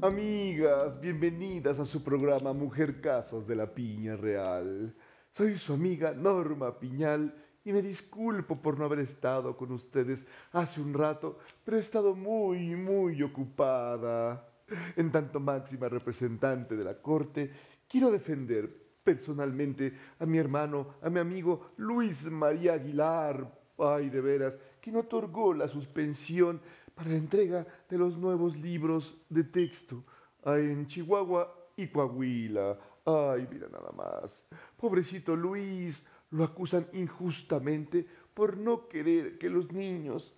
Amigas, 0.00 1.00
bienvenidas 1.00 1.80
a 1.80 1.84
su 1.84 2.04
programa 2.04 2.52
Mujer 2.52 3.00
Casos 3.00 3.48
de 3.48 3.56
la 3.56 3.74
Piña 3.74 4.14
Real. 4.14 4.94
Soy 5.32 5.56
su 5.56 5.72
amiga 5.72 6.12
Norma 6.12 6.78
Piñal 6.78 7.34
y 7.64 7.72
me 7.72 7.82
disculpo 7.82 8.62
por 8.62 8.78
no 8.78 8.84
haber 8.84 9.00
estado 9.00 9.56
con 9.56 9.72
ustedes 9.72 10.28
hace 10.52 10.80
un 10.80 10.94
rato, 10.94 11.40
pero 11.64 11.76
he 11.76 11.80
estado 11.80 12.14
muy, 12.14 12.76
muy 12.76 13.20
ocupada. 13.24 14.48
En 14.94 15.10
tanto 15.10 15.40
máxima 15.40 15.88
representante 15.88 16.76
de 16.76 16.84
la 16.84 17.02
Corte, 17.02 17.50
quiero 17.88 18.12
defender 18.12 18.70
personalmente 19.02 19.92
a 20.20 20.26
mi 20.26 20.38
hermano, 20.38 20.94
a 21.02 21.10
mi 21.10 21.18
amigo 21.18 21.72
Luis 21.76 22.30
María 22.30 22.74
Aguilar, 22.74 23.52
ay 23.76 24.10
de 24.10 24.20
veras, 24.20 24.58
quien 24.80 24.94
otorgó 24.94 25.54
la 25.54 25.66
suspensión 25.66 26.60
para 26.98 27.10
la 27.10 27.16
entrega 27.16 27.64
de 27.88 27.96
los 27.96 28.18
nuevos 28.18 28.56
libros 28.56 29.14
de 29.28 29.44
texto 29.44 30.02
en 30.44 30.84
Chihuahua 30.84 31.70
y 31.76 31.86
Coahuila. 31.86 32.76
Ay, 33.04 33.46
mira 33.48 33.68
nada 33.68 33.92
más. 33.92 34.48
Pobrecito 34.76 35.36
Luis, 35.36 36.04
lo 36.32 36.42
acusan 36.42 36.88
injustamente 36.94 38.04
por 38.34 38.56
no 38.56 38.88
querer 38.88 39.38
que 39.38 39.48
los 39.48 39.70
niños 39.70 40.34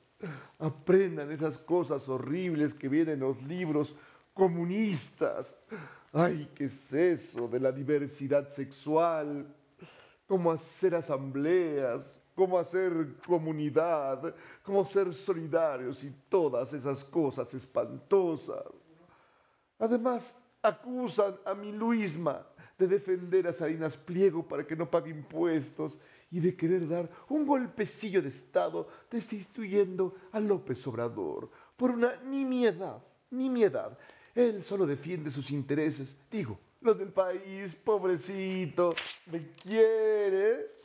aprendan 0.58 1.32
esas 1.32 1.56
cosas 1.56 2.06
horribles 2.10 2.74
que 2.74 2.90
vienen 2.90 3.14
en 3.14 3.20
los 3.20 3.42
libros 3.44 3.94
comunistas. 4.34 5.56
Ay, 6.12 6.50
¿qué 6.54 6.64
es 6.64 6.92
eso 6.92 7.48
de 7.48 7.58
la 7.58 7.72
diversidad 7.72 8.50
sexual? 8.50 9.56
Cómo 10.26 10.52
hacer 10.52 10.94
asambleas, 10.94 12.19
cómo 12.40 12.58
hacer 12.58 13.16
comunidad, 13.26 14.34
cómo 14.62 14.82
ser 14.86 15.12
solidarios 15.12 16.02
y 16.04 16.10
todas 16.26 16.72
esas 16.72 17.04
cosas 17.04 17.52
espantosas. 17.52 18.64
Además, 19.78 20.42
acusan 20.62 21.36
a 21.44 21.52
mi 21.52 21.70
Luisma 21.70 22.46
de 22.78 22.86
defender 22.86 23.46
a 23.46 23.52
Salinas 23.52 23.94
Pliego 23.94 24.42
para 24.48 24.66
que 24.66 24.74
no 24.74 24.90
pague 24.90 25.10
impuestos 25.10 25.98
y 26.30 26.40
de 26.40 26.56
querer 26.56 26.88
dar 26.88 27.10
un 27.28 27.46
golpecillo 27.46 28.22
de 28.22 28.30
Estado 28.30 28.88
destituyendo 29.10 30.14
a 30.32 30.40
López 30.40 30.86
Obrador 30.86 31.50
por 31.76 31.90
una 31.90 32.16
nimiedad, 32.22 33.04
nimiedad. 33.28 33.98
Él 34.34 34.62
solo 34.62 34.86
defiende 34.86 35.30
sus 35.30 35.50
intereses, 35.50 36.16
digo, 36.30 36.58
los 36.80 36.98
del 36.98 37.12
país, 37.12 37.74
pobrecito, 37.74 38.94
me 39.30 39.52
quiere, 39.52 40.80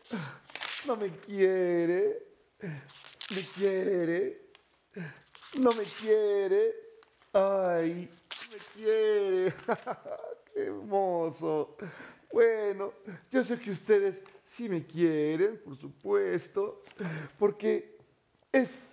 no 0.88 0.96
me 0.96 1.10
quiere, 1.18 2.28
me 2.62 3.42
quiere, 3.56 4.52
no 5.58 5.72
me 5.72 5.84
quiere, 5.84 6.76
ay, 7.34 8.10
me 8.52 8.58
quiere, 8.74 9.54
qué 10.54 10.62
hermoso. 10.62 11.76
Bueno, 12.32 12.94
yo 13.32 13.44
sé 13.44 13.60
que 13.60 13.72
ustedes 13.72 14.24
sí 14.44 14.70
me 14.70 14.86
quieren, 14.86 15.60
por 15.64 15.76
supuesto, 15.78 16.84
porque 17.40 17.98
es 18.52 18.90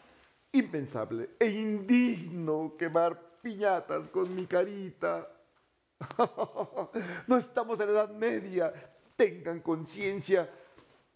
impensable 0.52 1.30
e 1.38 1.46
indigno 1.46 2.74
quemar 2.78 3.38
piñatas 3.42 4.08
con 4.08 4.34
mi 4.34 4.46
carita. 4.46 5.28
No 7.28 7.36
estamos 7.36 7.78
en 7.78 7.86
la 7.86 7.92
Edad 7.92 8.10
Media, 8.10 8.72
tengan 9.14 9.61
conciencia. 9.61 10.48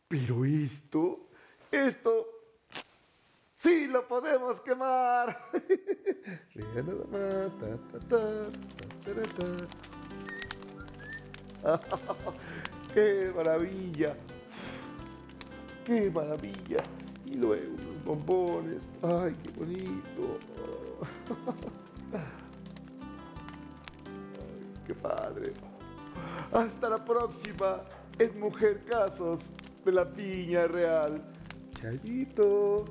Pero 0.09 0.45
esto, 0.45 1.29
esto, 1.71 2.27
sí 3.55 3.87
lo 3.89 4.07
podemos 4.07 4.61
quemar. 4.61 5.37
¡Qué 12.95 13.33
maravilla! 13.35 14.17
¡Qué 15.85 16.09
maravilla! 16.09 16.85
Y 17.25 17.35
luego 17.35 17.77
los 17.77 18.05
bombones. 18.05 18.85
¡Ay, 19.03 19.37
qué 19.43 19.51
bonito! 19.59 20.39
¡Qué 24.87 24.95
padre! 24.95 25.53
Hasta 26.53 26.91
la 26.91 27.05
próxima 27.05 27.83
en 28.21 28.39
Mujer 28.39 28.85
Casos 28.85 29.51
de 29.87 29.93
la 29.93 30.05
Piña 30.05 30.67
Real. 30.67 31.23
Chayito. 31.75 32.85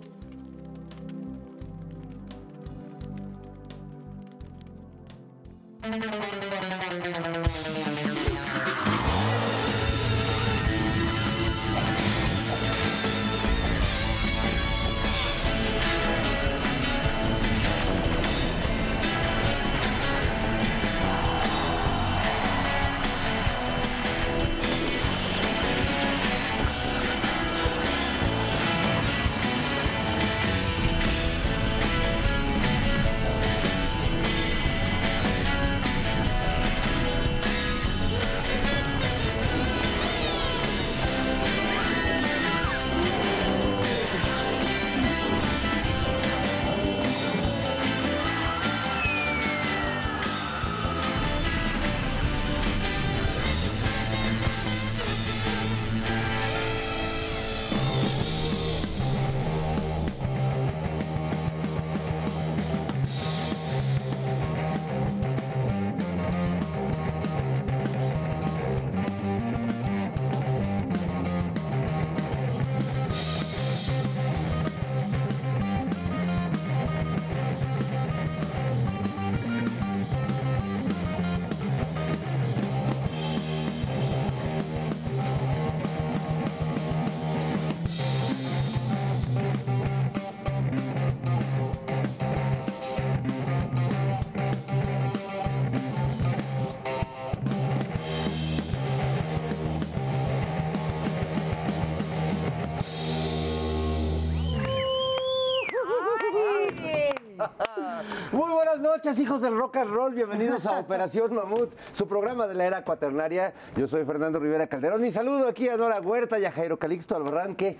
Noches, 108.95 109.19
hijos 109.19 109.41
del 109.41 109.57
rock 109.57 109.75
and 109.77 109.91
roll. 109.91 110.13
Bienvenidos 110.13 110.65
a 110.65 110.79
Operación 110.79 111.35
Mamut, 111.35 111.73
su 111.91 112.07
programa 112.07 112.47
de 112.47 112.53
la 112.53 112.65
era 112.65 112.83
cuaternaria. 112.85 113.53
Yo 113.75 113.87
soy 113.89 114.05
Fernando 114.05 114.39
Rivera 114.39 114.67
Calderón. 114.67 115.01
Mi 115.01 115.11
saludo 115.11 115.49
aquí 115.49 115.67
a 115.67 115.75
Nora 115.75 115.99
Huerta 115.99 116.39
y 116.39 116.45
a 116.45 116.51
Jairo 116.51 116.79
Calixto 116.79 117.13
Albarrán, 117.17 117.55
que, 117.55 117.77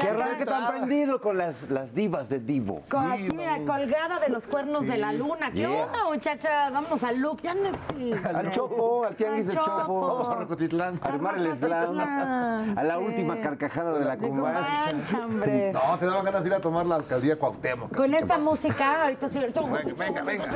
que 0.00 0.08
arranque 0.08 0.46
tan 0.46 0.68
prendido 0.68 1.20
con 1.20 1.36
las, 1.36 1.68
las 1.68 1.92
divas 1.94 2.28
de 2.28 2.38
Divo. 2.38 2.80
Con- 2.88 3.10
aquí, 3.10 3.28
mira, 3.34 3.56
colgada 3.66 4.20
de 4.20 4.28
los 4.28 4.46
cuernos 4.46 4.86
de 4.86 4.98
la 4.98 5.12
luna. 5.12 5.50
¿Qué 5.50 5.62
Yeah. 5.62 5.86
onda, 5.86 6.04
muchachas? 6.08 6.72
Vamos 6.72 7.02
al 7.04 7.18
look. 7.20 7.40
Ya 7.42 7.54
no 7.54 7.68
existe. 7.68 8.28
Al 8.28 8.50
Chopo, 8.52 9.04
al 9.04 9.16
Tianguis 9.16 9.46
del 9.48 9.56
Chopo. 9.56 9.70
Chopo. 9.80 10.06
Vamos 10.06 10.28
a 10.28 10.34
Rocotitlán. 10.36 10.98
A 11.02 11.08
armar 11.08 11.38
el 11.38 11.56
slam. 11.56 11.98
A 12.78 12.82
la 12.84 12.98
Sí. 12.98 13.04
última 13.04 13.40
carcajada 13.40 13.98
de 13.98 14.04
la 14.04 14.16
Cumbancha. 14.16 14.90
No, 15.72 15.98
te 15.98 16.06
daban 16.06 16.24
ganas 16.24 16.42
de 16.44 16.48
ir 16.50 16.54
a 16.54 16.60
tomar 16.60 16.86
la 16.86 16.96
alcaldía 16.96 17.36
Cuauhtémoc. 17.38 17.94
Con 17.96 18.12
esta 18.14 18.38
música, 18.38 19.02
ahorita 19.04 19.28
sí. 19.28 19.38
Venga, 19.40 20.22
venga, 20.22 20.22
venga. 20.22 20.51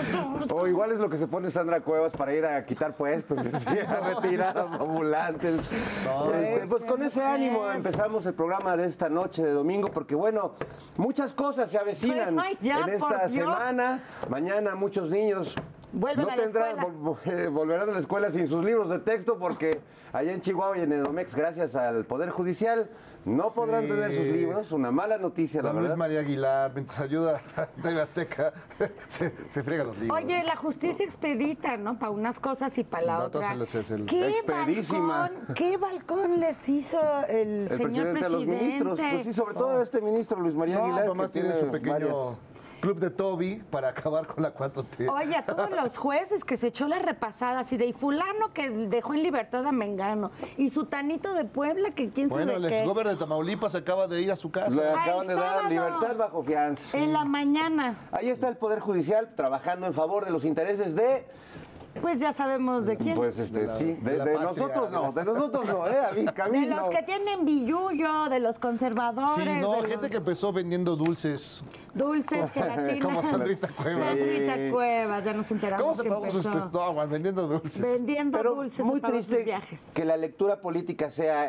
O 0.51 0.67
igual 0.67 0.93
es 0.93 0.99
lo 0.99 1.09
que 1.09 1.19
se 1.19 1.27
pone 1.27 1.51
Sandra 1.51 1.81
Cuevas 1.81 2.13
para 2.13 2.35
ir 2.35 2.45
a 2.45 2.65
quitar 2.65 2.97
puestos, 2.97 3.39
sí, 3.61 3.79
a 3.79 4.15
retirar 4.15 4.57
ambulantes. 4.59 5.61
Este, 5.61 6.67
pues 6.69 6.85
con 6.85 7.03
ese 7.03 7.23
ánimo 7.23 7.71
empezamos 7.71 8.27
el 8.27 8.35
programa 8.35 8.77
de 8.77 8.87
esta 8.87 9.09
noche 9.09 9.43
de 9.43 9.53
domingo, 9.53 9.91
porque 9.91 10.15
bueno, 10.15 10.55
muchas 10.97 11.33
cosas 11.33 11.71
se 11.71 11.79
avecinan 11.79 12.39
Ay, 12.39 12.57
ya, 12.61 12.81
en 12.81 12.91
esta 12.91 13.29
semana. 13.29 14.03
Mañana 14.29 14.75
muchos 14.75 15.11
niños 15.11 15.55
Vuelven 15.99 16.27
no 16.27 16.33
a 16.33 16.37
la 16.37 16.43
tendrán, 16.43 16.77
vol- 16.79 17.17
eh, 17.25 17.49
volverán 17.49 17.89
a 17.89 17.93
la 17.93 17.99
escuela 18.01 18.31
sin 18.31 18.47
sus 18.47 18.63
libros 18.63 18.91
de 18.91 18.99
texto 18.99 19.39
porque 19.39 19.81
allá 20.13 20.33
en 20.33 20.43
Chihuahua 20.43 20.77
y 20.77 20.83
en 20.83 20.93
Edomex, 20.93 21.35
gracias 21.35 21.75
al 21.75 22.05
Poder 22.05 22.29
Judicial, 22.29 22.91
no 23.25 23.53
podrán 23.55 23.89
tener 23.89 24.13
sus 24.13 24.27
libros. 24.27 24.71
Una 24.73 24.91
mala 24.91 25.17
noticia, 25.19 25.63
la 25.63 25.71
Don 25.71 25.79
Luis 25.79 25.85
verdad. 25.89 25.97
María 25.97 26.21
Aguilar, 26.21 26.73
mientras 26.75 27.01
ayuda 27.01 27.41
a 27.57 28.03
Azteca, 28.03 28.53
se, 29.09 29.33
se 29.49 29.63
friega 29.65 29.85
los 29.85 29.99
libros. 29.99 30.23
Oye, 30.23 30.45
la 30.45 30.55
justicia 30.55 31.05
expedita, 31.05 31.77
¿no? 31.79 31.99
Para 31.99 32.11
unas 32.13 32.39
cosas 32.39 32.77
y 32.79 32.85
para 32.85 33.05
la 33.07 33.19
No, 33.19 33.25
otra. 33.25 33.53
entonces 33.53 33.87
es 33.87 33.91
el- 33.91 34.07
¿Qué 34.07 34.29
Expedísima. 34.29 35.21
balcón, 35.23 35.55
¿Qué 35.55 35.77
balcón 35.79 36.41
les 36.41 36.69
hizo 36.69 37.01
el, 37.29 37.69
El 37.69 37.79
señor 37.79 37.79
presidente 38.13 38.25
a 38.27 38.29
los 38.29 38.47
ministros, 38.47 39.01
pues 39.01 39.25
sí, 39.25 39.33
sobre 39.33 39.55
todo 39.55 39.79
a 39.79 39.83
este 39.83 40.01
ministro 40.03 40.39
Luis 40.41 40.55
María 40.55 40.77
No, 40.79 40.85
Aguilar. 40.85 41.07
nomás 41.07 41.31
que 41.31 41.41
tiene 41.41 41.57
su 41.57 41.71
pequeño 41.71 41.93
varias- 41.95 42.39
club 42.87 43.01
de 43.01 43.11
Toby 43.11 43.57
para 43.69 43.89
acabar 43.89 44.29
con 44.29 44.45
la 44.45 44.55
4T. 44.55 45.11
Oye, 45.13 45.35
a 45.35 45.45
todos 45.45 45.69
los 45.73 45.99
jueces 45.99 46.45
que 46.45 46.57
se 46.57 46.69
echó 46.69 46.87
la 46.87 47.01
repasada, 47.01 47.59
así 47.61 47.77
de 47.77 47.87
y 47.87 47.93
fulano 47.93 48.53
que 48.55 48.71
dejó 48.71 49.13
en 49.15 49.25
libertad 49.25 49.67
a 49.67 49.73
Mengano, 49.73 50.31
y 50.57 50.69
su 50.71 50.85
tanito 50.87 51.35
de 51.35 51.45
Puebla 51.47 51.91
que 51.91 52.11
quién 52.11 52.29
Bueno, 52.29 52.53
sabe 52.53 52.65
el 52.67 52.71
qué. 52.71 52.79
exgobernador 52.79 53.19
de 53.19 53.25
Tamaulipas 53.25 53.75
acaba 53.75 54.07
de 54.07 54.23
ir 54.23 54.31
a 54.31 54.37
su 54.37 54.47
Le 54.49 54.53
casa. 54.53 55.03
acaban 55.03 55.27
de 55.27 55.35
dar 55.35 55.69
libertad 55.69 56.17
bajo 56.17 56.45
fianza. 56.45 56.97
En 56.97 57.13
la 57.13 57.25
mañana, 57.25 57.97
Ahí 58.13 58.29
está 58.31 58.49
el 58.49 58.57
Poder 58.57 58.79
Judicial 58.79 59.35
trabajando 59.35 59.87
en 59.89 59.93
favor 59.93 60.25
de 60.25 60.31
los 60.31 60.45
intereses 60.45 60.95
de 60.95 61.27
pues 62.01 62.21
ya 62.21 62.33
sabemos 62.33 62.85
de 62.87 62.97
quién. 62.97 63.17
Pues 63.17 63.39
este, 63.39 63.61
De 63.61 63.67
la- 63.67 63.75
sí, 63.77 63.85
de 63.85 63.93
de, 63.95 64.11
de 64.13 64.19
patria, 64.19 64.41
nosotros 64.41 64.91
de 64.91 64.97
no, 64.97 65.13
de 65.13 65.25
nosotros 65.25 65.65
no, 65.67 65.87
¿eh? 65.89 65.99
A 66.01 66.13
mí, 66.13 66.25
de 66.27 66.33
Camilo. 66.33 66.77
los 66.77 66.89
que 66.91 67.03
tienen 67.03 67.45
billullo, 67.45 68.29
de 68.29 68.41
los 68.41 68.59
conservadores. 68.59 69.45
Sí, 69.55 69.61
no, 69.61 69.73
de 69.75 69.81
gente 69.89 69.97
los 69.97 70.11
que 70.11 70.17
empezó 70.17 70.53
vendiendo 70.53 70.97
dulces. 70.97 71.63
Dulces, 71.95 72.51
gelatinas. 72.53 73.05
Como 73.05 73.23
Sandrita 73.23 73.69
Cuevas. 73.69 74.19
Sandrita 74.19 74.55
Sí. 74.57 74.71
Cuevas, 74.71 75.25
ya 75.25 75.33
nos 75.33 75.51
enteramos 75.51 75.83
¿Cómo 75.83 75.95
se 75.95 76.03
que 76.03 76.09
pagó 76.11 76.31
sus 76.31 77.11
vendiendo 77.11 77.47
dulces? 77.49 77.81
Vendiendo 77.81 78.39
Pero 78.39 78.55
dulces 78.55 78.85
muy 78.85 79.01
triste 79.01 79.43
viajes. 79.43 79.81
que 79.95 80.05
la 80.05 80.17
lectura 80.17 80.61
política 80.61 81.11
sea, 81.11 81.49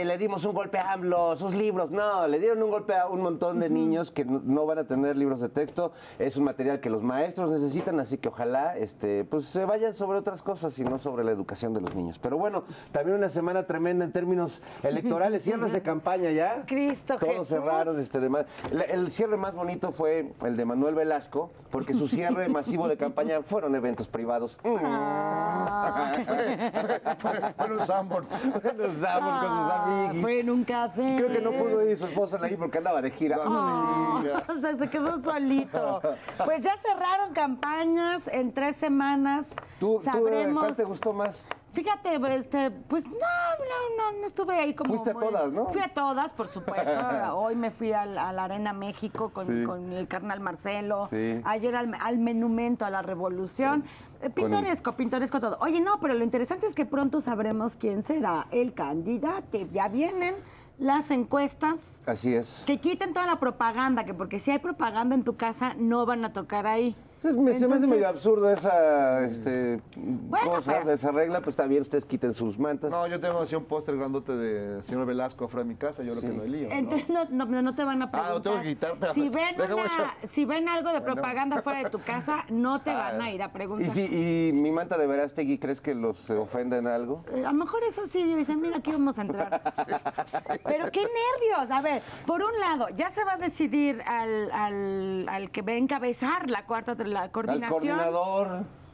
¡eh! 0.00 0.04
Le 0.04 0.18
dimos 0.18 0.44
un 0.44 0.54
golpe 0.54 0.78
a 0.78 0.92
AMLO, 0.92 1.36
sus 1.36 1.54
libros. 1.54 1.90
No, 1.90 2.26
le 2.26 2.38
dieron 2.40 2.62
un 2.62 2.70
golpe 2.70 2.94
a 2.96 3.06
un 3.08 3.20
montón 3.20 3.60
de 3.60 3.70
niños 3.70 4.10
que 4.10 4.24
no, 4.24 4.40
no 4.44 4.66
van 4.66 4.78
a 4.78 4.84
tener 4.86 5.16
libros 5.16 5.40
de 5.40 5.48
texto. 5.48 5.92
Es 6.18 6.36
un 6.36 6.44
material 6.44 6.80
que 6.80 6.90
los 6.90 7.02
maestros 7.02 7.50
necesitan, 7.50 8.00
así 8.00 8.18
que 8.18 8.28
ojalá 8.28 8.76
este, 8.76 9.24
pues, 9.24 9.44
se 9.46 9.64
vayan 9.76 9.92
sobre 9.92 10.18
otras 10.18 10.40
cosas 10.40 10.78
y 10.78 10.84
no 10.84 10.98
sobre 10.98 11.22
la 11.22 11.32
educación 11.32 11.74
de 11.74 11.82
los 11.82 11.94
niños. 11.94 12.18
Pero 12.18 12.38
bueno, 12.38 12.64
también 12.92 13.18
una 13.18 13.28
semana 13.28 13.66
tremenda 13.66 14.06
en 14.06 14.12
términos 14.12 14.62
electorales, 14.82 15.42
cierres 15.44 15.70
de 15.70 15.82
campaña 15.82 16.30
ya. 16.30 16.64
Cristo 16.66 17.16
Todos 17.18 17.32
Jesús. 17.32 17.48
cerraron. 17.48 18.00
Este, 18.00 18.18
demás. 18.20 18.46
El 18.88 19.10
cierre 19.10 19.36
más 19.36 19.54
bonito 19.54 19.92
fue 19.92 20.32
el 20.44 20.56
de 20.56 20.64
Manuel 20.64 20.94
Velasco, 20.94 21.50
porque 21.70 21.92
su 21.92 22.08
cierre 22.08 22.48
masivo 22.58 22.88
de 22.88 22.96
campaña 22.96 23.42
fueron 23.42 23.74
eventos 23.74 24.08
privados. 24.08 24.58
Ah, 24.64 26.14
Fueron 27.58 27.86
Sanborns. 27.86 28.44
Nos 28.76 29.00
damos 29.00 29.44
con 29.44 29.50
sus 29.50 29.72
amiguis. 29.72 30.22
Fue 30.22 30.40
en 30.40 30.50
un 30.50 30.64
café. 30.64 31.16
Creo 31.18 31.28
que 31.28 31.40
no 31.42 31.52
pudo 31.52 31.86
ir 31.86 31.96
su 31.98 32.06
esposa 32.06 32.38
ahí 32.42 32.56
porque 32.56 32.78
andaba 32.78 33.02
de 33.02 33.10
gira. 33.10 33.38
Oh, 33.44 34.22
o 34.48 34.56
sea, 34.58 34.76
se 34.78 34.88
quedó 34.88 35.20
solito. 35.20 36.00
Pues 36.44 36.62
ya 36.62 36.76
cerraron 36.78 37.34
campañas 37.34 38.22
en 38.28 38.52
tres 38.52 38.76
semanas. 38.78 39.46
¿Tú, 39.78 39.98
tú, 39.98 40.04
Sabremos. 40.04 40.62
¿cuál 40.62 40.74
te 40.74 40.84
gustó 40.84 41.12
más? 41.12 41.48
Fíjate, 41.74 42.16
este, 42.34 42.70
pues 42.70 43.04
no, 43.04 43.10
no, 43.12 44.12
no, 44.12 44.18
no 44.20 44.26
estuve 44.26 44.54
ahí 44.54 44.74
como. 44.74 44.88
Fuiste 44.88 45.10
a 45.10 45.14
todas, 45.14 45.52
¿no? 45.52 45.66
Fui 45.66 45.82
a 45.82 45.92
todas, 45.92 46.32
por 46.32 46.48
supuesto. 46.48 46.90
Hoy 47.36 47.54
me 47.54 47.70
fui 47.70 47.92
a 47.92 48.06
la 48.06 48.44
Arena 48.44 48.72
México 48.72 49.30
con, 49.30 49.46
Sí. 49.46 49.64
con 49.64 49.92
el 49.92 50.08
carnal 50.08 50.40
Marcelo. 50.40 51.08
Sí. 51.10 51.40
Ayer 51.44 51.76
al, 51.76 51.94
al 52.00 52.18
Menumento, 52.18 52.86
a 52.86 52.90
la 52.90 53.02
Revolución. 53.02 53.84
Eh, 54.22 54.30
Pintoresco, 54.30 54.92
pintoresco 54.92 55.40
todo. 55.40 55.58
Oye, 55.60 55.80
no, 55.80 56.00
pero 56.00 56.14
lo 56.14 56.24
interesante 56.24 56.66
es 56.66 56.74
que 56.74 56.86
pronto 56.86 57.20
sabremos 57.20 57.76
quién 57.76 58.02
será 58.02 58.46
el 58.50 58.72
candidato. 58.72 59.58
Ya 59.72 59.88
vienen 59.88 60.34
las 60.78 61.10
encuestas. 61.10 62.02
Así 62.06 62.34
es. 62.34 62.64
Que 62.66 62.78
quiten 62.80 63.12
toda 63.12 63.26
la 63.26 63.38
propaganda, 63.38 64.04
que 64.04 64.14
porque 64.14 64.40
si 64.40 64.50
hay 64.50 64.58
propaganda 64.58 65.14
en 65.14 65.24
tu 65.24 65.36
casa, 65.36 65.74
no 65.76 66.06
van 66.06 66.24
a 66.24 66.32
tocar 66.32 66.66
ahí. 66.66 66.96
Es- 67.22 67.34
me- 67.34 67.34
se 67.34 67.42
me 67.42 67.48
hace 67.50 67.64
Entonces- 67.64 67.88
medio 67.88 68.08
absurdo 68.08 68.50
esa 68.50 69.24
este, 69.24 69.80
Bueno, 69.96 70.50
cosa, 70.50 70.78
pero- 70.80 70.92
esa 70.92 71.10
regla. 71.12 71.40
Pues 71.40 71.54
está 71.54 71.66
bien, 71.66 71.82
ustedes 71.82 72.04
quiten 72.04 72.34
sus 72.34 72.58
mantas. 72.58 72.90
No, 72.90 73.06
yo 73.06 73.18
tengo 73.18 73.40
así 73.40 73.56
un 73.56 73.64
póster 73.64 73.96
grandote 73.96 74.32
de 74.36 74.82
señor 74.84 75.06
Velasco 75.06 75.46
afuera 75.46 75.64
de 75.64 75.68
mi 75.70 75.76
casa, 75.76 76.02
yo 76.02 76.14
lo 76.14 76.20
que 76.20 76.28
lo 76.28 76.44
lío. 76.44 76.68
¿no? 76.68 76.74
Entonces 76.74 77.08
no, 77.08 77.24
no, 77.46 77.62
no 77.62 77.74
te 77.74 77.84
van 77.84 78.02
a 78.02 78.04
Ah, 78.06 78.10
preguntar. 78.10 78.34
lo 78.34 78.42
tengo 78.42 78.62
que 78.62 78.68
quitar, 78.68 79.14
si, 79.14 79.28
ven 79.28 79.54
una- 79.60 80.14
si 80.30 80.44
ven 80.44 80.68
algo 80.68 80.90
de 80.92 81.00
Bueno. 81.00 81.14
propaganda 81.14 81.62
fuera 81.62 81.82
de 81.84 81.90
tu 81.90 81.98
casa, 82.00 82.44
no 82.50 82.80
te 82.82 82.90
Ah, 82.90 83.12
van 83.12 83.22
a 83.22 83.30
ir 83.32 83.42
a 83.42 83.50
preguntar. 83.52 83.86
¿Y, 83.86 83.90
si, 83.90 84.02
¿Y 84.48 84.52
mi 84.52 84.70
manta 84.70 84.96
de 84.98 85.06
Verástegui 85.06 85.58
crees 85.58 85.80
que 85.80 85.94
los 85.94 86.30
ofende 86.30 86.76
en 86.78 86.86
algo? 86.86 87.24
Eh, 87.32 87.44
A 87.44 87.52
lo 87.52 87.58
mejor 87.58 87.80
es 87.88 87.98
así, 87.98 88.22
dicen, 88.34 88.60
mira, 88.60 88.76
aquí 88.78 88.92
vamos 88.92 89.18
a 89.18 89.22
entrar. 89.22 89.62
Pero 90.64 90.90
qué 90.92 91.00
nervios. 91.00 91.70
A 91.70 91.80
ver, 91.80 92.02
por 92.26 92.42
un 92.42 92.58
lado, 92.60 92.88
ya 92.96 93.10
se 93.10 93.24
va 93.24 93.34
a 93.34 93.38
decidir 93.38 94.00
al, 94.06 94.50
al, 94.50 95.28
al 95.28 95.50
que 95.50 95.62
va 95.62 95.72
a 95.72 95.76
encabezar 95.76 96.50
la 96.50 96.64
cuarta 96.66 96.94
la 97.06 97.22
Al 97.22 97.30
coordinación 97.30 97.68
coordinador. 97.70 98.48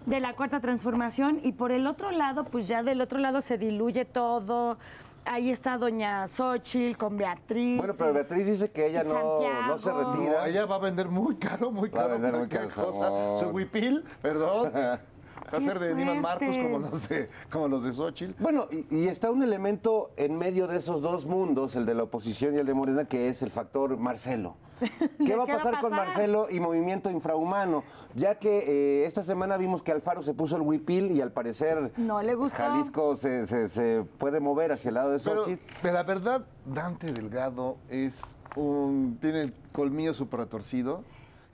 de 0.07 0.21
la 0.21 0.35
cuarta 0.35 0.61
transformación 0.61 1.41
y 1.43 1.53
por 1.53 1.73
el 1.73 1.87
otro 1.87 2.11
lado, 2.11 2.45
pues 2.45 2.69
ya 2.69 2.83
del 2.83 3.01
otro 3.01 3.19
lado 3.19 3.41
se 3.41 3.59
diluye 3.59 4.05
todo. 4.05 4.79
Ahí 5.25 5.51
está 5.51 5.79
doña 5.79 6.27
Xochitl 6.27 6.97
con 6.99 7.17
Beatriz. 7.17 7.79
Bueno, 7.79 7.95
pero 7.97 8.13
Beatriz 8.13 8.45
dice 8.47 8.71
que 8.73 8.89
ella 8.89 9.05
no, 9.05 9.39
no 9.69 9.79
se 9.79 9.93
retira. 9.93 10.41
No, 10.41 10.45
ella 10.47 10.67
va 10.67 10.75
a 10.75 10.79
vender 10.81 11.09
muy 11.09 11.37
caro, 11.37 11.71
muy 11.71 11.89
Va 11.91 12.01
a 12.01 12.03
caro. 12.09 12.13
vender 12.15 12.35
muy 12.41 12.49
caro, 12.49 12.69
cosa. 12.71 13.37
Su 13.37 13.47
huipil, 13.51 14.05
perdón. 14.21 14.73
Va 15.53 15.59
a 15.59 15.61
ser 15.61 15.79
de 15.81 15.95
Niman 15.95 16.21
Marcos 16.23 16.57
como 16.57 16.79
los 16.79 17.09
de, 17.11 17.29
como 17.51 17.69
los 17.69 17.85
de 17.85 17.93
Xochitl. 17.93 18.43
Bueno, 18.43 18.69
y, 18.71 18.87
y 18.97 19.09
está 19.09 19.31
un 19.31 19.43
elemento 19.43 20.11
en 20.17 20.39
medio 20.39 20.67
de 20.67 20.79
esos 20.79 21.03
dos 21.03 21.27
mundos, 21.27 21.77
el 21.77 21.85
de 21.85 21.95
la 21.95 22.05
oposición 22.05 22.55
y 22.55 22.59
el 22.59 22.65
de 22.67 22.73
Morena, 22.73 23.05
que 23.05 23.29
es 23.29 23.43
el 23.43 23.51
factor 23.51 23.95
Marcelo. 23.99 24.57
¿Qué 25.19 25.37
va 25.37 25.45
a 25.45 25.47
pasar 25.47 25.81
con 25.81 25.91
Marcelo 25.93 26.47
y 26.51 26.61
Movimiento 26.61 27.11
Infrahumano? 27.11 27.85
Ya 28.15 28.37
que 28.39 28.59
eh, 29.03 29.07
esta 29.07 29.23
semana 29.23 29.57
vimos 29.57 29.83
que 29.83 29.93
Alfaro 29.93 30.23
se 30.23 30.35
puso 30.35 30.57
el 30.57 30.63
huipil 30.63 31.11
y 31.13 31.21
al 31.21 31.33
parecer 31.33 31.93
No 31.97 32.23
le 32.23 32.35
gustó. 32.35 32.57
Jalisco 32.59 33.17
se, 33.17 33.47
se- 33.47 33.69
se 33.69 34.05
puede 34.19 34.41
mover 34.41 34.73
hacia 34.73 34.89
el 34.89 34.95
lado 34.95 35.11
de 35.11 35.19
Pero 35.19 35.43
Xochitl. 35.45 35.87
la 35.89 36.03
verdad, 36.03 36.47
Dante 36.67 37.13
Delgado 37.13 37.77
es 37.89 38.37
un. 38.57 39.19
tiene 39.21 39.43
el 39.43 39.55
colmillo 39.73 40.15
súper 40.15 40.41
retorcido. 40.41 41.05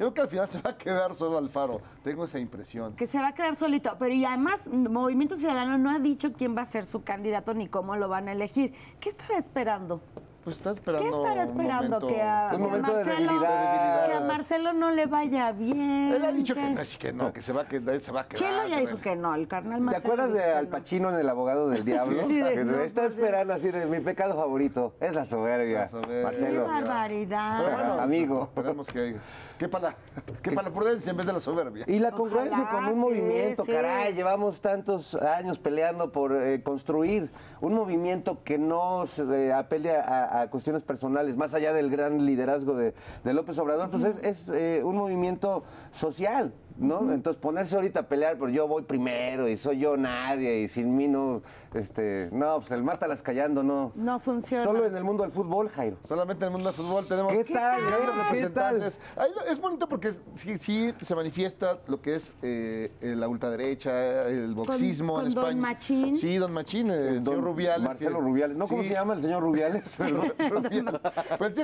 Yo 0.00 0.12
creo 0.12 0.14
que 0.14 0.20
al 0.20 0.28
final 0.28 0.46
se 0.48 0.60
va 0.62 0.70
a 0.70 0.78
quedar 0.78 1.14
solo 1.14 1.38
Alfaro. 1.38 1.80
Tengo 2.04 2.24
esa 2.24 2.38
impresión. 2.38 2.94
Que 2.94 3.06
se 3.08 3.18
va 3.18 3.28
a 3.28 3.34
quedar 3.34 3.56
solito. 3.56 3.96
Pero 3.98 4.14
y 4.14 4.24
además, 4.24 4.66
Movimiento 4.68 5.36
Ciudadano 5.36 5.76
no 5.76 5.90
ha 5.90 5.98
dicho 5.98 6.32
quién 6.32 6.56
va 6.56 6.62
a 6.62 6.66
ser 6.66 6.86
su 6.86 7.02
candidato 7.02 7.52
ni 7.52 7.66
cómo 7.66 7.96
lo 7.96 8.08
van 8.08 8.28
a 8.28 8.32
elegir. 8.32 8.74
¿Qué 9.00 9.10
estará 9.10 9.38
esperando? 9.38 10.00
Pues 10.44 10.56
está 10.56 10.70
¿Qué 10.70 10.74
esperando. 10.76 11.22
estará 11.26 11.44
un 11.44 11.50
esperando? 11.50 12.00
momento- 12.00 12.06
que, 12.06 12.22
a, 12.22 12.44
Un 12.44 12.48
que 12.50 12.54
a 12.54 12.58
momento 12.58 12.92
de 12.96 13.04
Marcelo, 13.04 13.32
debilidad. 13.32 14.06
que 14.06 14.12
a 14.14 14.20
Marcelo 14.20 14.72
no 14.72 14.90
le 14.92 15.06
vaya 15.06 15.52
bien. 15.52 16.12
Él 16.14 16.24
ha 16.24 16.32
dicho 16.32 16.54
que 16.54 16.60
que- 16.62 16.70
no, 16.70 16.84
sí 16.84 16.98
que 16.98 17.12
no, 17.12 17.32
que 17.32 17.42
se 17.42 17.52
va 17.52 17.62
a 17.62 17.68
quedar. 17.68 18.00
Se 18.00 18.12
va 18.12 18.20
a 18.22 18.28
quedar 18.28 18.38
Chelo 18.42 18.66
ya 18.68 18.80
dijo 18.80 18.96
que 18.96 19.14
no, 19.16 19.34
el 19.34 19.46
carnal 19.46 19.78
¿Te 19.78 19.84
Marcelo. 19.84 20.04
acuerdas 20.14 20.32
dijo 20.32 20.38
de 20.46 20.52
Al 20.54 20.64
no. 20.64 20.70
Pacino 20.70 21.10
en 21.10 21.16
El 21.16 21.28
abogado 21.28 21.68
del 21.68 21.84
diablo? 21.84 22.26
Sí, 22.28 22.40
Que 22.42 22.64
no, 22.64 22.80
está 22.80 23.04
esperando 23.04 23.52
así 23.52 23.70
de 23.70 23.84
mi 23.86 24.00
pecado 24.00 24.36
favorito. 24.36 24.94
Es 25.00 25.12
la 25.12 25.26
soberbia. 25.26 25.80
La 25.80 25.88
soberbia. 25.88 26.16
¡Qué 26.16 26.22
Marcelo. 26.24 26.64
barbaridad! 26.66 27.58
Pero 27.64 27.76
bueno, 27.76 27.92
Amigo. 28.00 28.42
Esperemos 28.56 28.86
que. 28.88 29.16
Que 29.58 29.68
para, 29.68 29.96
que 30.40 30.52
para 30.52 30.68
la 30.68 30.74
prudencia 30.74 31.10
en 31.10 31.16
vez 31.16 31.26
de 31.26 31.32
la 31.32 31.40
soberbia. 31.40 31.84
Y 31.88 31.98
la 31.98 32.08
Ojalá, 32.08 32.16
congruencia 32.16 32.68
con 32.70 32.84
un 32.84 32.90
sí, 32.92 32.96
movimiento, 32.96 33.64
sí. 33.64 33.72
caray, 33.72 34.14
llevamos 34.14 34.60
tantos 34.60 35.14
años 35.16 35.58
peleando 35.58 36.12
por 36.12 36.32
eh, 36.40 36.62
construir 36.62 37.28
un 37.60 37.74
movimiento 37.74 38.42
que 38.44 38.56
no 38.56 39.04
se, 39.08 39.48
eh, 39.48 39.52
apele 39.52 39.96
a, 39.96 40.27
a 40.30 40.48
cuestiones 40.48 40.82
personales, 40.82 41.36
más 41.36 41.54
allá 41.54 41.72
del 41.72 41.90
gran 41.90 42.24
liderazgo 42.24 42.74
de, 42.74 42.94
de 43.24 43.32
López 43.32 43.58
Obrador, 43.58 43.90
pues 43.90 44.04
es, 44.04 44.16
es, 44.22 44.48
eh, 44.48 44.82
un 44.84 44.96
movimiento 44.96 45.64
social, 45.92 46.52
¿no? 46.78 47.12
Entonces 47.12 47.40
ponerse 47.40 47.74
ahorita 47.76 48.00
a 48.00 48.02
pelear, 48.08 48.36
pero 48.38 48.48
yo 48.50 48.66
voy 48.68 48.82
primero 48.82 49.48
y 49.48 49.56
soy 49.56 49.78
yo 49.80 49.96
nadie 49.96 50.62
y 50.62 50.68
sin 50.68 50.96
mí 50.96 51.08
no, 51.08 51.42
este, 51.74 52.28
no, 52.32 52.56
pues 52.58 52.70
el 52.70 52.82
mátalas 52.82 53.22
callando, 53.22 53.62
no. 53.62 53.92
No 53.94 54.20
funciona. 54.20 54.62
Solo 54.64 54.86
en 54.86 54.96
el 54.96 55.04
mundo 55.04 55.22
del 55.24 55.32
fútbol, 55.32 55.68
Jairo. 55.68 55.96
Solamente 56.04 56.44
en 56.44 56.48
el 56.48 56.52
mundo 56.52 56.68
del 56.72 56.76
fútbol 56.76 57.06
tenemos 57.06 57.32
¿Qué 57.32 57.44
tal, 57.44 57.80
grandes? 57.82 58.10
¿Qué 58.10 58.22
representantes. 58.22 59.00
Ahí 59.16 59.30
lo- 59.34 59.44
es 59.44 59.60
bonito 59.60 59.88
porque 59.88 60.12
sí, 60.34 60.56
sí 60.58 60.94
se 61.00 61.14
manifiesta 61.14 61.78
lo 61.88 62.00
que 62.00 62.14
es 62.14 62.32
eh, 62.42 62.90
la 63.00 63.28
ultraderecha, 63.28 64.26
el 64.28 64.54
boxismo 64.54 65.14
con 65.14 65.26
en 65.26 65.32
don 65.34 65.44
España. 65.44 65.60
Machín. 65.60 66.16
Sí, 66.16 66.36
don 66.36 66.52
Machín, 66.52 66.90
el 66.90 67.24
Don 67.24 67.34
señor 67.34 67.44
Rubiales. 67.44 67.82
Marcelo 67.88 68.18
que- 68.18 68.24
Rubiales. 68.24 68.56
¿No? 68.56 68.66
¿Cómo 68.66 68.82
se 68.82 68.90
llama 68.90 69.14
el 69.14 69.22
señor 69.22 69.42
Rubiales? 69.42 69.98
Rubiales. 69.98 71.00
Pues 71.38 71.54
sí, 71.56 71.62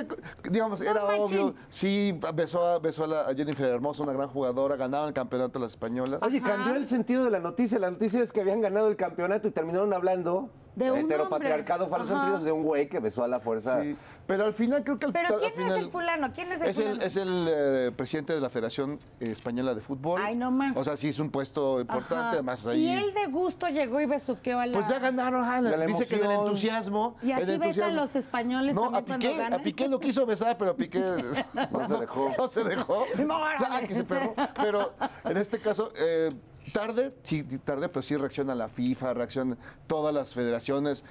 digamos, 0.51 0.81
era 0.81 1.03
Machín. 1.05 1.21
obvio. 1.23 1.55
Sí, 1.69 2.19
besó, 2.33 2.61
a, 2.65 2.79
besó 2.79 3.03
a, 3.05 3.07
la- 3.07 3.21
a 3.27 3.33
Jennifer 3.33 3.65
Hermoso, 3.65 4.03
una 4.03 4.13
gran 4.13 4.27
jugadora, 4.29 4.75
ganaron 4.75 5.04
el 5.07 5.13
campeonato 5.13 5.59
de 5.59 5.65
las 5.65 5.71
españolas. 5.73 6.21
Oye, 6.23 6.41
cambió 6.41 6.75
el 6.75 6.87
sentido 6.87 7.25
de 7.25 7.31
la 7.31 7.39
noticia. 7.39 7.79
La 7.79 7.91
noticia 7.91 8.21
es 8.21 8.31
que 8.31 8.41
habían 8.41 8.61
ganado 8.61 8.87
el 8.87 8.95
campeonato 8.95 9.47
y 9.47 9.51
terminaron 9.51 9.93
hablando 9.93 10.51
De 10.75 10.91
un 10.91 10.99
heteropatriarcado 11.05 11.85
hombre. 11.85 11.99
falocentridos 11.99 12.37
Ajá. 12.37 12.45
de 12.45 12.51
un 12.51 12.63
güey 12.63 12.89
que 12.89 12.99
besó 12.99 13.23
a 13.23 13.27
la 13.27 13.39
fuerza. 13.39 13.81
Sí, 13.81 13.95
pero 14.27 14.45
al 14.45 14.53
final 14.53 14.83
creo 14.83 14.99
que 14.99 15.05
al, 15.05 15.13
Pero 15.13 15.33
al 15.35 15.39
¿quién 15.39 15.53
final, 15.53 15.71
es 15.77 15.83
el 15.85 15.89
fulano? 15.91 16.33
¿Quién 16.33 16.51
es 16.51 16.61
el 16.61 16.67
es 16.69 16.77
el, 16.77 16.83
fulano? 16.85 17.03
es 17.03 17.17
el 17.17 17.47
eh, 17.49 17.91
presidente 17.95 18.33
de 18.33 18.41
la 18.41 18.49
Federación 18.49 18.99
Española 19.19 19.73
de 19.73 19.81
Fútbol. 19.81 20.21
Ay, 20.23 20.35
no 20.35 20.51
más. 20.51 20.75
O 20.75 20.83
sea, 20.83 20.97
sí 20.97 21.07
es 21.09 21.19
un 21.19 21.29
puesto 21.31 21.79
importante, 21.79 22.15
Ajá. 22.15 22.29
además 22.31 22.65
ahí. 22.67 22.85
Y 22.87 22.89
él 22.91 23.13
de 23.13 23.27
gusto 23.27 23.67
llegó 23.69 24.01
y 24.01 24.05
besuqueó 24.05 24.59
a 24.59 24.65
la... 24.65 24.73
Pues 24.73 24.87
ya 24.89 24.99
ganaron, 24.99 25.43
ah, 25.45 25.61
De 25.61 25.77
la 25.77 25.85
dice 25.85 26.05
que 26.07 26.17
del 26.17 26.31
entusiasmo. 26.31 27.15
Y 27.21 27.31
así 27.31 27.41
el 27.43 27.47
besan 27.59 27.63
entusiasmo. 27.63 27.95
los 28.01 28.15
españoles 28.15 28.75
No, 28.75 28.81
también 28.81 29.03
a 29.03 29.05
cuando 29.05 29.27
Piqué, 29.27 29.37
ganan. 29.37 29.59
a 29.59 29.63
Piqué 29.63 29.87
lo 29.87 29.99
quiso 29.99 30.25
besar, 30.25 30.57
pero 30.57 30.75
Piqué 30.75 30.99
No 31.71 31.87
se 31.87 31.97
dejó. 31.99 32.31
No 32.37 32.47
se 32.47 32.63
dejó. 32.63 33.05
Perro. 34.07 34.33
Pero 34.55 34.93
en 35.23 35.37
este 35.37 35.59
caso, 35.59 35.91
eh, 35.97 36.31
tarde, 36.73 37.13
sí, 37.23 37.43
tarde, 37.63 37.89
pero 37.89 38.01
sí 38.01 38.15
reacciona 38.15 38.55
la 38.55 38.67
FIFA, 38.67 39.13
reaccionan 39.13 39.57
todas 39.87 40.13
las 40.13 40.33
federaciones, 40.33 41.03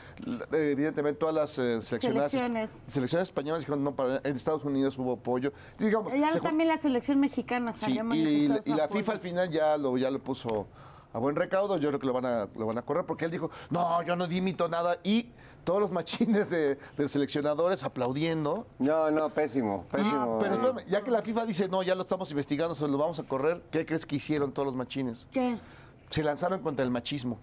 eh, 0.53 0.71
evidentemente 0.73 1.19
todas 1.19 1.35
las 1.35 1.59
eh, 1.59 1.81
seleccionadas. 1.83 2.33
Selecciones. 2.33 2.71
Selecciones 2.89 3.29
españolas 3.29 3.61
dijeron, 3.61 3.85
no, 3.85 3.95
para, 3.95 4.21
en 4.25 4.37
Estados 4.37 4.65
Unidos 4.65 4.99
hubo 4.99 5.13
apoyo. 5.15 5.53
Digamos, 5.79 6.13
Ya 6.13 6.31
se 6.31 6.41
ju- 6.41 6.43
también 6.43 6.69
la 6.69 6.79
selección 6.79 7.21
mexicana 7.21 7.75
Sí, 7.77 7.99
y, 8.13 8.17
y 8.19 8.49
la 8.49 8.85
apoyo. 8.85 9.01
FIFA 9.01 9.13
al 9.13 9.21
final 9.21 9.51
ya 9.51 9.77
lo, 9.77 9.97
ya 9.99 10.11
lo 10.11 10.19
puso 10.19 10.67
a 11.13 11.19
buen 11.19 11.37
recaudo. 11.37 11.77
Yo 11.79 11.89
creo 11.89 12.01
que 12.01 12.07
lo 12.07 12.13
van 12.13 12.27
a, 12.27 12.49
lo 12.57 12.67
van 12.67 12.79
a 12.79 12.83
correr 12.83 13.05
porque 13.07 13.25
él 13.27 13.31
dijo, 13.31 13.51
no, 13.71 14.03
yo 14.03 14.17
no 14.17 14.27
dimito 14.27 14.69
nada. 14.69 14.99
Y 15.05 15.29
todos 15.65 15.81
los 15.81 15.91
machines 15.91 16.51
de, 16.51 16.79
de 16.97 17.09
seleccionadores 17.09 17.83
aplaudiendo. 17.83 18.67
No, 18.79 19.11
no, 19.11 19.31
pésimo, 19.31 19.85
pésimo. 19.91 20.39
Pero 20.41 20.55
eh. 20.55 20.59
espérame, 20.59 20.91
ya 20.91 21.03
que 21.03 21.11
la 21.11 21.23
FIFA 21.23 21.47
dice, 21.47 21.69
no, 21.69 21.83
ya 21.83 21.95
lo 21.95 22.03
estamos 22.03 22.31
investigando, 22.31 22.75
se 22.75 22.87
lo 22.87 22.99
vamos 22.99 23.19
a 23.19 23.25
correr, 23.25 23.63
¿qué 23.71 23.85
crees 23.85 24.07
que 24.07 24.17
hicieron 24.17 24.53
todos 24.53 24.67
los 24.67 24.75
machines? 24.75 25.27
¿Qué? 25.31 25.59
Se 26.11 26.23
lanzaron 26.23 26.61
contra 26.61 26.85
el 26.85 26.91
machismo. 26.91 27.39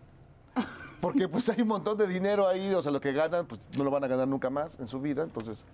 Porque 1.01 1.27
pues 1.27 1.49
hay 1.49 1.61
un 1.61 1.67
montón 1.67 1.97
de 1.97 2.05
dinero 2.07 2.47
ahí, 2.47 2.73
o 2.75 2.81
sea, 2.81 2.91
lo 2.91 3.01
que 3.01 3.11
ganan, 3.11 3.47
pues 3.47 3.67
no 3.75 3.83
lo 3.83 3.89
van 3.89 4.03
a 4.03 4.07
ganar 4.07 4.27
nunca 4.27 4.51
más 4.51 4.79
en 4.79 4.87
su 4.87 5.01
vida. 5.01 5.23
Entonces, 5.23 5.65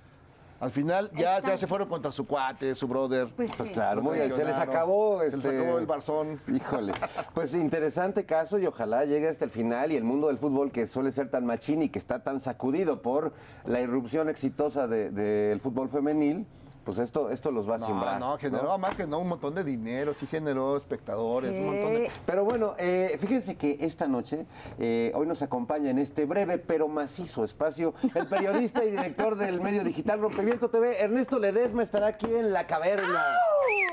al 0.59 0.71
final 0.71 1.11
ya, 1.15 1.41
ya 1.41 1.57
se 1.57 1.67
fueron 1.67 1.87
contra 1.87 2.11
su 2.11 2.25
cuate, 2.25 2.73
su 2.75 2.87
brother. 2.87 3.27
Pues, 3.35 3.51
Pues 3.55 3.67
sí. 3.69 3.73
claro, 3.73 4.01
muy 4.01 4.17
bien, 4.17 4.33
se 4.33 4.43
les 4.43 4.55
acabó. 4.55 5.19
Se 5.19 5.25
les 5.37 5.45
este, 5.45 5.59
acabó 5.59 5.77
el 5.79 5.85
barzón. 5.85 6.39
Híjole. 6.53 6.93
Pues 7.33 7.53
interesante 7.53 8.25
caso 8.25 8.57
y 8.57 8.65
ojalá 8.65 9.05
llegue 9.05 9.29
hasta 9.29 9.45
el 9.45 9.51
final 9.51 9.91
y 9.91 9.95
el 9.95 10.03
mundo 10.03 10.27
del 10.27 10.37
fútbol 10.39 10.71
que 10.71 10.87
suele 10.87 11.11
ser 11.11 11.29
tan 11.29 11.45
machín 11.45 11.83
y 11.83 11.89
que 11.89 11.99
está 11.99 12.23
tan 12.23 12.39
sacudido 12.39 13.01
por 13.01 13.33
la 13.65 13.79
irrupción 13.81 14.29
exitosa 14.29 14.87
de- 14.87 15.11
del 15.11 15.59
fútbol 15.59 15.89
femenil, 15.89 16.47
pues 16.87 16.99
esto, 16.99 17.29
esto 17.29 17.51
los 17.51 17.69
va 17.69 17.75
a 17.75 17.79
No, 17.79 17.85
simbrar. 17.85 18.17
no, 18.17 18.37
generó 18.37 18.77
más 18.77 18.95
que 18.95 19.05
no 19.05 19.19
un 19.19 19.27
montón 19.27 19.53
de 19.53 19.65
dinero, 19.65 20.13
sí 20.13 20.25
generó 20.25 20.77
espectadores, 20.77 21.51
un 21.51 21.65
montón 21.65 21.93
de... 21.95 22.09
Pero 22.25 22.45
bueno, 22.45 22.75
eh, 22.77 23.17
fíjense 23.19 23.57
que 23.57 23.77
esta 23.81 24.07
noche, 24.07 24.45
eh, 24.79 25.11
hoy 25.13 25.27
nos 25.27 25.41
acompaña 25.41 25.89
en 25.89 25.99
este 25.99 26.23
breve 26.23 26.57
pero 26.59 26.87
macizo 26.87 27.43
espacio, 27.43 27.93
el 28.15 28.25
periodista 28.27 28.85
y 28.85 28.91
director 28.91 29.35
del 29.35 29.59
medio 29.59 29.83
digital 29.83 30.21
Rompimiento 30.21 30.69
TV, 30.69 30.97
Ernesto 31.03 31.39
Ledesma, 31.39 31.83
estará 31.83 32.07
aquí 32.07 32.27
en 32.33 32.53
la 32.53 32.65
caverna. 32.65 33.35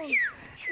Y 0.07 0.15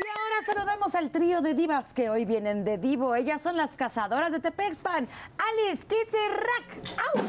ahora 0.07 0.47
saludamos 0.47 0.95
al 0.95 1.11
trío 1.11 1.41
de 1.41 1.55
divas 1.55 1.93
que 1.93 2.09
hoy 2.09 2.25
vienen 2.25 2.64
de 2.64 2.79
Divo. 2.79 3.17
Ellas 3.17 3.43
son 3.43 3.57
las 3.57 3.75
cazadoras 3.75 4.31
de 4.31 4.38
Tepexpan, 4.38 5.09
Alice, 5.38 5.85
Kitty 5.88 6.17
y 6.17 6.29
Rack. 6.31 6.99
¡Au! 7.17 7.23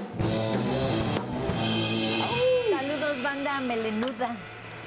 Saludos, 2.77 3.23
banda 3.23 3.59
melenuda. 3.59 4.37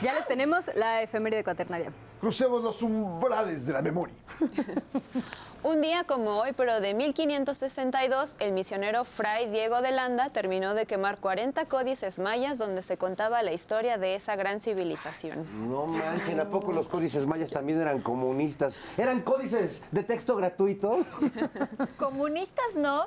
Ya 0.02 0.12
les 0.12 0.26
tenemos 0.26 0.70
la 0.74 1.02
efeméride 1.02 1.42
cuaternaria. 1.42 1.90
Crucemos 2.20 2.62
los 2.62 2.82
umbrales 2.82 3.64
de 3.66 3.72
la 3.72 3.80
memoria. 3.80 4.14
Un 5.62 5.80
día 5.80 6.04
como 6.04 6.36
hoy, 6.36 6.52
pero 6.54 6.80
de 6.80 6.92
1562, 6.92 8.36
el 8.40 8.52
misionero 8.52 9.04
Fray 9.04 9.48
Diego 9.48 9.80
de 9.80 9.90
Landa 9.90 10.28
terminó 10.30 10.74
de 10.74 10.84
quemar 10.86 11.18
40 11.18 11.64
códices 11.66 12.18
mayas 12.18 12.58
donde 12.58 12.82
se 12.82 12.98
contaba 12.98 13.42
la 13.42 13.52
historia 13.52 13.96
de 13.96 14.14
esa 14.14 14.36
gran 14.36 14.60
civilización. 14.60 15.46
No 15.68 15.86
manchen, 15.86 16.40
¿a 16.40 16.44
poco 16.44 16.72
los 16.72 16.88
códices 16.88 17.26
mayas 17.26 17.50
también 17.50 17.80
eran 17.80 18.00
comunistas? 18.02 18.76
¿Eran 18.98 19.20
códices 19.20 19.82
de 19.90 20.04
texto 20.04 20.36
gratuito? 20.36 21.04
Comunistas 21.98 22.76
no, 22.76 23.06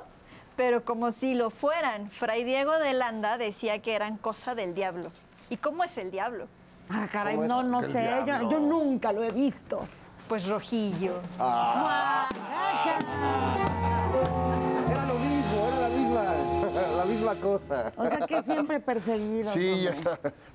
pero 0.56 0.84
como 0.84 1.12
si 1.12 1.34
lo 1.34 1.50
fueran. 1.50 2.10
Fray 2.10 2.42
Diego 2.44 2.72
de 2.78 2.94
Landa 2.94 3.38
decía 3.38 3.80
que 3.80 3.94
eran 3.94 4.18
cosa 4.18 4.54
del 4.54 4.74
diablo. 4.74 5.10
¿Y 5.48 5.56
cómo 5.56 5.84
es 5.84 5.96
el 5.96 6.10
diablo? 6.10 6.48
Ah, 6.90 7.06
caray, 7.10 7.34
¿Cómo 7.36 7.44
es? 7.44 7.48
no, 7.48 7.62
no 7.62 7.80
El 7.80 7.92
sé. 7.92 8.04
Yo, 8.18 8.24
diablo. 8.24 8.50
yo 8.50 8.60
nunca 8.60 9.12
lo 9.12 9.22
he 9.22 9.30
visto. 9.30 9.86
Pues 10.28 10.46
rojillo. 10.46 11.20
Era 11.38 12.26
misma 17.10 17.34
cosa. 17.36 17.92
O 17.96 18.06
sea 18.06 18.26
que 18.26 18.42
siempre 18.42 18.80
perseguidos. 18.80 19.52
Sí, 19.52 19.88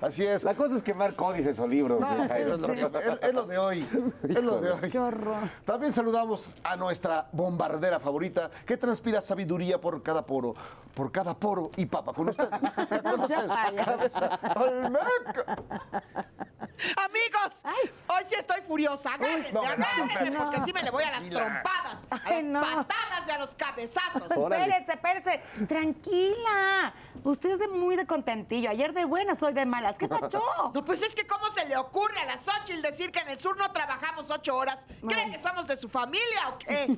así 0.00 0.24
es. 0.24 0.44
La 0.44 0.54
cosa 0.54 0.76
es 0.76 0.82
quemar 0.82 1.14
códices 1.14 1.58
o 1.58 1.66
libros. 1.66 2.00
No, 2.00 2.24
eso 2.24 2.54
es 2.54 2.60
lo, 2.60 2.68
que- 2.68 2.98
es- 2.98 3.18
es 3.22 3.34
lo 3.34 3.44
de 3.46 3.58
hoy. 3.58 3.86
Es 4.28 4.42
lo 4.42 4.58
de 4.58 4.72
hoy. 4.72 4.90
Qué 4.90 4.98
horror. 4.98 5.36
También 5.64 5.92
saludamos 5.92 6.50
a 6.64 6.76
nuestra 6.76 7.28
bombardera 7.32 8.00
favorita 8.00 8.50
que 8.66 8.76
transpira 8.76 9.20
sabiduría 9.20 9.80
por 9.80 10.02
cada 10.02 10.24
poro, 10.24 10.54
por 10.94 11.12
cada 11.12 11.34
poro 11.34 11.70
y 11.76 11.86
papa 11.86 12.12
con 12.12 12.28
ustedes. 12.28 12.50
¿Me 12.90 13.02
conocen? 13.02 13.48
Cabeza 13.76 14.38
Olmeca. 14.56 15.56
Amigos, 16.76 17.62
hoy 18.08 18.22
sí 18.28 18.34
estoy 18.38 18.60
furiosa. 18.66 19.14
Agárrenme, 19.14 19.50
no, 19.52 19.62
no, 19.62 19.68
agárrenme, 19.68 20.30
no. 20.30 20.44
porque 20.44 20.60
sí 20.60 20.72
me 20.74 20.82
le 20.82 20.90
voy 20.90 21.04
a 21.04 21.10
las 21.12 21.30
trompadas, 21.30 22.06
a 22.10 22.20
Ay, 22.24 22.42
las 22.42 22.52
no. 22.52 22.60
patadas 22.60 23.22
y 23.26 23.30
a 23.30 23.38
los 23.38 23.54
cabezazos. 23.54 24.22
Espérese, 24.30 24.92
espérese. 24.92 25.42
Usted 27.24 27.50
es 27.52 27.58
de 27.58 27.68
muy 27.68 27.96
de 27.96 28.06
contentillo. 28.06 28.70
Ayer 28.70 28.92
de 28.92 29.04
buenas, 29.04 29.42
hoy 29.42 29.52
de 29.52 29.66
malas. 29.66 29.96
¿Qué 29.98 30.08
pasó? 30.08 30.42
No, 30.74 30.84
pues 30.84 31.02
es 31.02 31.14
que 31.14 31.26
cómo 31.26 31.48
se 31.48 31.66
le 31.66 31.76
ocurre 31.76 32.18
a 32.20 32.26
la 32.26 32.38
Xochitl 32.38 32.82
decir 32.82 33.10
que 33.10 33.18
en 33.20 33.28
el 33.28 33.40
sur 33.40 33.56
no 33.56 33.70
trabajamos 33.72 34.30
ocho 34.30 34.56
horas. 34.56 34.78
¿Creen 35.08 35.32
que 35.32 35.38
somos 35.38 35.66
de 35.66 35.76
su 35.76 35.88
familia 35.88 36.48
o 36.50 36.58
qué? 36.58 36.96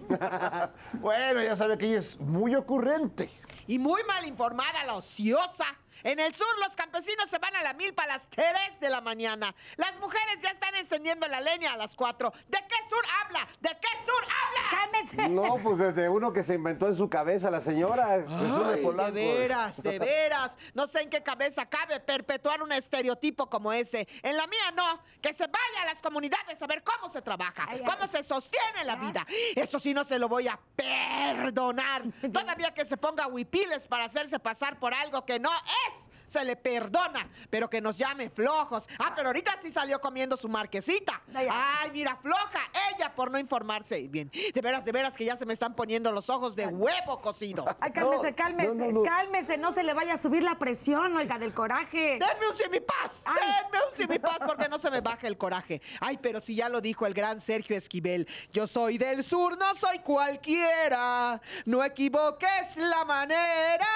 Bueno, 1.00 1.42
ya 1.42 1.56
sabe 1.56 1.78
que 1.78 1.86
ella 1.86 1.98
es 1.98 2.18
muy 2.18 2.54
ocurrente. 2.54 3.30
Y 3.66 3.78
muy 3.78 4.02
mal 4.04 4.26
informada 4.26 4.84
la 4.84 4.94
ociosa. 4.94 5.66
En 6.04 6.18
el 6.20 6.34
sur 6.34 6.46
los 6.64 6.74
campesinos 6.76 7.28
se 7.28 7.38
van 7.38 7.54
a 7.56 7.62
la 7.62 7.72
milpa 7.74 8.04
a 8.04 8.06
las 8.06 8.28
3 8.30 8.80
de 8.80 8.88
la 8.90 9.00
mañana. 9.00 9.54
Las 9.76 9.98
mujeres 10.00 10.40
ya 10.42 10.50
están 10.50 10.74
encendiendo 10.76 11.26
la 11.28 11.40
leña 11.40 11.72
a 11.72 11.76
las 11.76 11.94
4. 11.96 12.32
¿De 12.48 12.58
qué 12.58 12.88
sur 12.88 13.04
habla? 13.24 13.46
¿De 13.60 13.70
qué 13.70 13.88
sur 14.04 14.24
habla? 14.24 14.90
Cálmese. 14.92 15.28
No, 15.28 15.56
pues 15.62 15.78
desde 15.78 16.08
uno 16.08 16.32
que 16.32 16.42
se 16.42 16.54
inventó 16.54 16.86
en 16.88 16.96
su 16.96 17.08
cabeza 17.08 17.50
la 17.50 17.60
señora. 17.60 18.16
El 18.16 18.28
sur 18.52 18.66
de 18.66 18.70
Ay, 18.74 18.76
de 18.76 18.82
Polanco. 18.82 19.12
veras, 19.14 19.82
de 19.82 19.98
veras. 19.98 20.56
No 20.74 20.86
sé 20.86 21.02
en 21.02 21.10
qué 21.10 21.22
cabeza 21.22 21.66
cabe 21.66 22.00
perpetuar 22.00 22.62
un 22.62 22.72
estereotipo 22.72 23.48
como 23.48 23.72
ese. 23.72 24.06
En 24.22 24.36
la 24.36 24.46
mía 24.46 24.70
no. 24.76 25.02
Que 25.20 25.32
se 25.32 25.46
vaya 25.46 25.82
a 25.82 25.86
las 25.86 26.00
comunidades 26.02 26.60
a 26.62 26.66
ver 26.66 26.82
cómo 26.84 27.08
se 27.08 27.22
trabaja, 27.22 27.66
Ay, 27.68 27.80
ay. 27.82 27.84
cómo 27.90 28.06
se 28.06 28.22
sostiene 28.22 28.84
la 28.84 28.96
vida. 28.96 29.26
Eso 29.56 29.78
sí 29.80 29.92
no 29.94 30.04
se 30.04 30.18
lo 30.18 30.28
voy 30.28 30.48
a 30.48 30.58
perdonar. 30.76 32.02
Todavía 32.32 32.72
que 32.72 32.84
se 32.84 32.96
ponga 32.96 33.26
huipiles 33.26 33.86
para 33.86 34.04
hacerse 34.04 34.38
pasar 34.38 34.78
por 34.78 34.94
algo 34.94 35.24
que 35.24 35.38
no 35.38 35.50
es. 35.52 35.97
Se 36.28 36.44
le 36.44 36.54
perdona, 36.54 37.28
pero 37.50 37.68
que 37.68 37.80
nos 37.80 37.98
llame 37.98 38.30
flojos. 38.30 38.86
Ah, 39.00 39.12
pero 39.16 39.30
ahorita 39.30 39.56
sí 39.60 39.72
salió 39.72 40.00
comiendo 40.00 40.36
su 40.36 40.48
marquesita. 40.48 41.20
Ay, 41.34 41.90
mira, 41.92 42.16
floja 42.22 42.60
ella 42.94 43.12
por 43.14 43.30
no 43.30 43.38
informarse 43.38 44.06
bien. 44.08 44.30
De 44.54 44.60
veras, 44.60 44.84
de 44.84 44.92
veras 44.92 45.16
que 45.16 45.24
ya 45.24 45.36
se 45.36 45.46
me 45.46 45.52
están 45.54 45.74
poniendo 45.74 46.12
los 46.12 46.30
ojos 46.30 46.54
de 46.54 46.66
huevo 46.66 47.20
cocido. 47.20 47.64
Ay, 47.80 47.90
cálmese, 47.92 48.34
cálmese, 48.34 48.68
no, 48.68 48.74
no, 48.74 48.92
no. 48.92 49.02
cálmese. 49.02 49.58
No 49.58 49.72
se 49.72 49.82
le 49.82 49.94
vaya 49.94 50.14
a 50.14 50.18
subir 50.18 50.42
la 50.42 50.58
presión, 50.58 51.16
oiga, 51.16 51.38
del 51.38 51.52
coraje. 51.54 52.18
Denme 52.20 52.48
un 52.50 52.56
simipaz, 52.56 53.22
Ay. 53.24 53.34
denme 53.34 53.84
un 53.88 53.94
simipaz 53.94 54.38
porque 54.46 54.68
no 54.68 54.78
se 54.78 54.90
me 54.90 55.00
baje 55.08 55.26
el 55.26 55.38
coraje. 55.38 55.80
Ay, 56.00 56.18
pero 56.20 56.40
si 56.40 56.54
ya 56.54 56.68
lo 56.68 56.80
dijo 56.80 57.06
el 57.06 57.14
gran 57.14 57.40
Sergio 57.40 57.74
Esquivel, 57.76 58.28
yo 58.52 58.66
soy 58.66 58.98
del 58.98 59.22
sur, 59.24 59.56
no 59.58 59.74
soy 59.74 59.98
cualquiera. 60.00 61.40
No 61.64 61.82
equivoques 61.82 62.76
la 62.76 63.04
manera. 63.04 63.86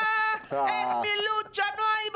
En 0.50 1.00
mi 1.00 1.08
lucha 1.08 1.64
no 1.76 1.82
hay 1.82 2.10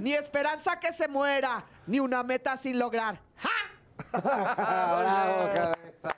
ni 0.00 0.12
esperanza 0.14 0.78
que 0.78 0.92
se 0.92 1.08
muera, 1.08 1.64
ni 1.86 2.00
una 2.00 2.22
meta 2.22 2.56
sin 2.56 2.78
lograr. 2.78 3.20
¡Ja! 3.36 3.48
Bravo, 4.20 5.52
cabeza. 5.54 6.16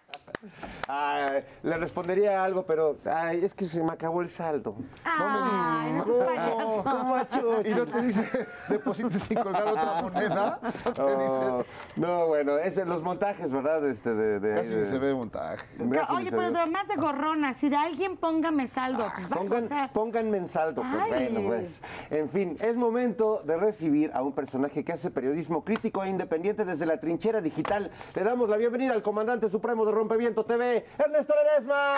Ay, 0.89 1.45
le 1.63 1.77
respondería 1.77 2.43
algo, 2.43 2.65
pero 2.65 2.97
ay, 3.05 3.45
es 3.45 3.55
que 3.55 3.65
se 3.65 3.83
me 3.83 3.93
acabó 3.93 4.23
el 4.23 4.31
saldo. 4.31 4.75
Ay, 5.05 5.93
no 5.93 6.05
payaso. 6.05 7.63
Y 7.65 7.75
no 7.75 7.87
te 7.87 8.03
dice, 8.03 8.47
deposite 8.69 9.19
sin 9.19 9.39
colgar 9.43 9.69
otra 9.69 10.03
moneda. 10.03 10.59
No 10.85 10.93
te 10.95 11.03
Oh, 11.03 11.59
dice, 11.63 11.71
no, 11.97 12.27
bueno, 12.27 12.59
es 12.59 12.77
en 12.79 12.89
los 12.89 13.03
montajes, 13.03 13.53
¿verdad? 13.53 13.87
Este, 13.87 14.15
de, 14.15 14.41
de- 14.41 14.55
casi 14.55 14.75
de- 14.75 14.85
se 14.85 14.99
ve 14.99 15.15
montaje. 15.15 15.67
Oye, 16.11 16.31
pero 16.31 16.51
ve. 16.51 16.59
además 16.59 16.89
de 16.89 16.97
gorrona, 16.97 17.55
si 17.55 17.69
de 17.69 17.77
alguien 17.77 18.17
póngame 18.17 18.67
saldo, 18.67 19.07
pues 19.15 19.29
vamos 19.29 19.47
a 19.47 19.49
Pongan, 19.55 19.65
hacer. 19.73 19.91
pónganme 19.93 20.39
en 20.39 20.49
saldo, 20.49 20.83
pues 20.83 21.09
bueno, 21.09 21.41
pues. 21.49 21.81
En 22.11 22.29
fin, 22.31 22.57
es 22.61 22.77
momento 22.77 23.43
de 23.45 23.57
recibir 23.57 24.11
a 24.15 24.23
un 24.23 24.33
personaje 24.33 24.85
que 24.85 24.93
hace 24.93 25.11
periodismo 25.11 25.65
crítico 25.65 26.03
e 26.05 26.09
independiente 26.09 26.65
desde 26.65 26.87
la 26.87 26.99
trinchera 26.99 27.41
digital. 27.41 27.91
Le 28.15 28.25
damos 28.25 28.49
la 28.49 28.57
bienvenida 28.57 28.93
al 28.93 29.03
comandante 29.03 29.49
supremo 29.49 29.85
de 29.85 29.93
TV, 30.35 30.85
Ernesto 30.97 31.35
Ledesma. 31.35 31.97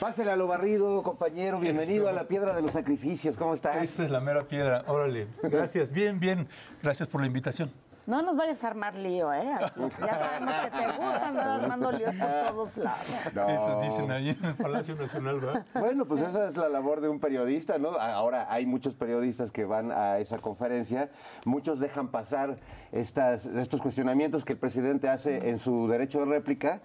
Pásele 0.00 0.32
a 0.32 0.36
lo 0.36 0.48
barrido, 0.48 1.04
compañero. 1.04 1.60
Bienvenido 1.60 2.08
a 2.08 2.12
la 2.12 2.24
Piedra 2.26 2.52
de 2.54 2.62
los 2.62 2.72
Sacrificios. 2.72 3.36
¿Cómo 3.36 3.54
estás? 3.54 3.76
Esta 3.76 4.02
es 4.02 4.10
la 4.10 4.18
mera 4.18 4.42
piedra. 4.42 4.82
Órale. 4.88 5.28
Gracias. 5.40 5.92
Bien, 5.92 6.18
bien. 6.18 6.48
Gracias 6.82 7.08
por 7.08 7.20
la 7.20 7.28
invitación. 7.28 7.70
No 8.06 8.22
nos 8.22 8.36
vayas 8.36 8.64
a 8.64 8.68
armar 8.68 8.96
lío, 8.96 9.32
¿eh? 9.32 9.52
Aquí. 9.52 9.80
Ya 10.00 10.18
sabemos 10.18 10.54
que 10.54 10.70
te 10.70 10.86
gusta 10.86 11.28
andar 11.28 11.60
armando 11.60 11.92
líos 11.92 12.14
por 12.14 12.28
todos 12.28 12.76
lados. 12.76 13.06
No. 13.34 13.48
Eso 13.48 13.80
dicen 13.82 14.10
ahí 14.10 14.30
en 14.30 14.44
el 14.44 14.54
Palacio 14.54 14.94
Nacional, 14.96 15.40
¿verdad? 15.40 15.66
Bueno, 15.74 16.04
pues 16.06 16.22
esa 16.22 16.48
es 16.48 16.56
la 16.56 16.68
labor 16.68 17.00
de 17.00 17.08
un 17.08 17.20
periodista, 17.20 17.78
¿no? 17.78 17.90
Ahora 17.90 18.46
hay 18.50 18.66
muchos 18.66 18.94
periodistas 18.94 19.52
que 19.52 19.64
van 19.64 19.92
a 19.92 20.18
esa 20.18 20.38
conferencia, 20.38 21.10
muchos 21.44 21.78
dejan 21.78 22.08
pasar 22.08 22.56
estas, 22.90 23.46
estos 23.46 23.80
cuestionamientos 23.80 24.44
que 24.44 24.54
el 24.54 24.58
presidente 24.58 25.08
hace 25.08 25.48
en 25.50 25.58
su 25.58 25.86
derecho 25.88 26.20
de 26.20 26.24
réplica. 26.26 26.80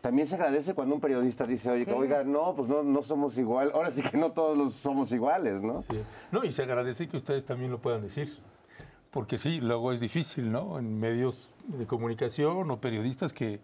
También 0.00 0.26
se 0.26 0.34
agradece 0.36 0.72
cuando 0.72 0.94
un 0.94 1.00
periodista 1.02 1.46
dice, 1.46 1.70
oye, 1.70 1.92
oiga, 1.92 2.24
no, 2.24 2.54
pues 2.54 2.70
no, 2.70 2.82
no 2.82 3.02
somos 3.02 3.36
igual. 3.36 3.70
Ahora 3.74 3.90
sí 3.90 4.00
que 4.00 4.16
no 4.16 4.32
todos 4.32 4.56
los 4.56 4.72
somos 4.72 5.12
iguales, 5.12 5.60
¿no? 5.60 5.82
Sí. 5.82 6.02
No, 6.32 6.42
y 6.42 6.52
se 6.52 6.62
agradece 6.62 7.06
que 7.06 7.18
ustedes 7.18 7.44
también 7.44 7.70
lo 7.70 7.78
puedan 7.80 8.00
decir. 8.00 8.38
Porque 9.10 9.38
sí, 9.38 9.60
luego 9.60 9.92
es 9.92 10.00
difícil, 10.00 10.52
¿no? 10.52 10.78
En 10.78 10.98
medios 11.00 11.50
de 11.66 11.86
comunicación 11.86 12.70
o 12.70 12.80
periodistas 12.80 13.32
que, 13.32 13.58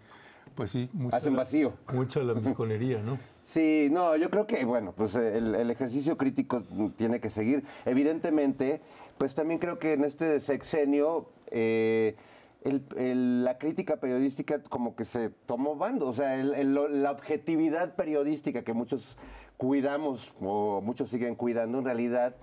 pues 0.57 0.73
sí, 0.73 0.89
mucha, 0.93 1.19
Hacen 1.19 1.37
vacío. 1.37 1.75
Mucha 1.93 2.21
lambiconería, 2.21 3.01
¿no? 3.03 3.19
Sí, 3.47 3.87
no, 3.93 4.17
yo 4.17 4.29
creo 4.29 4.49
que, 4.49 4.65
bueno, 4.65 4.93
pues 4.97 5.15
el, 5.15 5.55
el 5.55 5.71
ejercicio 5.71 6.17
crítico 6.17 6.65
tiene 6.97 7.21
que 7.21 7.31
seguir. 7.31 7.63
Evidentemente, 7.85 8.81
pues 9.19 9.37
también 9.37 9.61
creo 9.61 9.79
que 9.79 9.93
en 9.93 10.03
este 10.03 10.41
sexenio 10.41 11.31
eh, 11.53 12.17
el- 12.65 12.83
el- 12.97 13.45
la 13.45 13.57
crítica 13.59 13.99
periodística 14.01 14.61
como 14.65 14.97
que 14.97 15.05
se 15.05 15.31
tomó 15.31 15.77
bando, 15.77 16.09
o 16.09 16.13
sea, 16.13 16.35
el- 16.35 16.75
la 17.03 17.13
objetividad 17.13 17.95
periodística 17.95 18.63
que 18.65 18.73
muchos 18.73 19.17
cuidamos 19.57 20.35
o 20.41 20.81
muchos 20.81 21.09
siguen 21.09 21.37
cuidando, 21.37 21.79
en 21.79 21.85
realidad, 21.85 22.35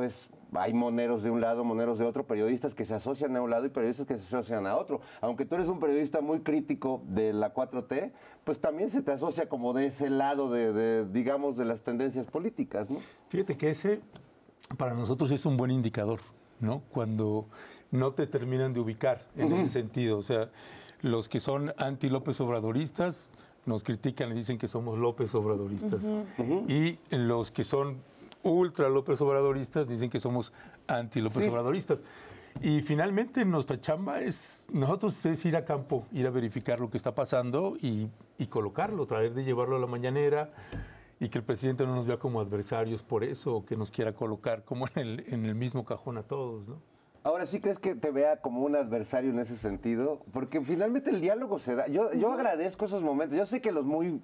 pues 0.00 0.30
hay 0.54 0.72
moneros 0.72 1.22
de 1.22 1.30
un 1.30 1.42
lado, 1.42 1.62
moneros 1.62 1.98
de 1.98 2.06
otro, 2.06 2.26
periodistas 2.26 2.74
que 2.74 2.86
se 2.86 2.94
asocian 2.94 3.36
a 3.36 3.42
un 3.42 3.50
lado 3.50 3.66
y 3.66 3.68
periodistas 3.68 4.06
que 4.06 4.16
se 4.16 4.34
asocian 4.34 4.66
a 4.66 4.78
otro. 4.78 5.02
Aunque 5.20 5.44
tú 5.44 5.56
eres 5.56 5.68
un 5.68 5.78
periodista 5.78 6.22
muy 6.22 6.40
crítico 6.40 7.02
de 7.06 7.34
la 7.34 7.52
4T, 7.52 8.12
pues 8.42 8.62
también 8.62 8.88
se 8.88 9.02
te 9.02 9.12
asocia 9.12 9.46
como 9.50 9.74
de 9.74 9.84
ese 9.84 10.08
lado 10.08 10.50
de, 10.50 10.72
de, 10.72 11.04
digamos, 11.04 11.58
de 11.58 11.66
las 11.66 11.82
tendencias 11.82 12.24
políticas, 12.28 12.88
¿no? 12.88 12.96
Fíjate 13.28 13.58
que 13.58 13.68
ese 13.68 14.00
para 14.78 14.94
nosotros 14.94 15.30
es 15.32 15.44
un 15.44 15.58
buen 15.58 15.70
indicador, 15.70 16.20
¿no? 16.60 16.80
Cuando 16.88 17.44
no 17.90 18.12
te 18.14 18.26
terminan 18.26 18.72
de 18.72 18.80
ubicar 18.80 19.26
en 19.36 19.52
ese 19.52 19.68
sentido. 19.70 20.16
O 20.16 20.22
sea, 20.22 20.48
los 21.02 21.28
que 21.28 21.40
son 21.40 21.74
anti-López 21.76 22.40
Obradoristas 22.40 23.28
nos 23.66 23.84
critican 23.84 24.30
y 24.30 24.34
dicen 24.36 24.56
que 24.56 24.66
somos 24.66 24.98
López 24.98 25.34
Obradoristas. 25.34 26.02
Y 26.68 26.98
los 27.10 27.50
que 27.50 27.64
son 27.64 27.98
ultra 28.42 28.88
López 28.88 29.20
Obradoristas 29.20 29.88
dicen 29.88 30.10
que 30.10 30.20
somos 30.20 30.52
anti-López 30.86 31.48
Obradoristas. 31.48 32.02
Y 32.62 32.82
finalmente 32.82 33.44
nuestra 33.44 33.80
chamba 33.80 34.20
es, 34.20 34.66
nosotros 34.72 35.24
es 35.24 35.44
ir 35.44 35.56
a 35.56 35.64
campo, 35.64 36.06
ir 36.12 36.26
a 36.26 36.30
verificar 36.30 36.80
lo 36.80 36.90
que 36.90 36.96
está 36.96 37.14
pasando 37.14 37.76
y, 37.80 38.08
y 38.38 38.46
colocarlo, 38.46 39.06
traer 39.06 39.34
de 39.34 39.44
llevarlo 39.44 39.76
a 39.76 39.78
la 39.78 39.86
mañanera 39.86 40.50
y 41.20 41.28
que 41.28 41.38
el 41.38 41.44
presidente 41.44 41.86
no 41.86 41.94
nos 41.94 42.06
vea 42.06 42.18
como 42.18 42.40
adversarios 42.40 43.02
por 43.02 43.22
eso 43.22 43.56
o 43.56 43.64
que 43.64 43.76
nos 43.76 43.90
quiera 43.90 44.12
colocar 44.14 44.64
como 44.64 44.86
en 44.94 44.98
el, 44.98 45.24
en 45.28 45.46
el 45.46 45.54
mismo 45.54 45.84
cajón 45.84 46.18
a 46.18 46.22
todos, 46.22 46.66
¿no? 46.68 46.80
Ahora 47.22 47.44
sí 47.44 47.60
crees 47.60 47.78
que 47.78 47.94
te 47.94 48.10
vea 48.10 48.40
como 48.40 48.62
un 48.62 48.74
adversario 48.76 49.30
en 49.30 49.38
ese 49.40 49.58
sentido, 49.58 50.24
porque 50.32 50.62
finalmente 50.62 51.10
el 51.10 51.20
diálogo 51.20 51.58
se 51.58 51.74
da. 51.74 51.86
Yo, 51.86 52.12
yo 52.14 52.32
agradezco 52.32 52.86
esos 52.86 53.02
momentos. 53.02 53.36
Yo 53.36 53.44
sé 53.44 53.60
que 53.60 53.72
los 53.72 53.84
muy, 53.84 54.22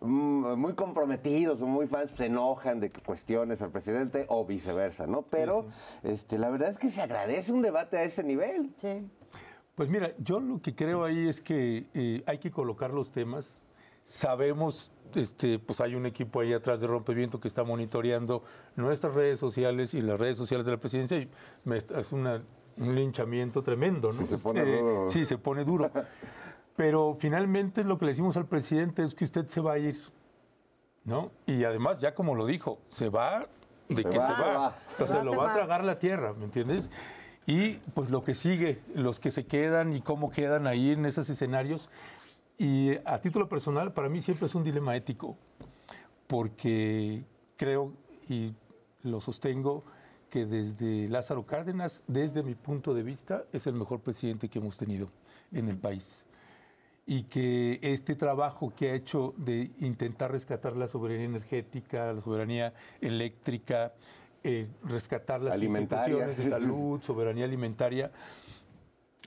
mm, 0.00 0.54
muy 0.58 0.74
comprometidos 0.74 1.62
o 1.62 1.66
muy 1.66 1.86
fans 1.86 2.10
se 2.10 2.26
enojan 2.26 2.80
de 2.80 2.90
cuestiones 2.90 3.62
al 3.62 3.70
presidente 3.70 4.26
o 4.28 4.44
viceversa, 4.44 5.06
¿no? 5.06 5.22
Pero 5.22 5.66
este, 6.02 6.36
la 6.38 6.50
verdad 6.50 6.70
es 6.70 6.78
que 6.78 6.88
se 6.88 7.02
agradece 7.02 7.52
un 7.52 7.62
debate 7.62 7.98
a 7.98 8.02
ese 8.02 8.24
nivel. 8.24 8.74
Sí. 8.78 9.08
Pues 9.76 9.88
mira, 9.88 10.12
yo 10.18 10.40
lo 10.40 10.60
que 10.60 10.74
creo 10.74 11.04
ahí 11.04 11.28
es 11.28 11.40
que 11.40 11.86
eh, 11.94 12.24
hay 12.26 12.38
que 12.38 12.50
colocar 12.50 12.92
los 12.92 13.12
temas. 13.12 13.58
Sabemos, 14.04 14.92
este, 15.14 15.58
pues 15.58 15.80
hay 15.80 15.94
un 15.94 16.04
equipo 16.04 16.40
ahí 16.40 16.52
atrás 16.52 16.78
de 16.80 16.86
Rompeviento 16.86 17.40
que 17.40 17.48
está 17.48 17.64
monitoreando 17.64 18.44
nuestras 18.76 19.14
redes 19.14 19.38
sociales 19.38 19.94
y 19.94 20.02
las 20.02 20.20
redes 20.20 20.36
sociales 20.36 20.66
de 20.66 20.72
la 20.72 20.78
presidencia 20.78 21.16
y 21.18 21.28
me- 21.64 21.78
es 21.78 22.12
una- 22.12 22.42
un 22.76 22.94
linchamiento 22.94 23.62
tremendo, 23.62 24.12
¿no? 24.12 24.18
Sí, 24.18 24.26
se 24.26 24.36
pone 24.38 24.60
Este, 24.60 24.76
duro. 24.78 25.08
Sí, 25.08 25.24
se 25.24 25.38
pone 25.38 25.64
duro. 25.64 25.90
Pero 26.76 27.16
finalmente 27.18 27.82
lo 27.82 27.96
que 27.98 28.04
le 28.04 28.10
decimos 28.10 28.36
al 28.36 28.44
presidente 28.46 29.02
es 29.02 29.14
que 29.14 29.24
usted 29.24 29.46
se 29.48 29.62
va 29.62 29.72
a 29.72 29.78
ir, 29.78 29.98
¿no? 31.04 31.30
Y 31.46 31.64
además, 31.64 31.98
ya 31.98 32.14
como 32.14 32.34
lo 32.34 32.44
dijo, 32.44 32.78
se 32.90 33.08
va 33.08 33.46
de 33.88 34.02
Se 34.02 34.10
que 34.10 34.18
va, 34.18 34.26
se 34.36 34.42
va. 34.42 34.56
va. 34.58 34.68
O 34.68 34.92
sea, 34.96 35.06
Se 35.06 35.12
se 35.12 35.18
va, 35.18 35.24
lo 35.24 35.30
se 35.30 35.36
va 35.38 35.44
va. 35.44 35.50
a 35.52 35.54
tragar 35.54 35.82
la 35.84 35.98
tierra, 35.98 36.34
¿me 36.34 36.44
entiendes? 36.44 36.90
Y 37.46 37.74
pues 37.94 38.10
lo 38.10 38.22
que 38.22 38.34
sigue, 38.34 38.82
los 38.94 39.18
que 39.18 39.30
se 39.30 39.46
quedan 39.46 39.94
y 39.94 40.02
cómo 40.02 40.30
quedan 40.30 40.66
ahí 40.66 40.90
en 40.90 41.06
esos 41.06 41.30
escenarios. 41.30 41.88
Y 42.58 42.92
a 43.04 43.20
título 43.20 43.48
personal, 43.48 43.92
para 43.92 44.08
mí 44.08 44.20
siempre 44.20 44.46
es 44.46 44.54
un 44.54 44.62
dilema 44.62 44.94
ético, 44.94 45.36
porque 46.26 47.24
creo 47.56 47.92
y 48.28 48.52
lo 49.02 49.20
sostengo 49.20 49.82
que 50.30 50.46
desde 50.46 51.08
Lázaro 51.08 51.44
Cárdenas, 51.44 52.02
desde 52.06 52.42
mi 52.42 52.54
punto 52.54 52.94
de 52.94 53.02
vista, 53.02 53.44
es 53.52 53.66
el 53.66 53.74
mejor 53.74 54.00
presidente 54.00 54.48
que 54.48 54.58
hemos 54.58 54.76
tenido 54.76 55.08
en 55.52 55.68
el 55.68 55.76
país. 55.76 56.26
Y 57.06 57.24
que 57.24 57.78
este 57.82 58.14
trabajo 58.14 58.72
que 58.74 58.90
ha 58.90 58.94
hecho 58.94 59.34
de 59.36 59.70
intentar 59.80 60.32
rescatar 60.32 60.74
la 60.76 60.88
soberanía 60.88 61.26
energética, 61.26 62.12
la 62.12 62.20
soberanía 62.20 62.72
eléctrica, 63.00 63.92
eh, 64.42 64.68
rescatar 64.82 65.42
las 65.42 65.60
instituciones 65.62 66.36
de 66.36 66.50
salud, 66.50 67.00
soberanía 67.02 67.44
alimentaria, 67.44 68.10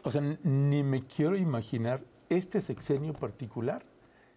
o 0.04 0.12
sea, 0.12 0.22
ni 0.22 0.84
me 0.84 1.06
quiero 1.06 1.36
imaginar 1.36 2.02
este 2.30 2.62
sexenio 2.62 3.14
particular 3.14 3.84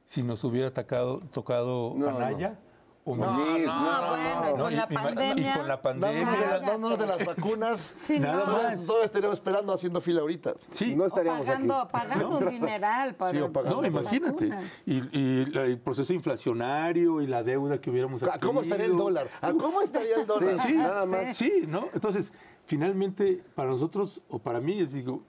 si 0.07 0.23
nos 0.23 0.43
hubiera 0.45 0.69
atacado, 0.69 1.21
tocado 1.33 1.95
No, 1.97 2.09
Anaya 2.09 2.59
o 3.05 3.17
No, 3.17 3.25
no, 3.25 3.71
Ah, 3.73 4.41
bueno, 4.41 4.51
y 4.51 4.57
¿no? 4.57 4.65
con 4.65 4.77
la 4.77 4.87
y- 4.89 4.93
y- 4.93 4.95
pandemia. 4.95 5.55
Y 5.55 5.59
con 5.59 5.69
la 5.69 5.81
pandemia. 5.83 6.31
de, 6.33 6.47
las- 6.47 6.67
dándonos 6.67 6.99
de 6.99 7.07
las 7.07 7.25
vacunas. 7.25 7.81
Sí, 7.97 8.19
Nada 8.21 8.45
no. 8.45 8.53
más. 8.63 8.87
Todos 8.87 9.05
estaríamos 9.05 9.39
esperando 9.39 9.73
haciendo 9.73 10.01
fila 10.03 10.21
ahorita. 10.21 10.55
Sí, 10.71 10.95
No 10.95 11.05
O 11.05 11.07
estaríamos 11.07 11.47
pagando, 11.47 11.75
aquí. 11.77 11.93
pagando 11.93 12.29
un 12.39 12.49
dineral 12.51 13.15
para 13.15 13.31
Sí, 13.31 13.39
o 13.39 13.51
pagando. 13.53 13.81
No, 13.83 13.87
imagínate. 13.89 14.51
Y, 14.85 15.19
y 15.19 15.47
la- 15.47 15.63
el 15.63 15.79
proceso 15.79 16.13
inflacionario 16.13 17.21
y 17.23 17.27
la 17.27 17.43
deuda 17.43 17.81
que 17.81 17.91
hubiéramos 17.91 18.23
¿A 18.25 18.39
cómo 18.39 18.61
estaría 18.61 18.85
el 18.87 18.91
adquirido. 18.93 19.05
dólar? 19.05 19.29
¿A 19.41 19.53
cómo 19.53 19.81
estaría 19.81 20.17
el 20.17 20.27
dólar? 20.27 20.55
Sí, 20.55 20.75
Nada 20.75 21.07
más. 21.07 21.37
Sí, 21.37 21.65
¿no? 21.67 21.87
Entonces, 21.95 22.33
finalmente, 22.67 23.43
para 23.55 23.71
nosotros, 23.71 24.21
o 24.29 24.39
para 24.39 24.61
mí, 24.61 24.79
es 24.79 24.93
digo, 24.93 25.23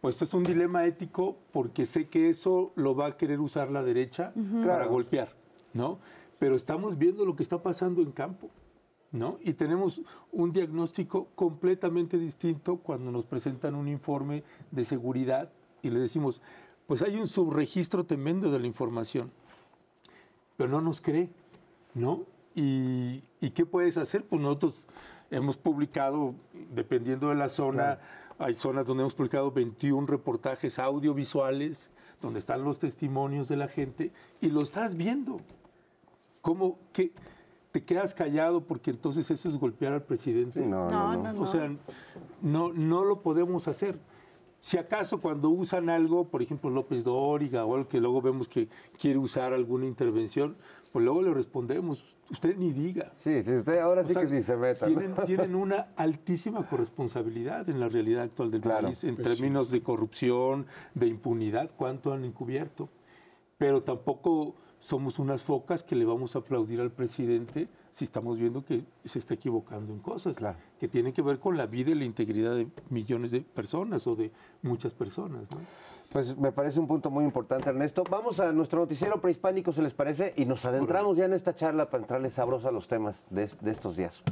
pues 0.00 0.20
es 0.22 0.32
un 0.34 0.44
dilema 0.44 0.84
ético 0.86 1.36
porque 1.52 1.86
sé 1.86 2.06
que 2.08 2.28
eso 2.30 2.72
lo 2.76 2.94
va 2.94 3.06
a 3.06 3.16
querer 3.16 3.40
usar 3.40 3.70
la 3.70 3.82
derecha 3.82 4.32
para 4.34 4.62
Claro. 4.62 4.90
golpear, 4.90 5.28
¿no? 5.74 5.98
Pero 6.38 6.54
estamos 6.54 6.98
viendo 6.98 7.24
lo 7.24 7.34
que 7.34 7.42
está 7.42 7.60
pasando 7.62 8.00
en 8.02 8.12
campo, 8.12 8.48
¿no? 9.10 9.38
Y 9.42 9.54
tenemos 9.54 10.00
un 10.30 10.52
diagnóstico 10.52 11.28
completamente 11.34 12.16
distinto 12.18 12.76
cuando 12.76 13.10
nos 13.10 13.24
presentan 13.24 13.74
un 13.74 13.88
informe 13.88 14.44
de 14.70 14.84
seguridad 14.84 15.50
y 15.82 15.90
le 15.90 15.98
decimos, 15.98 16.42
pues 16.86 17.02
hay 17.02 17.16
un 17.16 17.26
subregistro 17.26 18.04
tremendo 18.06 18.50
de 18.50 18.58
la 18.60 18.66
información 18.66 19.30
pero 20.56 20.70
no 20.70 20.80
nos 20.80 21.00
cree, 21.00 21.28
¿no? 21.94 22.24
¿Y, 22.56 23.22
y 23.40 23.50
qué 23.50 23.64
puedes 23.64 23.96
hacer? 23.96 24.24
Pues 24.24 24.42
nosotros 24.42 24.82
hemos 25.30 25.56
publicado, 25.56 26.34
dependiendo 26.74 27.28
de 27.28 27.36
la 27.36 27.48
zona, 27.48 28.00
hay 28.38 28.56
zonas 28.56 28.86
donde 28.86 29.02
hemos 29.02 29.14
publicado 29.14 29.50
21 29.50 30.06
reportajes 30.06 30.78
audiovisuales, 30.78 31.90
donde 32.20 32.38
están 32.38 32.64
los 32.64 32.78
testimonios 32.78 33.48
de 33.48 33.56
la 33.56 33.68
gente, 33.68 34.12
y 34.40 34.48
lo 34.48 34.62
estás 34.62 34.96
viendo. 34.96 35.40
¿Cómo 36.40 36.78
que 36.92 37.12
te 37.72 37.84
quedas 37.84 38.14
callado 38.14 38.62
porque 38.62 38.90
entonces 38.90 39.30
eso 39.30 39.48
es 39.48 39.56
golpear 39.56 39.92
al 39.92 40.02
presidente? 40.02 40.60
No, 40.60 40.88
No, 40.88 41.12
no, 41.12 41.16
no. 41.16 41.22
no, 41.22 41.32
no. 41.34 41.40
O 41.42 41.46
sea, 41.46 41.70
no, 42.40 42.72
no 42.72 43.04
lo 43.04 43.20
podemos 43.22 43.68
hacer. 43.68 43.98
Si 44.60 44.76
acaso 44.76 45.20
cuando 45.20 45.50
usan 45.50 45.88
algo, 45.88 46.28
por 46.28 46.42
ejemplo 46.42 46.70
López 46.70 47.04
Dóriga 47.04 47.64
o 47.64 47.74
algo 47.76 47.88
que 47.88 48.00
luego 48.00 48.20
vemos 48.20 48.48
que 48.48 48.68
quiere 48.98 49.18
usar 49.18 49.52
alguna 49.52 49.86
intervención, 49.86 50.56
pues 50.92 51.04
luego 51.04 51.22
le 51.22 51.32
respondemos, 51.32 52.04
usted 52.30 52.56
ni 52.56 52.72
diga. 52.72 53.12
Sí, 53.16 53.42
sí, 53.42 53.54
usted 53.54 53.78
ahora 53.78 54.02
O 54.02 54.04
sí 54.04 54.12
sea, 54.12 54.22
que 54.26 54.28
ni 54.34 54.42
se 54.42 54.56
meta. 54.56 54.88
¿no? 54.88 54.96
Tienen, 54.98 55.16
tienen 55.26 55.54
una 55.54 55.88
altísima 55.96 56.66
corresponsabilidad 56.68 57.68
en 57.68 57.80
la 57.80 57.88
realidad 57.88 58.22
actual 58.24 58.50
del 58.50 58.60
Claro. 58.60 58.84
país, 58.84 59.04
en 59.04 59.16
términos 59.16 59.70
de 59.70 59.82
corrupción, 59.82 60.66
de 60.94 61.06
impunidad, 61.06 61.70
cuánto 61.76 62.12
han 62.12 62.24
encubierto. 62.24 62.88
Pero 63.56 63.82
tampoco 63.82 64.54
somos 64.78 65.18
unas 65.18 65.42
focas 65.42 65.82
que 65.82 65.96
le 65.96 66.04
vamos 66.04 66.36
a 66.36 66.38
aplaudir 66.38 66.80
al 66.80 66.92
presidente 66.92 67.66
si 67.90 68.04
estamos 68.04 68.38
viendo 68.38 68.64
que 68.64 68.84
se 69.04 69.18
está 69.18 69.34
equivocando 69.34 69.92
en 69.92 69.98
cosas 69.98 70.36
Claro. 70.36 70.56
que 70.78 70.86
tienen 70.86 71.12
que 71.12 71.20
ver 71.22 71.40
con 71.40 71.56
la 71.56 71.66
vida 71.66 71.90
y 71.90 71.94
la 71.96 72.04
integridad 72.04 72.54
de 72.54 72.68
millones 72.88 73.32
de 73.32 73.40
personas 73.40 74.06
o 74.06 74.14
de 74.14 74.30
muchas 74.62 74.94
personas. 74.94 75.48
¿no? 75.50 75.58
Pues 76.10 76.36
me 76.38 76.52
parece 76.52 76.80
un 76.80 76.86
punto 76.86 77.10
muy 77.10 77.24
importante, 77.24 77.68
Ernesto. 77.68 78.02
Vamos 78.08 78.40
a 78.40 78.50
nuestro 78.50 78.80
noticiero 78.80 79.20
prehispánico, 79.20 79.74
¿se 79.74 79.82
les 79.82 79.92
parece? 79.92 80.32
Y 80.36 80.46
nos 80.46 80.64
adentramos 80.64 81.18
ya 81.18 81.26
en 81.26 81.34
esta 81.34 81.54
charla 81.54 81.90
para 81.90 82.02
entrarle 82.02 82.30
sabroso 82.30 82.66
a 82.66 82.72
los 82.72 82.88
temas 82.88 83.26
de, 83.28 83.46
de 83.60 83.70
estos 83.70 83.96
días. 83.96 84.22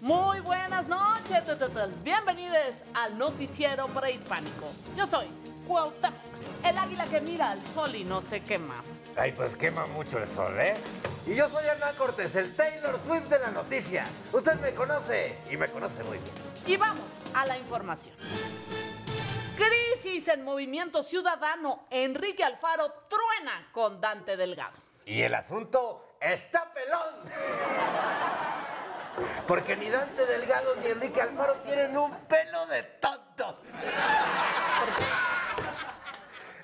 Muy 0.00 0.40
buenas 0.40 0.88
noches, 0.88 1.44
bienvenidos 2.02 2.74
al 2.94 3.18
noticiero 3.18 3.86
prehispánico. 3.88 4.66
Yo 4.96 5.06
soy 5.06 5.26
Cuauhtémoc, 5.66 6.14
el 6.62 6.78
águila 6.78 7.06
que 7.06 7.20
mira 7.20 7.50
al 7.50 7.66
sol 7.66 7.94
y 7.94 8.04
no 8.04 8.22
se 8.22 8.42
quema. 8.42 8.82
Ay, 9.16 9.32
pues 9.32 9.56
quema 9.56 9.86
mucho 9.86 10.18
el 10.18 10.28
sol, 10.28 10.58
¿eh? 10.60 10.74
Y 11.26 11.34
yo 11.34 11.48
soy 11.48 11.64
Hernán 11.64 11.94
Cortés, 11.96 12.34
el 12.36 12.54
Taylor 12.54 12.98
Swift 13.06 13.28
de 13.28 13.38
la 13.38 13.50
noticia. 13.50 14.06
Usted 14.32 14.54
me 14.60 14.74
conoce 14.74 15.38
y 15.50 15.56
me 15.56 15.68
conoce 15.68 16.02
muy 16.04 16.18
bien. 16.18 16.34
Y 16.66 16.76
vamos 16.76 17.06
a 17.32 17.46
la 17.46 17.56
información. 17.56 18.14
Crisis 19.56 20.28
en 20.28 20.44
Movimiento 20.44 21.02
Ciudadano. 21.02 21.86
Enrique 21.90 22.42
Alfaro 22.42 22.92
truena 23.08 23.68
con 23.72 24.00
Dante 24.00 24.36
Delgado. 24.36 24.76
Y 25.06 25.22
el 25.22 25.34
asunto 25.34 26.16
está 26.20 26.72
pelón. 26.72 27.14
Porque 29.46 29.76
ni 29.76 29.88
Dante 29.90 30.26
Delgado 30.26 30.74
ni 30.82 30.88
Enrique 30.88 31.20
Alfaro 31.20 31.54
tienen 31.58 31.96
un 31.96 32.10
pelo 32.26 32.66
de 32.66 32.82
tonto. 33.00 33.60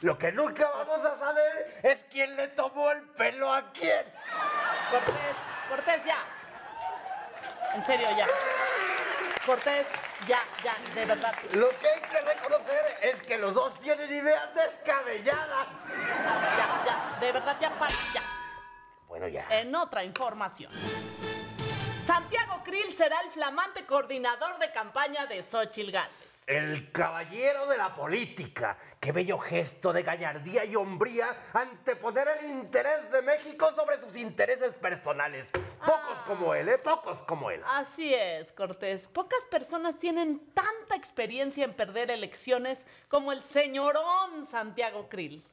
Lo 0.00 0.16
que 0.16 0.32
nunca 0.32 0.66
vamos 0.66 1.04
a 1.04 1.16
saber 1.18 1.80
es 1.82 2.04
quién 2.10 2.34
le 2.34 2.48
tomó 2.48 2.90
el 2.90 3.02
pelo 3.10 3.52
a 3.52 3.70
quién. 3.70 4.06
Cortés, 4.90 5.36
Cortés, 5.68 6.04
ya. 6.06 6.24
En 7.74 7.84
serio, 7.84 8.08
ya. 8.16 8.26
Cortés, 9.44 9.86
ya, 10.26 10.40
ya, 10.64 10.74
de 10.94 11.04
verdad. 11.04 11.34
Lo 11.52 11.68
que 11.78 11.88
hay 11.88 12.00
que 12.00 12.20
reconocer 12.22 12.98
es 13.02 13.22
que 13.22 13.36
los 13.36 13.54
dos 13.54 13.78
tienen 13.80 14.10
ideas 14.10 14.54
descabelladas. 14.54 15.68
Ya, 15.86 16.82
ya, 16.86 17.18
de 17.20 17.32
verdad, 17.32 17.56
ya, 17.60 17.70
para, 17.78 17.94
ya. 18.14 18.22
Bueno, 19.06 19.28
ya. 19.28 19.46
En 19.50 19.74
otra 19.74 20.02
información. 20.02 20.72
Santiago 22.06 22.62
Krill 22.64 22.94
será 22.94 23.20
el 23.20 23.30
flamante 23.30 23.84
coordinador 23.84 24.58
de 24.58 24.72
campaña 24.72 25.26
de 25.26 25.42
Xochitl 25.42 25.90
Gálvez. 25.90 26.29
El 26.46 26.90
caballero 26.90 27.66
de 27.66 27.76
la 27.76 27.94
política. 27.94 28.76
Qué 28.98 29.12
bello 29.12 29.38
gesto 29.38 29.92
de 29.92 30.02
gallardía 30.02 30.64
y 30.64 30.74
hombría 30.74 31.44
anteponer 31.52 32.26
el 32.40 32.50
interés 32.50 33.10
de 33.12 33.22
México 33.22 33.72
sobre 33.76 34.00
sus 34.00 34.16
intereses 34.16 34.72
personales. 34.74 35.46
Pocos 35.78 36.00
Ah. 36.18 36.24
como 36.26 36.54
él, 36.54 36.68
¿eh? 36.68 36.78
Pocos 36.78 37.18
como 37.22 37.50
él. 37.50 37.62
Así 37.66 38.12
es, 38.12 38.50
Cortés. 38.52 39.06
Pocas 39.06 39.40
personas 39.50 39.98
tienen 39.98 40.40
tanta 40.52 40.96
experiencia 40.96 41.64
en 41.64 41.72
perder 41.74 42.10
elecciones 42.10 42.84
como 43.08 43.30
el 43.32 43.42
señorón 43.44 44.46
Santiago 44.50 45.08
Krill. 45.08 45.44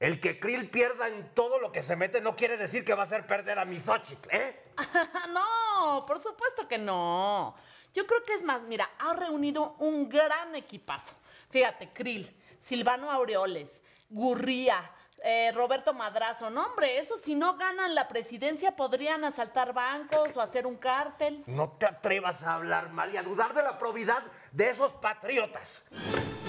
El 0.00 0.20
que 0.20 0.38
Krill 0.40 0.68
pierda 0.70 1.08
en 1.08 1.32
todo 1.34 1.60
lo 1.60 1.70
que 1.70 1.82
se 1.82 1.94
mete 1.96 2.20
no 2.20 2.34
quiere 2.34 2.56
decir 2.56 2.84
que 2.84 2.94
va 2.94 3.02
a 3.02 3.06
hacer 3.06 3.26
perder 3.26 3.58
a 3.58 3.64
mi 3.64 3.78
Xochitl, 3.78 4.28
¿eh? 4.34 4.64
no, 5.32 6.04
por 6.06 6.20
supuesto 6.22 6.66
que 6.66 6.78
no. 6.78 7.54
Yo 7.98 8.06
creo 8.06 8.22
que 8.22 8.34
es 8.34 8.44
más, 8.44 8.62
mira, 8.62 8.88
ha 9.00 9.12
reunido 9.12 9.74
un 9.80 10.08
gran 10.08 10.54
equipazo. 10.54 11.16
Fíjate, 11.50 11.92
Krill, 11.92 12.32
Silvano 12.60 13.10
Aureoles, 13.10 13.82
Gurría, 14.08 14.88
eh, 15.24 15.50
Roberto 15.50 15.92
Madrazo. 15.92 16.48
No, 16.48 16.66
hombre, 16.66 17.00
eso 17.00 17.18
si 17.18 17.34
no 17.34 17.56
ganan 17.56 17.96
la 17.96 18.06
presidencia 18.06 18.76
podrían 18.76 19.24
asaltar 19.24 19.72
bancos 19.72 20.36
o 20.36 20.40
hacer 20.40 20.64
un 20.64 20.76
cártel. 20.76 21.42
No 21.48 21.70
te 21.72 21.86
atrevas 21.86 22.40
a 22.44 22.54
hablar 22.54 22.90
mal 22.90 23.12
y 23.12 23.16
a 23.16 23.24
dudar 23.24 23.52
de 23.52 23.64
la 23.64 23.76
probidad 23.80 24.22
de 24.52 24.70
esos 24.70 24.92
patriotas. 24.92 25.82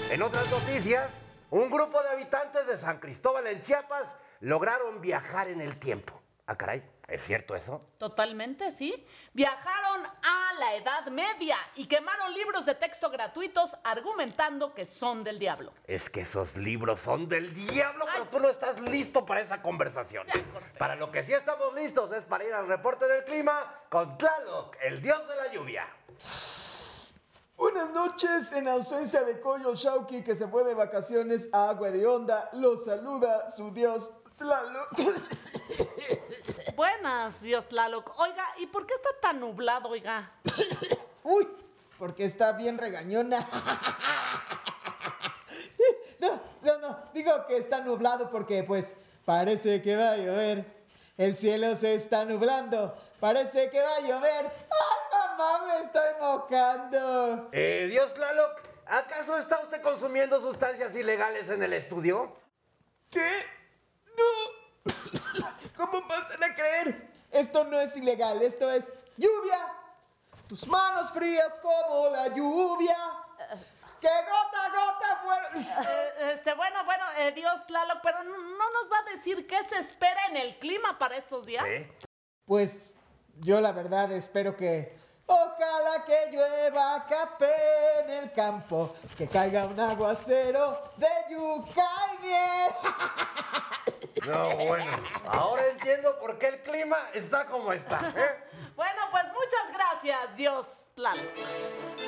En 0.08 0.22
otras 0.22 0.48
noticias, 0.52 1.10
un 1.50 1.68
grupo 1.68 2.00
de 2.00 2.10
habitantes 2.10 2.64
de 2.68 2.76
San 2.76 3.00
Cristóbal 3.00 3.44
en 3.48 3.60
Chiapas 3.60 4.06
lograron 4.38 5.00
viajar 5.00 5.48
en 5.48 5.60
el 5.60 5.80
tiempo. 5.80 6.19
Ah, 6.50 6.56
caray, 6.56 6.82
¿es 7.06 7.22
cierto 7.22 7.54
eso? 7.54 7.80
Totalmente, 7.96 8.72
sí. 8.72 9.06
Viajaron 9.32 10.04
a 10.04 10.52
la 10.58 10.74
Edad 10.74 11.06
Media 11.06 11.56
y 11.76 11.86
quemaron 11.86 12.34
libros 12.34 12.66
de 12.66 12.74
texto 12.74 13.08
gratuitos 13.08 13.76
argumentando 13.84 14.74
que 14.74 14.84
son 14.84 15.22
del 15.22 15.38
diablo. 15.38 15.72
Es 15.86 16.10
que 16.10 16.22
esos 16.22 16.56
libros 16.56 16.98
son 16.98 17.28
del 17.28 17.54
diablo, 17.54 18.04
pero 18.12 18.26
tú 18.26 18.40
no 18.40 18.48
estás 18.48 18.80
listo 18.80 19.24
para 19.24 19.42
esa 19.42 19.62
conversación. 19.62 20.26
Para 20.76 20.96
lo 20.96 21.12
que 21.12 21.22
sí 21.24 21.32
estamos 21.32 21.72
listos 21.72 22.12
es 22.14 22.24
para 22.24 22.42
ir 22.42 22.52
al 22.52 22.66
reporte 22.66 23.06
del 23.06 23.22
clima 23.22 23.72
con 23.88 24.18
Tlaloc, 24.18 24.76
el 24.82 25.00
dios 25.00 25.28
de 25.28 25.36
la 25.36 25.52
lluvia. 25.52 25.86
Buenas 27.56 27.90
noches, 27.90 28.50
en 28.52 28.66
ausencia 28.66 29.22
de 29.22 29.38
Coyo 29.38 29.74
Shauki 29.76 30.24
que 30.24 30.34
se 30.34 30.48
fue 30.48 30.64
de 30.64 30.74
vacaciones 30.74 31.48
a 31.52 31.68
Agua 31.68 31.92
de 31.92 32.04
Onda, 32.06 32.50
los 32.54 32.86
saluda 32.86 33.48
su 33.50 33.70
dios 33.70 34.10
Tlaloc. 34.40 34.88
Buenas, 36.74 37.42
Dios 37.42 37.68
Tlaloc. 37.68 38.18
Oiga, 38.18 38.48
¿y 38.56 38.66
por 38.66 38.86
qué 38.86 38.94
está 38.94 39.10
tan 39.20 39.38
nublado, 39.38 39.90
oiga? 39.90 40.32
Uy, 41.24 41.46
porque 41.98 42.24
está 42.24 42.52
bien 42.52 42.78
regañona. 42.78 43.46
No, 46.20 46.38
no, 46.60 46.78
no, 46.80 46.98
digo 47.14 47.46
que 47.46 47.56
está 47.56 47.80
nublado 47.80 48.30
porque 48.30 48.62
pues 48.62 48.94
parece 49.24 49.80
que 49.80 49.96
va 49.96 50.10
a 50.10 50.16
llover. 50.18 50.66
El 51.16 51.34
cielo 51.34 51.74
se 51.74 51.94
está 51.94 52.26
nublando, 52.26 52.94
parece 53.18 53.70
que 53.70 53.80
va 53.80 53.96
a 53.96 54.00
llover. 54.00 54.44
¡Ay, 54.44 55.18
mamá, 55.38 55.66
me 55.66 55.78
estoy 55.78 56.10
mojando! 56.20 57.48
Eh, 57.52 57.86
Dios 57.90 58.12
Tlaloc, 58.12 58.60
¿acaso 58.84 59.38
está 59.38 59.60
usted 59.60 59.80
consumiendo 59.80 60.42
sustancias 60.42 60.94
ilegales 60.94 61.48
en 61.48 61.62
el 61.62 61.72
estudio? 61.72 62.36
¿Qué? 63.08 63.59
No. 64.16 64.90
¿Cómo 65.76 66.06
pasan 66.06 66.42
a 66.44 66.54
creer? 66.54 67.10
Esto 67.30 67.64
no 67.64 67.78
es 67.80 67.96
ilegal, 67.96 68.42
esto 68.42 68.70
es 68.70 68.92
lluvia. 69.16 69.66
Tus 70.48 70.66
manos 70.66 71.12
frías 71.12 71.58
como 71.60 72.08
la 72.10 72.28
lluvia. 72.28 72.96
Que 74.00 74.08
gota 74.08 74.64
a 74.64 74.70
gota 74.70 75.20
fueron. 75.22 75.62
Eh, 75.62 76.32
este, 76.34 76.54
bueno, 76.54 76.84
bueno, 76.84 77.04
eh, 77.18 77.32
Dios 77.32 77.66
Tlaloc, 77.66 78.00
pero 78.02 78.22
no 78.24 78.36
no 78.60 78.70
nos 78.82 78.92
va 78.92 78.98
a 78.98 79.16
decir 79.16 79.46
qué 79.46 79.62
se 79.68 79.78
espera 79.78 80.26
en 80.28 80.36
el 80.36 80.58
clima 80.58 80.98
para 80.98 81.16
estos 81.16 81.46
días. 81.46 81.64
Pues 82.44 82.94
yo 83.38 83.60
la 83.60 83.72
verdad 83.72 84.12
espero 84.12 84.56
que. 84.56 84.98
Ojalá 85.32 86.04
que 86.04 86.28
llueva 86.32 87.06
café 87.08 88.00
en 88.02 88.10
el 88.10 88.32
campo, 88.32 88.96
que 89.16 89.28
caiga 89.28 89.64
un 89.66 89.78
aguacero 89.78 90.90
de 90.96 91.06
yuca 91.30 91.88
y 92.14 92.26
miel. 92.26 92.72
No, 94.26 94.56
bueno, 94.56 94.90
ahora 95.32 95.66
entiendo 95.68 96.18
por 96.18 96.36
qué 96.36 96.48
el 96.48 96.62
clima 96.62 96.96
está 97.14 97.46
como 97.46 97.72
está. 97.72 98.12
¿eh? 98.16 98.44
Bueno, 98.76 99.02
pues 99.10 99.24
muchas 99.26 99.72
gracias, 99.72 100.36
Dios 100.36 100.66
Tlaloc. 100.94 101.24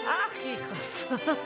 Ah, 0.07 0.29
hijos. 0.45 1.07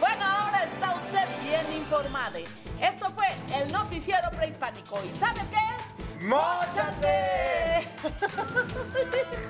bueno, 0.00 0.24
ahora 0.24 0.64
está 0.64 0.94
usted 0.94 1.26
bien 1.42 1.78
informado. 1.78 2.38
Esto 2.80 3.08
fue 3.10 3.26
el 3.60 3.72
noticiero 3.72 4.30
prehispánico. 4.30 4.98
¿Y 5.02 5.18
sabe 5.18 5.40
qué? 5.50 5.87
¡Móchate! 6.20 7.88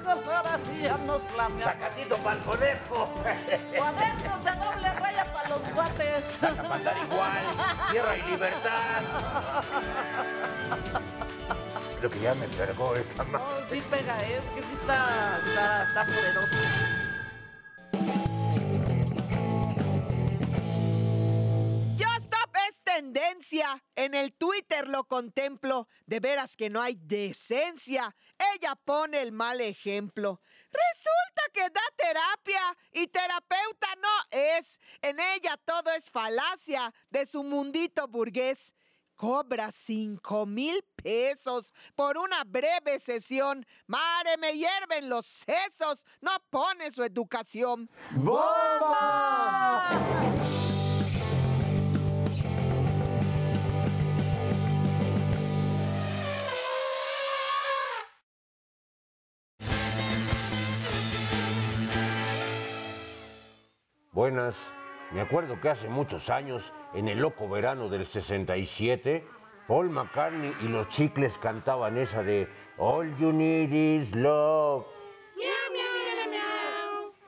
Ahora 0.06 0.58
sí 0.64 0.82
ya 0.82 0.96
nos 0.98 1.22
flameamos. 1.22 1.62
¡Sacatito 1.64 2.16
para 2.18 2.36
el 2.36 2.42
conejo! 2.42 3.14
Cuadernos 3.76 4.44
de 4.44 4.52
doble 4.52 4.92
raya 4.94 5.24
para 5.32 5.48
los 5.48 5.58
cuates. 5.58 6.24
Saca 6.38 6.62
para 6.62 6.74
andar 6.74 6.96
igual. 6.98 7.44
Tierra 7.90 8.16
y 8.16 8.22
libertad. 8.22 9.02
Creo 11.98 12.10
que 12.10 12.20
ya 12.20 12.34
me 12.34 12.46
cargó 12.48 12.96
esta 12.96 13.24
mano. 13.24 13.44
No, 13.44 13.68
sí 13.68 13.82
pega, 13.90 14.16
es 14.18 14.44
que 14.54 14.62
sí 14.62 14.78
está, 14.80 15.38
está, 15.48 15.82
está 15.84 16.04
poderoso. 16.04 16.97
Tendencia. 22.98 23.84
En 23.94 24.14
el 24.14 24.34
Twitter 24.34 24.88
lo 24.88 25.04
contemplo. 25.04 25.88
De 26.06 26.18
veras 26.18 26.56
que 26.56 26.68
no 26.68 26.80
hay 26.82 26.96
decencia. 26.96 28.14
Ella 28.54 28.74
pone 28.74 29.22
el 29.22 29.30
mal 29.30 29.60
ejemplo. 29.60 30.40
Resulta 30.70 31.42
que 31.54 31.70
da 31.70 31.80
terapia 31.96 32.76
y 32.92 33.06
terapeuta 33.06 33.88
no 34.02 34.38
es. 34.58 34.80
En 35.00 35.18
ella 35.20 35.56
todo 35.64 35.90
es 35.92 36.10
falacia 36.10 36.92
de 37.10 37.24
su 37.26 37.42
mundito 37.44 38.08
burgués. 38.08 38.74
cobra 39.14 39.72
cinco 39.72 40.46
mil 40.46 40.80
pesos 41.02 41.74
por 41.96 42.16
una 42.16 42.44
breve 42.44 43.00
sesión. 43.00 43.66
Mare, 43.86 44.36
me 44.38 44.52
hierven 44.52 45.08
los 45.08 45.26
sesos, 45.26 46.06
no 46.20 46.30
pone 46.50 46.90
su 46.92 47.02
educación. 47.02 47.90
Buenas. 64.18 64.56
Me 65.12 65.20
acuerdo 65.20 65.60
que 65.60 65.68
hace 65.68 65.88
muchos 65.88 66.28
años, 66.28 66.72
en 66.92 67.06
el 67.06 67.20
loco 67.20 67.48
verano 67.48 67.88
del 67.88 68.04
67, 68.04 69.24
Paul 69.68 69.90
McCartney 69.90 70.56
y 70.60 70.66
los 70.66 70.88
chicles 70.88 71.38
cantaban 71.38 71.96
esa 71.96 72.24
de 72.24 72.48
All 72.78 73.16
you 73.18 73.32
need 73.32 73.70
is 73.70 74.16
love. 74.16 74.86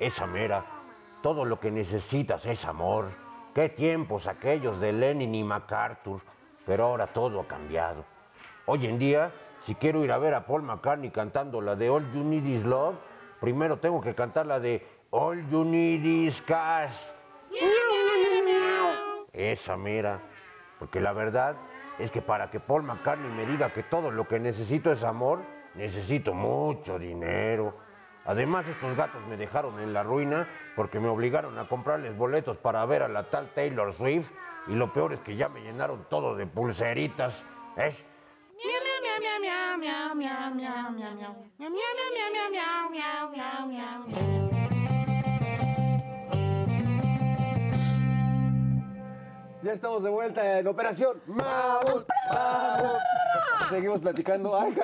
Esa 0.01 0.27
mera. 0.27 0.67
Todo 1.23 1.45
lo 1.45 1.61
que 1.61 1.71
necesitas 1.71 2.45
es 2.45 2.65
amor. 2.65 3.13
Qué 3.55 3.69
tiempos 3.69 4.27
aquellos 4.27 4.81
de 4.81 4.93
Lenin 4.93 5.33
y 5.33 5.45
MacArthur. 5.45 6.23
Pero 6.67 6.87
ahora 6.87 7.07
todo 7.07 7.39
ha 7.39 7.47
cambiado. 7.47 8.05
Hoy 8.67 8.87
en 8.87 8.99
día, 8.99 9.31
si 9.61 9.77
quiero 9.77 10.03
ir 10.03 10.11
a 10.11 10.19
ver 10.19 10.35
a 10.35 10.45
Paul 10.45 10.65
McCartney 10.65 11.11
cantando 11.11 11.61
la 11.61 11.77
de 11.77 11.89
All 11.89 12.11
You 12.13 12.25
Need 12.25 12.47
Is 12.47 12.65
Love, 12.65 12.97
primero 13.41 13.79
tengo 13.79 14.01
que 14.01 14.17
cantar 14.17 14.47
la 14.47 14.59
de 14.59 15.00
All 15.13 15.45
You 15.51 15.65
Need 15.65 16.05
Is 16.05 16.41
Cash. 16.43 16.95
Esa 19.33 19.77
mira. 19.77 20.21
Porque 20.79 21.01
la 21.01 21.13
verdad 21.13 21.57
es 21.99 22.13
que 22.13 22.23
para 22.23 22.51
que 22.51 22.61
Paul 22.61 22.85
McCartney 22.85 23.31
me 23.33 23.45
diga 23.45 23.71
que 23.71 23.83
todo 23.83 24.13
lo 24.13 24.29
que 24.29 24.39
necesito 24.39 24.93
es 24.93 25.03
amor, 25.03 25.41
necesito 25.75 26.33
mucho 26.33 26.99
dinero. 26.99 27.77
Además, 28.25 28.69
estos 28.69 28.97
gatos 28.97 29.21
me 29.27 29.37
dejaron 29.37 29.81
en 29.81 29.93
la 29.93 30.05
ruina 30.05 30.47
porque 30.77 31.01
me 31.01 31.09
obligaron 31.09 31.59
a 31.59 31.67
comprarles 31.67 32.17
boletos 32.17 32.57
para 32.57 32.87
ver 32.87 33.03
a 33.03 33.09
la 33.09 33.25
tal 33.25 33.49
Taylor 33.53 33.93
Swift. 33.93 34.31
Y 34.69 34.75
lo 34.75 34.93
peor 34.93 35.13
es 35.13 35.21
que 35.21 35.35
ya 35.35 35.49
me 35.49 35.61
llenaron 35.61 36.07
todo 36.09 36.37
de 36.37 36.47
pulseritas. 36.47 37.43
¿Es? 37.77 38.05
Estamos 49.73 50.03
de 50.03 50.11
vuelta 50.11 50.59
en 50.59 50.67
Operación 50.67 51.23
Mamut. 51.27 52.05
Mamut. 52.33 53.01
Seguimos 53.71 54.01
platicando. 54.01 54.59
Ay, 54.59 54.75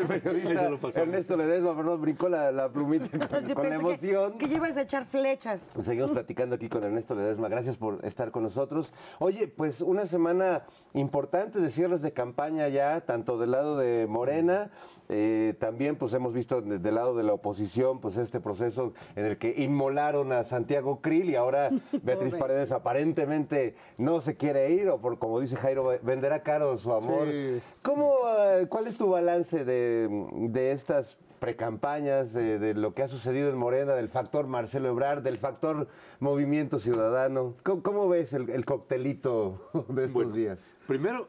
el 0.00 0.06
periodista. 0.20 0.70
Ernesto 1.00 1.36
Ledesma, 1.36 1.76
perdón, 1.76 2.00
brincó 2.02 2.28
la, 2.28 2.50
la 2.50 2.68
plumita 2.68 3.08
con, 3.10 3.20
Sí, 3.46 3.54
con 3.54 3.68
la 3.68 3.78
pensé 3.78 3.98
que- 4.00 4.10
emoción. 4.10 4.38
Que, 4.38 4.46
ibas 4.46 4.76
a 4.76 4.82
echar 4.82 5.04
flechas. 5.06 5.70
Seguimos 5.78 6.10
platicando 6.12 6.54
aquí 6.56 6.68
con 6.68 6.82
Ernesto 6.84 7.14
Ledesma. 7.14 7.48
Gracias 7.48 7.76
por 7.76 8.04
estar 8.04 8.30
con 8.30 8.42
nosotros. 8.42 8.92
Oye, 9.18 9.48
pues 9.48 9.80
una 9.80 10.06
semana 10.06 10.64
importante 10.94 11.60
de 11.60 11.70
cierres 11.70 12.02
de 12.02 12.12
campaña 12.12 12.68
ya, 12.68 13.00
tanto 13.02 13.38
del 13.38 13.52
lado 13.52 13.76
de 13.78 14.06
Morena, 14.08 14.70
eh, 15.08 15.54
también 15.58 15.96
pues 15.96 16.12
hemos 16.14 16.32
visto 16.32 16.60
de- 16.62 16.78
del 16.78 16.94
lado 16.94 17.14
de 17.14 17.22
la 17.24 17.32
oposición, 17.32 18.00
pues 18.00 18.16
este 18.16 18.40
proceso 18.40 18.92
en 19.16 19.26
el 19.26 19.38
que 19.38 19.54
inmolaron 19.62 20.32
a 20.32 20.44
Santiago 20.44 21.00
Krill 21.00 21.30
y 21.30 21.36
ahora 21.36 21.70
Beatriz 22.02 22.32
Pobre. 22.34 22.40
Paredes 22.40 22.72
aparentemente 22.72 23.74
no 23.98 24.20
se 24.20 24.36
quiere 24.36 24.70
ir 24.70 24.88
o 24.88 24.98
por 24.98 25.18
como 25.18 25.40
dice 25.40 25.56
Jairo, 25.56 25.90
venderá 26.02 26.42
caro 26.42 26.76
su 26.78 26.92
amor. 26.92 27.26
Sí. 27.28 27.60
¿Cómo, 27.82 28.14
eh, 28.38 28.66
¿Cuál 28.68 28.86
es 28.86 28.96
tu 28.96 29.08
balance 29.08 29.64
de, 29.64 30.08
de 30.50 30.72
estas 30.72 31.16
precampañas, 31.38 32.34
de, 32.34 32.58
de 32.58 32.74
lo 32.74 32.92
que 32.92 33.02
ha 33.02 33.08
sucedido 33.08 33.48
en 33.48 33.56
Morena, 33.56 33.94
del 33.94 34.10
factor 34.10 34.46
Marcelo 34.46 34.90
Ebrard, 34.90 35.22
del 35.22 35.38
factor 35.38 35.88
Movimiento 36.18 36.78
Ciudadano? 36.78 37.54
¿Cómo, 37.62 37.82
cómo 37.82 38.08
ves 38.08 38.34
el, 38.34 38.50
el 38.50 38.66
coctelito 38.66 39.70
de 39.88 40.04
estos 40.04 40.12
Bueno, 40.12 40.32
días? 40.32 40.60
Primero, 40.86 41.28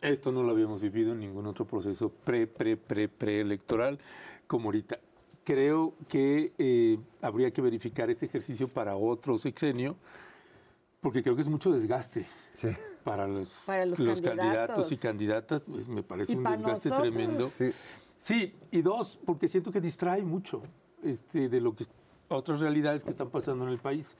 esto 0.00 0.32
no 0.32 0.42
lo 0.42 0.52
habíamos 0.52 0.80
vivido 0.80 1.12
en 1.12 1.20
ningún 1.20 1.46
otro 1.46 1.66
proceso 1.66 2.08
pre, 2.08 2.46
pre, 2.46 2.78
pre, 2.78 3.08
preelectoral 3.08 3.98
como 4.46 4.68
ahorita. 4.68 4.98
Creo 5.44 5.94
que 6.08 6.52
eh, 6.56 6.98
habría 7.20 7.50
que 7.50 7.60
verificar 7.60 8.08
este 8.08 8.24
ejercicio 8.24 8.68
para 8.68 8.96
otro 8.96 9.36
sexenio, 9.36 9.96
porque 11.02 11.22
creo 11.22 11.34
que 11.34 11.42
es 11.42 11.48
mucho 11.48 11.70
desgaste 11.70 12.26
para 13.04 13.26
los, 13.26 13.62
Para 13.66 13.86
los 13.86 13.98
candidatos. 13.98 14.22
candidatos. 14.22 14.92
y 14.92 14.96
candidatas. 14.96 15.62
pues, 15.68 15.88
me 15.88 16.02
parece 16.02 16.36
un 16.36 16.44
desgaste 16.44 16.88
nosotros. 16.90 17.00
tremendo. 17.00 17.48
Sí. 17.48 17.72
Sí, 18.18 18.54
y 18.70 18.82
dos, 18.82 19.18
porque 19.24 19.48
siento 19.48 19.72
que 19.72 19.80
distrae 19.80 20.22
mucho 20.22 20.62
este, 21.02 21.48
de 21.48 21.60
lo 21.60 21.74
que 21.74 21.84
otras 22.28 22.60
realidades 22.60 23.02
que 23.02 23.10
están 23.10 23.30
pasando 23.30 23.64
en 23.64 23.70
el 23.70 23.78
país. 23.78 24.16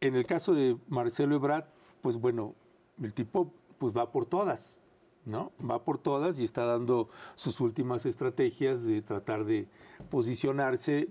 En 0.00 0.14
el 0.16 0.26
caso 0.26 0.52
de 0.52 0.76
Marcelo 0.88 1.36
Ebrard, 1.36 1.64
pues 2.02 2.16
bueno, 2.16 2.54
el 3.00 3.12
tipo 3.12 3.52
pues 3.78 3.96
va 3.96 4.10
por 4.10 4.26
todas, 4.26 4.76
¿no? 5.24 5.52
Va 5.68 5.84
por 5.84 5.98
todas 5.98 6.38
y 6.38 6.44
está 6.44 6.66
dando 6.66 7.08
sus 7.34 7.60
últimas 7.60 8.04
estrategias 8.04 8.82
de 8.84 9.00
tratar 9.00 9.44
de 9.44 9.68
posicionarse. 10.10 11.08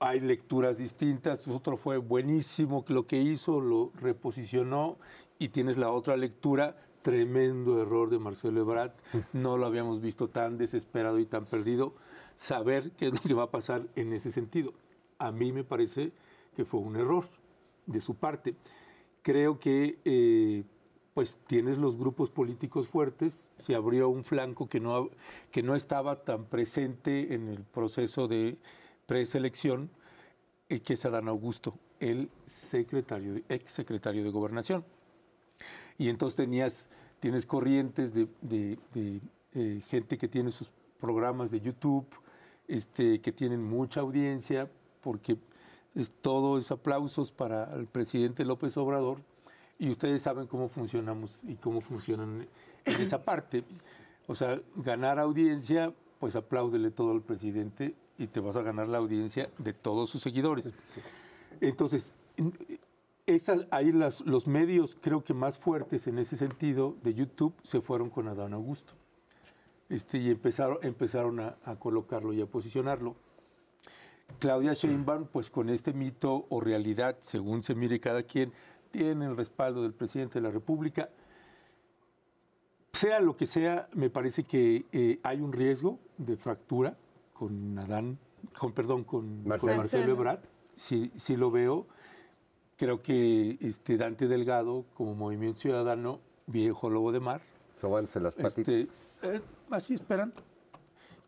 Hay 0.00 0.20
lecturas 0.20 0.78
distintas, 0.78 1.46
otro 1.48 1.76
fue 1.76 1.98
buenísimo 1.98 2.84
lo 2.88 3.06
que 3.06 3.20
hizo, 3.20 3.60
lo 3.60 3.92
reposicionó 3.94 4.98
y 5.38 5.48
tienes 5.48 5.78
la 5.78 5.90
otra 5.90 6.16
lectura, 6.16 6.76
tremendo 7.02 7.80
error 7.80 8.10
de 8.10 8.18
Marcelo 8.18 8.60
Ebrard, 8.60 8.92
no 9.32 9.56
lo 9.56 9.66
habíamos 9.66 10.00
visto 10.00 10.28
tan 10.28 10.58
desesperado 10.58 11.18
y 11.18 11.26
tan 11.26 11.44
perdido, 11.44 11.94
saber 12.34 12.92
qué 12.92 13.06
es 13.06 13.12
lo 13.12 13.20
que 13.20 13.34
va 13.34 13.44
a 13.44 13.50
pasar 13.50 13.86
en 13.94 14.12
ese 14.12 14.32
sentido. 14.32 14.72
A 15.18 15.30
mí 15.30 15.52
me 15.52 15.64
parece 15.64 16.12
que 16.56 16.64
fue 16.64 16.80
un 16.80 16.96
error 16.96 17.26
de 17.86 18.00
su 18.00 18.14
parte. 18.14 18.54
Creo 19.22 19.58
que 19.58 19.98
eh, 20.04 20.64
pues 21.14 21.38
tienes 21.46 21.78
los 21.78 21.96
grupos 21.96 22.30
políticos 22.30 22.88
fuertes, 22.88 23.46
se 23.58 23.74
abrió 23.74 24.08
un 24.08 24.24
flanco 24.24 24.68
que 24.68 24.80
no, 24.80 25.10
que 25.52 25.62
no 25.62 25.76
estaba 25.76 26.24
tan 26.24 26.46
presente 26.46 27.34
en 27.34 27.48
el 27.48 27.62
proceso 27.62 28.26
de 28.26 28.58
preselección, 29.06 29.90
eh, 30.68 30.80
que 30.80 30.94
es 30.94 31.04
Adán 31.04 31.28
Augusto, 31.28 31.78
el 32.00 32.30
secretario, 32.46 33.42
ex 33.48 33.70
secretario 33.72 34.24
de 34.24 34.30
Gobernación. 34.30 34.84
Y 35.98 36.08
entonces 36.08 36.36
tenías, 36.36 36.88
tienes 37.20 37.46
corrientes 37.46 38.14
de, 38.14 38.26
de- 38.42 38.78
de, 38.92 39.20
eh, 39.54 39.80
gente 39.88 40.18
que 40.18 40.26
tiene 40.28 40.50
sus 40.50 40.70
programas 41.00 41.50
de 41.50 41.60
YouTube, 41.60 42.06
este, 42.66 43.20
que 43.20 43.30
tienen 43.30 43.62
mucha 43.62 44.00
audiencia, 44.00 44.68
porque 45.00 45.36
es, 45.94 46.10
todo 46.10 46.58
es 46.58 46.70
aplausos 46.72 47.30
para 47.30 47.72
el 47.76 47.86
presidente 47.86 48.44
López 48.44 48.76
Obrador, 48.76 49.20
y 49.78 49.90
ustedes 49.90 50.22
saben 50.22 50.46
cómo 50.46 50.68
funcionamos 50.68 51.38
y 51.42 51.54
cómo 51.56 51.80
funcionan 51.80 52.48
en 52.84 53.00
esa 53.00 53.24
parte. 53.24 53.64
O 54.26 54.34
sea, 54.34 54.60
ganar 54.76 55.18
audiencia, 55.18 55.92
pues 56.18 56.34
apláudele 56.36 56.90
todo 56.90 57.12
al 57.12 57.20
presidente 57.22 57.94
y 58.18 58.26
te 58.26 58.40
vas 58.40 58.56
a 58.56 58.62
ganar 58.62 58.88
la 58.88 58.98
audiencia 58.98 59.50
de 59.58 59.72
todos 59.72 60.10
sus 60.10 60.22
seguidores. 60.22 60.72
Entonces, 61.60 62.12
en- 62.36 62.52
esas, 63.26 63.66
ahí 63.70 63.90
las- 63.90 64.20
los 64.22 64.46
medios 64.46 64.96
creo 65.00 65.24
que 65.24 65.32
más 65.32 65.56
fuertes 65.56 66.06
en 66.06 66.18
ese 66.18 66.36
sentido 66.36 66.94
de 67.02 67.14
YouTube 67.14 67.54
se 67.62 67.80
fueron 67.80 68.10
con 68.10 68.28
Adán 68.28 68.52
Augusto. 68.52 68.92
Este, 69.88 70.18
y 70.18 70.30
empezaron, 70.30 70.78
empezaron 70.82 71.40
a, 71.40 71.56
a 71.64 71.76
colocarlo 71.76 72.32
y 72.32 72.40
a 72.42 72.46
posicionarlo. 72.46 73.16
Claudia 74.38 74.72
Sheinbaum, 74.74 75.26
pues 75.26 75.50
con 75.50 75.68
este 75.68 75.92
mito 75.92 76.46
o 76.48 76.60
realidad, 76.60 77.16
según 77.20 77.62
se 77.62 77.74
mire 77.74 78.00
cada 78.00 78.22
quien, 78.22 78.52
tiene 78.90 79.26
el 79.26 79.36
respaldo 79.36 79.82
del 79.82 79.92
presidente 79.92 80.34
de 80.34 80.42
la 80.42 80.50
República. 80.50 81.08
Sea 82.92 83.20
lo 83.20 83.36
que 83.36 83.46
sea, 83.46 83.88
me 83.92 84.08
parece 84.08 84.44
que 84.44 84.86
eh, 84.92 85.18
hay 85.22 85.40
un 85.40 85.52
riesgo 85.52 85.98
de 86.16 86.36
fractura 86.36 86.96
con 87.34 87.78
Adán, 87.78 88.18
con 88.58 88.72
perdón, 88.72 89.04
con 89.04 89.42
con 89.42 89.48
Marcelo. 89.48 89.76
Marcelo, 89.76 90.12
Ebrard. 90.12 90.40
Sí, 90.76 91.12
sí 91.16 91.36
lo 91.36 91.50
veo. 91.50 91.86
Creo 92.78 93.02
que 93.02 93.58
este 93.60 93.96
Dante 93.98 94.26
Delgado, 94.26 94.86
como 94.94 95.14
Movimiento 95.14 95.60
Ciudadano, 95.60 96.20
viejo 96.46 96.88
lobo 96.88 97.12
de 97.12 97.20
mar, 97.20 97.42
Sobándose 97.76 98.20
las 98.20 98.34
patitas. 98.34 98.74
este, 98.74 98.90
eh, 99.22 99.40
así 99.70 99.94
esperan. 99.94 100.32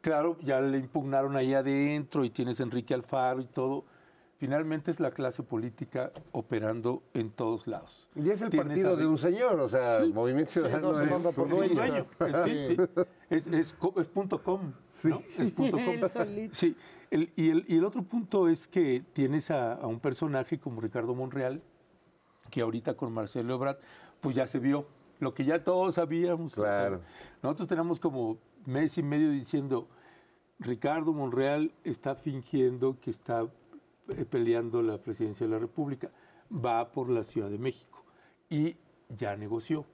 Claro, 0.01 0.37
ya 0.41 0.61
le 0.61 0.79
impugnaron 0.79 1.37
ahí 1.37 1.53
adentro 1.53 2.25
y 2.25 2.31
tienes 2.31 2.61
a 2.61 2.63
Enrique 2.63 2.95
Alfaro 2.95 3.41
y 3.41 3.47
todo. 3.47 3.85
Finalmente 4.39 4.91
es 4.91 5.01
la 5.01 5.13
clase 5.13 5.43
política 5.43 6.13
operando 6.33 7.03
en 7.15 7.31
todos 7.31 7.67
lados. 7.67 8.09
y 8.15 8.29
es 8.29 8.43
el 8.43 8.51
Tienes 8.51 8.69
partido 8.69 8.91
a- 8.93 8.97
de 8.97 9.07
un 9.07 9.17
señor, 9.17 9.59
o 9.61 9.69
sea, 9.69 10.01
Movimiento 10.13 10.51
Ciudadano 10.53 10.93
no, 10.93 10.99
se 10.99 11.05
es 11.05 11.11
manda 11.11 11.33
por 11.33 11.45
un 11.47 11.51
dueño. 11.51 11.75
dueño. 11.75 12.07
sí, 12.45 12.67
sí. 12.67 12.77
Es, 13.31 13.47
es 13.47 13.75
es 13.97 14.07
punto 14.09 14.43
com. 14.43 14.73
¿no? 15.05 15.23
Es 15.39 15.51
punto 15.53 15.79
com. 15.79 15.81
Él 15.89 16.11
solito. 16.11 16.55
Sí. 16.55 16.77
El- 17.11 17.33
y, 17.35 17.49
el, 17.51 17.65
y 17.67 17.77
el 17.79 17.85
otro 17.85 18.03
punto 18.03 18.47
es 18.49 18.69
que 18.69 19.03
tienes 19.15 19.51
a, 19.51 19.73
a 19.75 19.87
un 19.87 20.01
personaje 20.01 20.59
como 20.61 20.81
Ricardo 20.83 21.15
Monreal, 21.15 21.63
que 22.51 22.61
ahorita 22.61 22.95
con 22.95 23.13
Marcelo 23.15 23.55
Ebrard, 23.55 23.79
pues 24.21 24.35
ya 24.37 24.47
se 24.47 24.59
vio, 24.59 24.87
lo 25.19 25.33
que 25.33 25.45
ya 25.47 25.65
todos 25.65 25.95
sabíamos. 25.95 26.53
o 26.59 26.63
sea, 26.63 26.73
Claro. 26.77 27.01
nosotros 27.43 27.69
tenemos 27.69 27.99
como 28.01 28.37
mes 28.67 28.99
y 28.99 29.03
medio 29.03 29.31
diciendo, 29.31 29.89
Ricardo 30.59 31.13
Monreal 31.15 31.73
está 31.85 32.15
fingiendo 32.17 32.99
que 33.01 33.11
está 33.11 33.47
peleando 34.31 34.83
la 34.83 34.99
presidencia 34.99 35.47
de 35.47 35.53
la 35.53 35.59
República, 35.59 36.11
va 36.53 36.91
por 36.91 37.11
la 37.11 37.25
Ciudad 37.25 37.51
de 37.51 37.59
México 37.59 38.03
y 38.49 38.77
ya 39.19 39.37
negoció. 39.37 39.85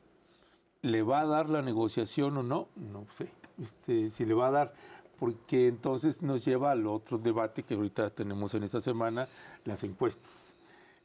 ¿Le 0.82 1.02
va 1.02 1.20
a 1.20 1.26
dar 1.26 1.48
la 1.48 1.62
negociación 1.62 2.36
o 2.36 2.42
no? 2.42 2.68
No 2.76 3.06
sé. 3.16 3.28
Este, 3.60 4.10
si 4.10 4.24
le 4.24 4.34
va 4.34 4.48
a 4.48 4.50
dar, 4.50 4.74
porque 5.18 5.68
entonces 5.68 6.22
nos 6.22 6.44
lleva 6.44 6.72
al 6.72 6.86
otro 6.86 7.18
debate 7.18 7.62
que 7.62 7.74
ahorita 7.74 8.10
tenemos 8.10 8.54
en 8.54 8.64
esta 8.64 8.80
semana, 8.80 9.28
las 9.64 9.84
encuestas, 9.84 10.56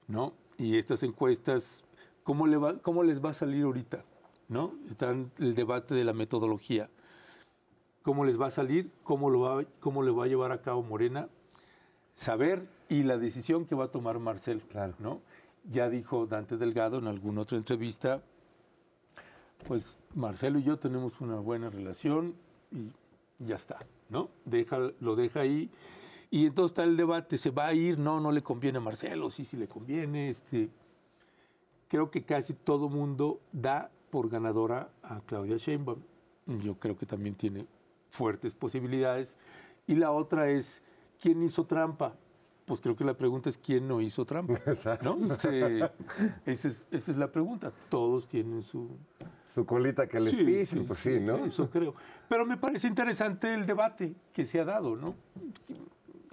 ¿no? 0.08 0.34
Y 0.58 0.78
estas 0.78 1.04
encuestas, 1.04 1.84
¿cómo, 2.24 2.48
le 2.48 2.58
va, 2.58 2.80
cómo 2.80 3.04
les 3.04 3.24
va 3.24 3.32
a 3.32 3.34
salir 3.36 3.64
ahorita? 3.64 4.04
¿No? 4.50 4.74
Están 4.90 5.32
el 5.40 5.54
debate 5.54 5.94
de 5.94 6.06
la 6.06 6.14
metodología. 6.14 6.90
¿Cómo 8.02 8.24
les 8.24 8.40
va 8.40 8.48
a 8.48 8.52
salir? 8.52 8.92
¿Cómo, 9.04 9.30
lo 9.30 9.42
va, 9.42 9.66
cómo 9.82 10.02
le 10.02 10.12
va 10.12 10.24
a 10.24 10.28
llevar 10.28 10.52
a 10.52 10.62
cabo 10.62 10.82
Morena? 10.82 11.28
Saber 12.18 12.68
y 12.90 13.04
la 13.04 13.20
decisión 13.20 13.66
que 13.66 13.76
va 13.76 13.86
a 13.86 13.92
tomar 13.92 14.18
Marcelo, 14.18 14.64
¿no? 14.98 15.22
Ya 15.72 15.88
dijo 15.88 16.26
Dante 16.26 16.58
Delgado 16.58 16.98
en 16.98 17.06
alguna 17.06 17.42
otra 17.42 17.60
entrevista, 17.60 18.24
pues 19.68 19.96
Marcelo 20.16 20.58
y 20.58 20.64
yo 20.64 20.80
tenemos 20.80 21.22
una 21.22 21.36
buena 21.36 21.70
relación 21.70 22.34
y 22.72 22.92
ya 23.46 23.56
está, 23.56 23.86
¿no? 24.10 24.30
Deja, 24.46 24.80
lo 25.00 25.16
deja 25.16 25.42
ahí. 25.42 25.70
Y 26.32 26.48
entonces 26.48 26.72
está 26.72 26.86
el 26.86 26.98
debate, 26.98 27.38
¿se 27.38 27.52
va 27.52 27.68
a 27.68 27.74
ir? 27.76 28.00
No, 28.00 28.20
no 28.20 28.32
le 28.32 28.42
conviene 28.42 28.80
a 28.80 28.82
Marcelo, 28.82 29.30
sí, 29.30 29.46
sí 29.46 29.56
le 29.56 29.68
conviene. 29.68 30.30
Este. 30.30 30.70
Creo 31.88 32.10
que 32.10 32.24
casi 32.24 32.54
todo 32.54 32.90
mundo 32.90 33.40
da 33.52 33.92
por 34.10 34.28
ganadora 34.28 34.90
a 35.04 35.20
Claudia 35.22 35.58
Sheinbaum. 35.58 36.00
Yo 36.64 36.80
creo 36.80 36.98
que 36.98 37.06
también 37.06 37.36
tiene 37.36 37.68
fuertes 38.10 38.56
posibilidades. 38.56 39.38
Y 39.86 39.94
la 39.94 40.12
otra 40.12 40.50
es, 40.50 40.82
¿quién 41.22 41.42
hizo 41.44 41.66
trampa? 41.66 42.16
Pues 42.66 42.82
creo 42.82 42.96
que 42.96 43.06
la 43.06 43.14
pregunta 43.16 43.48
es 43.50 43.58
quién 43.58 43.88
no 43.88 44.02
hizo 44.02 44.26
trampa. 44.26 44.60
¿no? 45.04 45.24
Este, 45.24 45.78
esa, 46.46 46.68
es, 46.68 46.86
esa 46.92 47.12
es 47.12 47.18
la 47.18 47.32
pregunta. 47.32 47.72
Todos 47.90 48.28
tienen 48.28 48.62
su, 48.62 48.90
Su 49.54 49.66
colita 49.66 50.06
que 50.08 50.20
les 50.20 50.32
Sí, 50.32 50.44
pisen, 50.44 50.80
sí, 50.80 50.86
pues 50.86 51.00
sí, 51.00 51.14
sí, 51.14 51.20
¿no? 51.22 51.38
Eso 51.46 51.70
creo. 51.70 51.94
Pero 52.28 52.46
me 52.46 52.58
parece 52.58 52.88
interesante 52.88 53.54
el 53.54 53.66
debate 53.66 54.14
que 54.34 54.46
se 54.46 54.60
ha 54.60 54.66
dado, 54.66 54.96
¿no? 54.98 55.16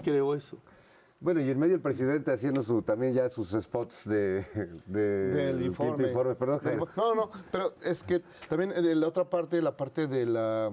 Creo 0.02 0.34
eso. 0.34 0.58
Bueno, 1.20 1.40
y 1.40 1.48
en 1.50 1.58
medio 1.58 1.76
el 1.76 1.80
presidente 1.80 2.32
haciendo 2.32 2.60
su, 2.62 2.82
también 2.82 3.14
ya 3.14 3.30
sus 3.30 3.52
spots 3.52 4.06
de, 4.06 4.44
de- 4.86 5.00
del 5.00 5.58
quinto 5.74 6.02
informe. 6.02 6.34
Perdón, 6.34 6.60
Del 6.64 6.78
No, 6.96 7.14
no, 7.14 7.30
pero 7.50 7.74
es 7.82 8.02
que 8.02 8.20
también 8.48 8.70
de 8.70 8.94
la 8.94 9.06
otra 9.08 9.24
parte, 9.30 9.62
la 9.62 9.74
parte 9.76 10.06
de 10.06 10.26
la... 10.26 10.70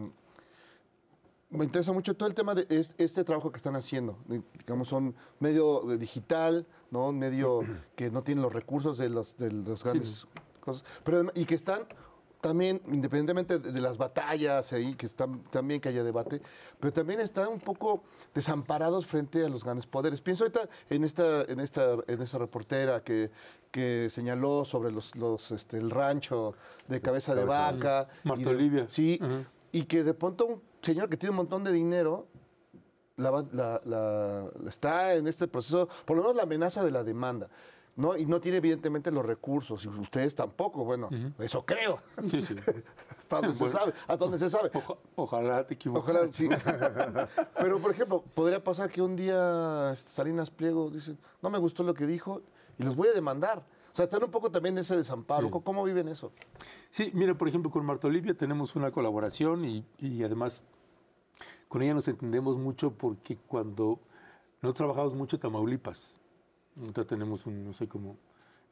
Me 1.52 1.66
interesa 1.66 1.92
mucho 1.92 2.16
todo 2.16 2.28
el 2.30 2.34
tema 2.36 2.56
de 2.56 2.66
es- 2.70 2.96
este 2.98 3.24
trabajo 3.24 3.52
que 3.52 3.58
están 3.58 3.76
haciendo. 3.76 4.18
Eh, 4.30 4.42
Digamos, 4.60 4.88
son 4.88 5.14
medio 5.40 5.82
de 5.82 5.98
digital, 5.98 6.66
¿no? 6.92 7.10
Un 7.10 7.20
medio 7.20 7.60
que 7.96 8.10
no 8.10 8.24
tiene 8.24 8.42
los 8.42 8.54
recursos 8.54 8.98
de 8.98 9.10
los, 9.10 9.36
de 9.38 9.52
los 9.52 9.84
grandes 9.84 10.26
cosas. 10.62 10.84
Pero, 11.04 11.30
y 11.36 11.46
que 11.46 11.56
están 11.56 11.82
también, 12.40 12.82
independientemente 12.88 13.60
de, 13.60 13.72
de 13.72 13.82
las 13.82 13.98
batallas 14.00 14.74
ahí, 14.74 14.96
que 14.96 15.06
están 15.06 15.44
también 15.52 15.80
que 15.80 15.90
haya 15.90 16.04
debate, 16.04 16.42
pero 16.80 16.92
también 16.92 17.20
están 17.20 17.50
un 17.50 17.60
poco 17.60 18.02
desamparados 18.34 19.06
frente 19.06 19.46
a 19.46 19.50
los 19.50 19.64
grandes 19.64 19.86
poderes. 19.86 20.22
Pienso 20.22 20.46
ahorita 20.46 20.62
en 20.90 21.04
esta, 21.04 21.44
en 21.44 21.60
esta, 21.60 21.96
en 22.08 22.20
esta 22.22 22.38
reportera 22.40 23.04
que, 23.04 23.30
que 23.70 24.08
señaló 24.10 24.66
sobre 24.66 24.92
los, 24.92 25.16
los, 25.16 25.52
este, 25.52 25.78
el 25.78 25.92
rancho 25.92 26.56
de 26.88 27.00
cabeza 27.02 27.36
de 27.36 27.44
vaca. 27.44 28.08
Marta 28.24 28.50
Olivia. 28.50 28.86
Sí, 28.90 29.20
y 29.72 29.84
que 29.84 30.04
de 30.04 30.14
pronto 30.14 30.46
un 30.46 30.62
señor 30.82 31.10
que 31.10 31.18
tiene 31.18 31.32
un 31.32 31.38
montón 31.38 31.64
de 31.64 31.72
dinero 31.72 32.28
la 33.18 33.30
va- 33.32 33.46
la- 33.52 33.82
la- 33.86 34.50
está 34.68 35.14
en 35.16 35.28
este 35.28 35.48
proceso, 35.48 35.88
por 36.06 36.18
lo 36.18 36.24
menos 36.24 36.36
la 36.38 36.44
amenaza 36.44 36.84
de 36.84 36.92
la 36.92 37.04
demanda. 37.04 37.48
¿no? 37.98 38.18
Y 38.18 38.26
no 38.26 38.40
tiene 38.40 38.58
evidentemente 38.60 39.12
los 39.12 39.24
recursos, 39.24 39.84
y 39.84 39.88
ustedes 39.90 40.34
tampoco, 40.34 40.86
bueno, 40.86 41.10
eso 41.38 41.66
creo. 41.66 42.00
Sí, 42.30 42.42
sí. 42.42 42.56
hasta 43.20 43.42
donde 43.42 43.54
se 43.56 43.68
sabe, 43.70 43.92
hasta 44.08 44.18
donde 44.18 44.38
se 44.40 44.50
sabe. 44.50 44.72
ojalá 45.16 45.68
te 45.68 45.74
equivoques. 45.74 46.04
Ojalá, 46.10 46.28
sí. 46.30 46.48
Pero, 47.60 47.80
por 47.80 47.92
ejemplo, 47.92 48.24
podría 48.34 48.64
pasar 48.64 48.90
que 48.90 49.02
un 49.02 49.18
día 49.18 49.92
este, 49.92 50.10
Salinas 50.10 50.50
Pliego 50.50 50.90
dice, 50.90 51.18
no 51.42 51.50
me 51.50 51.58
gustó 51.60 51.84
lo 51.84 51.94
que 51.94 52.06
dijo 52.08 52.42
y 52.80 52.84
los 52.84 52.96
voy 52.96 53.10
a 53.10 53.14
demandar. 53.14 53.62
O 53.92 53.96
sea, 53.96 54.06
están 54.06 54.24
un 54.24 54.32
poco 54.32 54.50
también 54.52 54.76
de 54.76 54.82
ese 54.82 54.96
desamparo. 54.96 55.48
Sí. 55.48 55.52
¿Cómo- 55.52 55.64
¿Cómo 55.64 55.84
viven 55.84 56.08
eso? 56.08 56.32
Sí, 56.90 57.12
mira, 57.14 57.34
por 57.38 57.48
ejemplo, 57.48 57.70
con 57.72 57.86
Marta 57.86 58.08
Olivia 58.08 58.34
tenemos 58.34 58.76
una 58.76 58.92
colaboración 58.92 59.66
y, 59.66 59.86
y 60.00 60.24
además 60.24 60.64
con 61.68 61.82
ella 61.82 61.94
nos 61.94 62.08
entendemos 62.08 62.58
mucho 62.58 62.92
porque 62.92 63.38
cuando 63.48 64.00
nosotros 64.62 64.76
trabajamos 64.76 65.14
mucho 65.14 65.36
en 65.38 65.42
Tamaulipas, 65.42 66.18
nosotros 66.76 67.08
tenemos, 67.08 67.46
un, 67.46 67.66
no 67.66 67.74
sé, 67.74 67.88
como 67.88 68.18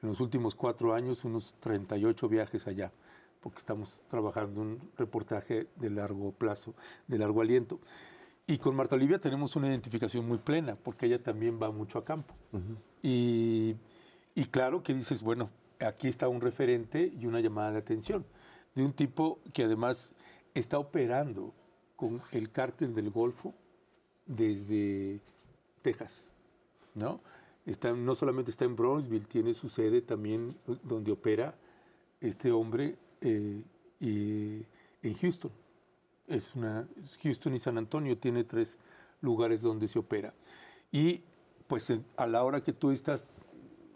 en 0.01 0.09
los 0.09 0.19
últimos 0.21 0.55
cuatro 0.55 0.93
años 0.93 1.25
unos 1.25 1.53
38 1.59 2.29
viajes 2.29 2.67
allá, 2.67 2.91
porque 3.41 3.57
estamos 3.57 3.97
trabajando 4.09 4.61
un 4.61 4.79
reportaje 4.97 5.67
de 5.75 5.89
largo 5.89 6.31
plazo, 6.31 6.73
de 7.07 7.17
largo 7.17 7.41
aliento. 7.41 7.79
Y 8.47 8.57
con 8.57 8.75
Marta 8.75 8.95
Olivia 8.95 9.19
tenemos 9.19 9.55
una 9.55 9.67
identificación 9.67 10.27
muy 10.27 10.37
plena, 10.37 10.75
porque 10.75 11.05
ella 11.05 11.21
también 11.21 11.59
va 11.61 11.71
mucho 11.71 11.99
a 11.99 12.05
campo. 12.05 12.33
Y, 13.03 13.75
y 14.35 14.45
claro 14.45 14.83
que 14.83 14.93
dices, 14.93 15.21
bueno, 15.21 15.49
aquí 15.79 16.07
está 16.07 16.27
un 16.27 16.41
referente 16.41 17.11
y 17.19 17.25
una 17.25 17.39
llamada 17.39 17.71
de 17.71 17.79
atención 17.79 18.25
de 18.75 18.83
un 18.83 18.93
tipo 18.93 19.39
que 19.53 19.63
además 19.63 20.13
está 20.53 20.79
operando 20.79 21.53
con 21.95 22.21
el 22.31 22.51
cártel 22.51 22.93
del 22.93 23.09
Golfo 23.09 23.53
desde 24.25 25.19
Texas, 25.81 26.29
¿no? 26.95 27.19
Está, 27.65 27.91
no 27.91 28.15
solamente 28.15 28.51
está 28.51 28.65
en 28.65 28.75
Bronzeville, 28.75 29.25
tiene 29.25 29.53
su 29.53 29.69
sede 29.69 30.01
también 30.01 30.55
donde 30.83 31.11
opera 31.11 31.55
este 32.21 32.51
hombre 32.51 32.95
eh, 33.21 33.61
y 33.99 34.65
en 35.03 35.13
Houston. 35.19 35.51
Es 36.27 36.55
una, 36.55 36.87
Houston 37.21 37.55
y 37.55 37.59
San 37.59 37.77
Antonio 37.77 38.17
tiene 38.17 38.43
tres 38.43 38.77
lugares 39.21 39.61
donde 39.61 39.87
se 39.87 39.99
opera. 39.99 40.33
Y 40.91 41.21
pues 41.67 41.91
a 42.17 42.27
la 42.27 42.43
hora 42.43 42.61
que 42.61 42.73
tú 42.73 42.91
estás 42.91 43.33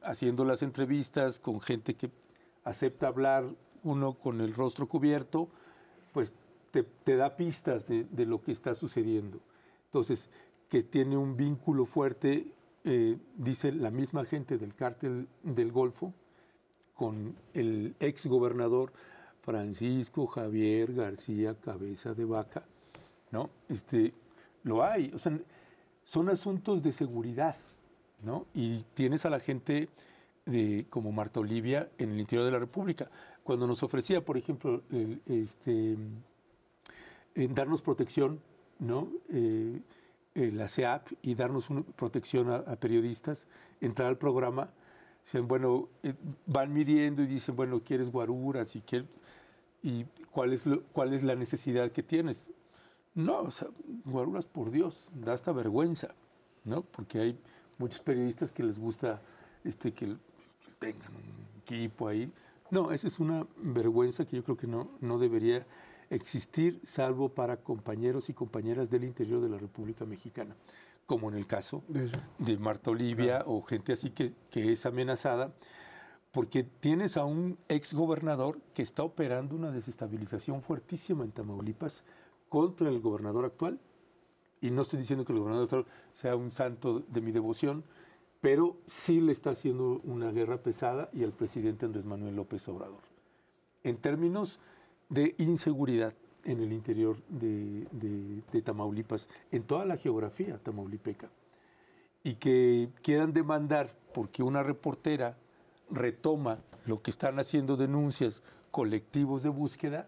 haciendo 0.03 0.45
las 0.45 0.61
entrevistas 0.63 1.39
con 1.39 1.61
gente 1.61 1.95
que 1.95 2.11
acepta 2.63 3.07
hablar 3.07 3.45
uno 3.83 4.13
con 4.13 4.41
el 4.41 4.53
rostro 4.53 4.87
cubierto, 4.87 5.49
pues 6.13 6.33
te, 6.71 7.15
da 7.15 7.35
pistas 7.35 7.87
de, 7.87 8.05
de 8.05 8.25
lo 8.25 8.41
que 8.41 8.51
está 8.51 8.73
sucediendo. 8.73 9.39
Entonces, 9.85 10.29
que 10.69 10.81
tiene 10.81 11.17
un 11.17 11.37
vínculo 11.37 11.85
fuerte, 11.85 12.51
eh, 12.83 13.17
dice 13.37 13.71
la 13.71 13.91
misma 13.91 14.25
gente 14.25 14.57
del 14.57 14.73
cártel 14.73 15.27
del 15.43 15.71
Golfo, 15.71 16.13
con 16.95 17.35
el 17.53 17.95
ex 17.99 18.25
gobernador 18.25 18.91
Francisco 19.41 20.25
Javier 20.25 20.93
García 20.93 21.55
Cabeza 21.55 22.13
de 22.13 22.25
Vaca, 22.25 22.63
¿no? 23.31 23.49
Este, 23.69 24.13
lo 24.63 24.83
hay, 24.83 25.11
o 25.13 25.19
sea, 25.19 25.37
son 26.03 26.29
asuntos 26.29 26.81
de 26.81 26.91
seguridad, 26.91 27.55
¿no? 28.23 28.45
Y 28.53 28.83
tienes 28.93 29.25
a 29.25 29.29
la 29.29 29.39
gente 29.39 29.89
de, 30.45 30.85
como 30.89 31.11
Marta 31.11 31.39
Olivia 31.39 31.89
en 31.97 32.11
el 32.11 32.19
interior 32.19 32.45
de 32.45 32.51
la 32.51 32.59
República. 32.59 33.09
Cuando 33.43 33.67
nos 33.67 33.83
ofrecía, 33.83 34.23
por 34.23 34.37
ejemplo, 34.37 34.81
el- 34.91 35.21
este, 35.27 35.97
en 37.35 37.55
darnos 37.55 37.81
protección, 37.81 38.39
¿no? 38.79 39.07
Eh, 39.29 39.79
la 40.35 40.67
CEAP 40.67 41.07
y 41.21 41.35
darnos 41.35 41.69
una 41.69 41.83
protección 41.83 42.49
a, 42.49 42.55
a 42.57 42.75
periodistas, 42.75 43.47
entrar 43.81 44.07
al 44.09 44.17
programa, 44.17 44.69
dicen, 45.23 45.47
bueno, 45.47 45.89
eh, 46.01 46.13
van 46.47 46.73
midiendo 46.73 47.21
y 47.21 47.27
dicen, 47.27 47.55
bueno, 47.55 47.81
¿quieres 47.83 48.11
guaruras? 48.11 48.75
¿Y, 48.75 48.81
qué- 48.81 49.05
y 49.83 50.05
cuál, 50.31 50.53
es 50.53 50.65
lo- 50.65 50.81
cuál 50.91 51.13
es 51.13 51.23
la 51.23 51.35
necesidad 51.35 51.91
que 51.91 52.01
tienes? 52.03 52.49
No, 53.13 53.41
o 53.41 53.51
sea, 53.51 53.67
guaruras 54.05 54.45
por 54.47 54.71
Dios, 54.71 55.05
da 55.13 55.33
hasta 55.33 55.51
vergüenza, 55.51 56.15
¿no? 56.65 56.81
Porque 56.81 57.19
hay 57.19 57.39
muchos 57.77 57.99
periodistas 57.99 58.51
que 58.51 58.63
les 58.63 58.79
gusta 58.79 59.21
este, 59.63 59.93
que 59.93 60.15
tengan 60.79 61.15
un 61.15 61.61
equipo 61.61 62.07
ahí. 62.07 62.31
No, 62.71 62.91
esa 62.91 63.07
es 63.07 63.19
una 63.19 63.45
vergüenza 63.57 64.25
que 64.25 64.37
yo 64.37 64.43
creo 64.43 64.57
que 64.57 64.67
no, 64.67 64.89
no 64.99 65.19
debería 65.19 65.65
existir, 66.09 66.79
salvo 66.83 67.29
para 67.29 67.57
compañeros 67.57 68.29
y 68.29 68.33
compañeras 68.33 68.89
del 68.89 69.03
interior 69.03 69.41
de 69.41 69.49
la 69.49 69.57
República 69.57 70.05
Mexicana, 70.05 70.55
como 71.05 71.29
en 71.29 71.35
el 71.35 71.47
caso 71.47 71.83
de 72.37 72.57
Marta 72.57 72.91
Olivia 72.91 73.43
o 73.45 73.61
gente 73.61 73.93
así 73.93 74.09
que, 74.09 74.33
que 74.49 74.71
es 74.71 74.85
amenazada, 74.85 75.53
porque 76.31 76.63
tienes 76.63 77.17
a 77.17 77.25
un 77.25 77.57
ex 77.69 77.93
gobernador 77.93 78.59
que 78.73 78.81
está 78.81 79.03
operando 79.03 79.55
una 79.55 79.71
desestabilización 79.71 80.61
fuertísima 80.63 81.23
en 81.23 81.31
Tamaulipas 81.31 82.03
contra 82.49 82.89
el 82.89 82.99
gobernador 82.99 83.45
actual. 83.45 83.79
Y 84.63 84.71
no 84.71 84.81
estoy 84.81 84.97
diciendo 84.99 85.25
que 85.25 85.33
el 85.33 85.39
gobernador 85.39 85.85
sea 86.13 86.35
un 86.35 86.49
santo 86.49 87.01
de 87.01 87.19
mi 87.21 87.31
devoción, 87.31 87.83
pero 88.39 88.77
sí 88.85 89.19
le 89.21 89.31
está 89.33 89.49
haciendo 89.51 89.99
una 90.05 90.31
guerra 90.31 90.57
pesada 90.57 91.09
y 91.13 91.23
al 91.23 91.33
presidente 91.33 91.85
Andrés 91.85 92.05
Manuel 92.05 92.35
López 92.35 92.67
Obrador. 92.69 93.01
en 93.83 93.97
términos 93.97 94.59
de 95.09 95.35
inseguridad 95.37 96.13
en 96.45 96.61
el 96.61 96.71
interior 96.71 97.17
de, 97.27 97.85
de- 97.91 98.41
de 98.51 98.61
Tamaulipas, 98.61 99.27
en 99.51 99.63
toda 99.63 99.83
la 99.85 99.97
geografía 99.97 100.57
tamaulipeca, 100.57 101.29
y 102.23 102.35
que 102.35 102.89
quieran 103.01 103.33
demandar 103.33 103.93
porque 104.13 104.41
una 104.43 104.63
reportera 104.63 105.37
retoma 105.91 106.59
lo 106.85 107.01
que 107.01 107.11
están 107.11 107.37
haciendo 107.39 107.75
denuncias 107.75 108.41
colectivos 108.71 109.43
de 109.43 109.49
búsqueda, 109.49 110.07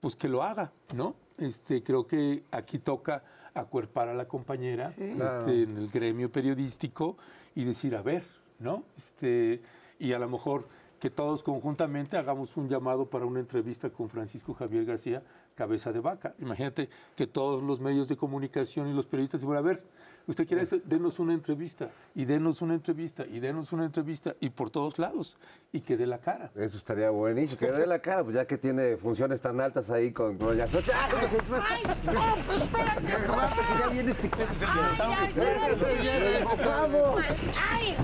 pues 0.00 0.16
que 0.16 0.28
lo 0.28 0.42
haga, 0.42 0.72
¿no? 0.94 1.14
Este, 1.38 1.82
creo 1.82 2.06
que 2.06 2.44
aquí 2.50 2.78
toca 2.78 3.22
acuerpar 3.54 4.08
a 4.08 4.14
la 4.14 4.26
compañera 4.26 4.88
Sí. 4.88 5.02
este, 5.04 5.16
Claro. 5.16 5.50
en 5.50 5.76
el 5.78 5.88
gremio 5.90 6.30
periodístico 6.30 7.16
y 7.54 7.64
decir, 7.64 7.94
a 7.96 8.02
ver, 8.02 8.24
¿no? 8.58 8.84
Este, 8.96 9.60
y 9.98 10.12
a 10.12 10.18
lo 10.18 10.28
mejor 10.28 10.66
que 10.98 11.10
todos 11.10 11.42
conjuntamente 11.42 12.16
hagamos 12.16 12.56
un 12.56 12.68
llamado 12.68 13.06
para 13.06 13.24
una 13.26 13.40
entrevista 13.40 13.90
con 13.90 14.08
Francisco 14.08 14.54
Javier 14.54 14.84
García, 14.84 15.22
cabeza 15.56 15.92
de 15.92 15.98
vaca. 16.00 16.34
Imagínate 16.38 16.88
que 17.16 17.26
todos 17.26 17.62
los 17.62 17.80
medios 17.80 18.08
de 18.08 18.16
comunicación 18.16 18.86
y 18.88 18.92
los 18.94 19.06
periodistas 19.06 19.40
digan, 19.40 19.56
a 19.56 19.60
ver, 19.62 19.82
usted 20.26 20.46
quiere 20.46 20.62
hacer, 20.62 20.82
denos 20.84 21.18
una 21.18 21.34
entrevista, 21.34 21.90
y 22.14 22.24
denos 22.24 22.62
una 22.62 22.74
entrevista, 22.74 23.24
y 23.26 23.40
denos 23.40 23.72
una 23.72 23.84
entrevista, 23.84 24.34
y 24.40 24.50
por 24.50 24.70
todos 24.70 24.98
lados, 24.98 25.38
y 25.72 25.80
que 25.80 25.96
dé 25.96 26.06
la 26.06 26.18
cara. 26.18 26.50
Eso 26.54 26.76
estaría 26.76 27.10
buenísimo. 27.10 27.58
Que 27.58 27.72
dé 27.72 27.86
la 27.86 28.00
cara, 28.00 28.22
pues 28.22 28.36
ya 28.36 28.46
que 28.46 28.58
tiene 28.58 28.96
funciones 28.96 29.40
tan 29.40 29.60
altas 29.60 29.90
ahí 29.90 30.12
con. 30.12 30.38
¡Ah! 30.42 30.68
¡Ay, 31.68 31.82
no, 32.04 32.36
pues 32.46 32.62
espérate! 32.62 33.06
Que 33.06 33.78
ya 33.78 33.88
viene 33.88 34.10
este... 34.12 34.30
¡Ay, 34.98 35.32
viene, 36.00 36.44
¡Vamos! 36.64 37.20
¡Ay! 37.56 37.96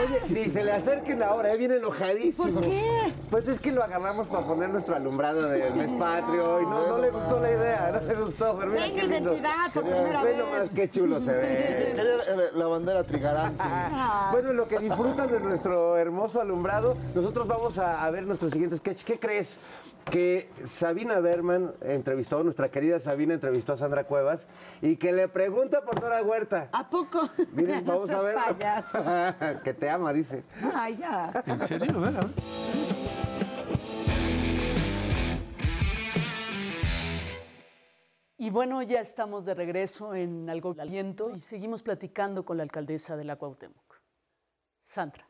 Oye, 0.00 0.20
ni 0.44 0.50
se 0.50 0.64
le 0.64 0.72
acerquen 0.72 1.22
ahora, 1.22 1.52
eh, 1.52 1.56
viene 1.56 1.76
enojadísimo. 1.76 2.50
¿Por 2.60 2.60
qué? 2.62 3.12
Pues 3.30 3.46
es 3.48 3.60
que 3.60 3.72
lo 3.72 3.82
agarramos 3.82 4.26
para 4.28 4.46
poner 4.46 4.70
nuestro 4.70 4.94
alumbrado 4.96 5.42
del 5.48 5.74
mes 5.74 5.90
patrio 5.98 6.60
y 6.60 6.64
no, 6.64 6.86
no 6.88 6.98
le 6.98 7.10
gustó 7.10 7.40
la 7.40 7.50
idea, 7.50 8.00
no 8.00 8.06
le 8.08 8.14
gustó, 8.20 8.56
pero 8.58 8.70
mira 8.72 8.84
Tenga 8.84 9.00
qué 9.00 9.08
lindo. 9.08 9.32
identidad 9.32 9.72
por 9.74 9.82
primera 9.82 10.22
Ve 10.22 10.28
vez. 10.30 10.38
nomás 10.38 10.68
qué 10.74 10.88
chulo 10.90 11.20
se 11.20 11.32
ve. 11.32 11.94
La, 12.32 12.58
la 12.58 12.66
bandera 12.66 13.04
trigarante. 13.04 13.62
Bueno, 14.32 14.50
en 14.50 14.56
lo 14.56 14.66
que 14.68 14.78
disfrutan 14.78 15.30
de 15.30 15.40
nuestro 15.40 15.96
hermoso 15.98 16.40
alumbrado, 16.40 16.96
nosotros 17.14 17.46
vamos 17.46 17.78
a, 17.78 18.04
a 18.04 18.10
ver 18.10 18.24
nuestro 18.24 18.50
siguiente 18.50 18.76
sketch. 18.78 19.02
¿Qué 19.04 19.18
crees? 19.18 19.58
Que 20.10 20.48
Sabina 20.66 21.20
Berman 21.20 21.70
entrevistó, 21.82 22.42
nuestra 22.42 22.70
querida 22.70 22.98
Sabina 22.98 23.34
entrevistó 23.34 23.74
a 23.74 23.76
Sandra 23.76 24.02
Cuevas 24.02 24.48
y 24.80 24.96
que 24.96 25.12
le 25.12 25.28
pregunta 25.28 25.82
por 25.82 26.00
Nora 26.02 26.22
Huerta. 26.24 26.68
¿A 26.72 26.88
poco? 26.90 27.20
Miren, 27.52 27.84
vamos 27.86 28.10
a 28.10 28.20
ver. 28.20 28.36
Que 29.62 29.74
te 29.82 29.90
ama, 29.90 30.12
dice. 30.12 30.44
Ay, 30.76 30.96
ya. 30.96 31.42
¿En 31.44 31.58
serio? 31.58 32.00
Ver. 32.00 32.14
Y 38.38 38.50
bueno, 38.50 38.80
ya 38.82 39.00
estamos 39.00 39.44
de 39.44 39.54
regreso 39.54 40.14
en 40.14 40.48
Algo 40.48 40.72
de 40.72 40.82
Aliento 40.82 41.30
y 41.30 41.40
seguimos 41.40 41.82
platicando 41.82 42.44
con 42.44 42.58
la 42.58 42.62
alcaldesa 42.62 43.16
de 43.16 43.24
la 43.24 43.34
Cuauhtémoc. 43.34 44.00
Sandra, 44.80 45.28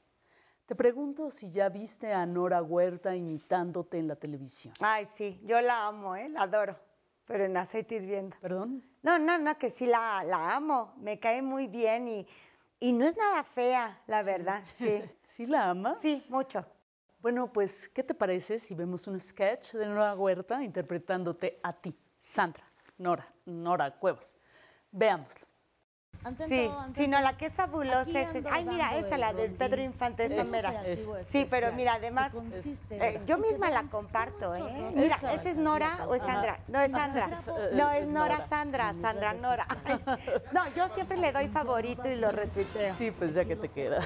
te 0.66 0.74
pregunto 0.74 1.30
si 1.30 1.50
ya 1.50 1.70
viste 1.70 2.12
a 2.12 2.26
Nora 2.26 2.62
Huerta 2.62 3.16
imitándote 3.16 3.98
en 3.98 4.08
la 4.08 4.16
televisión. 4.16 4.74
Ay, 4.80 5.08
sí, 5.14 5.40
yo 5.46 5.62
la 5.62 5.86
amo, 5.86 6.14
¿eh? 6.14 6.28
La 6.28 6.42
adoro. 6.42 6.78
Pero 7.24 7.46
en 7.46 7.56
aceite 7.56 7.94
hirviendo. 7.94 8.36
¿Perdón? 8.38 8.84
No, 9.00 9.18
no, 9.18 9.38
no, 9.38 9.56
que 9.56 9.70
sí 9.70 9.86
la, 9.86 10.22
la 10.24 10.54
amo. 10.54 10.92
Me 10.98 11.18
cae 11.18 11.40
muy 11.40 11.68
bien 11.68 12.06
y, 12.06 12.26
y 12.82 12.92
no 12.92 13.06
es 13.06 13.16
nada 13.16 13.44
fea, 13.44 14.02
la 14.08 14.24
verdad. 14.24 14.60
Sí. 14.76 15.00
¿Sí 15.22 15.46
la 15.46 15.70
amas? 15.70 16.00
Sí, 16.00 16.20
mucho. 16.30 16.66
Bueno, 17.20 17.52
pues, 17.52 17.88
¿qué 17.88 18.02
te 18.02 18.12
parece 18.12 18.58
si 18.58 18.74
vemos 18.74 19.06
un 19.06 19.20
sketch 19.20 19.74
de 19.74 19.86
Nora 19.86 20.16
Huerta 20.16 20.60
interpretándote 20.64 21.60
a 21.62 21.72
ti, 21.72 21.96
Sandra, 22.18 22.64
Nora, 22.98 23.32
Nora 23.46 23.92
Cuevas? 23.92 24.36
Veámoslo. 24.90 25.51
Sí, 26.48 26.70
sí, 26.94 27.08
no, 27.08 27.20
la 27.20 27.36
que 27.36 27.46
es 27.46 27.52
fabulosa 27.54 28.20
es... 28.20 28.28
Ay, 28.50 28.64
mira, 28.64 28.96
esa, 28.96 29.18
la 29.18 29.32
del. 29.32 29.50
Pedro 29.52 29.82
Infante, 29.82 30.26
esa 30.26 30.42
Es- 30.42 30.50
mera. 30.50 30.86
es- 30.86 31.10
Sí, 31.32 31.46
pero 31.50 31.72
mira, 31.72 31.94
además, 31.94 32.32
eh, 32.90 33.20
yo 33.26 33.38
misma 33.38 33.70
la 33.70 33.82
comparto, 33.84 34.54
¿eh? 34.54 34.62
Mira. 34.94 35.16
¿esa 35.16 35.32
es 35.50 35.56
Nora 35.56 36.06
o 36.06 36.14
es. 36.14 36.22
Sandra? 36.22 36.60
No, 36.68 36.80
es 36.80 36.92
Sandra. 36.92 37.28
Es- 37.32 37.46
No, 37.74 37.90
es 37.90 38.02
es 38.04 38.08
Nora. 38.10 38.46
Sandra, 38.46 38.94
Sandra 39.00 39.34
Nora. 39.34 39.66
No, 40.52 40.62
yo 40.74 40.88
siempre 40.90 41.16
le 41.18 41.32
doy 41.32 41.48
favorito 41.48 42.08
y 42.08 42.14
lo 42.16 42.30
retuiteo. 42.30 42.94
Sí, 42.94 43.10
pues 43.10 43.34
ya 43.34 43.44
que 43.44 43.56
te 43.56 43.68
queda. 43.68 43.98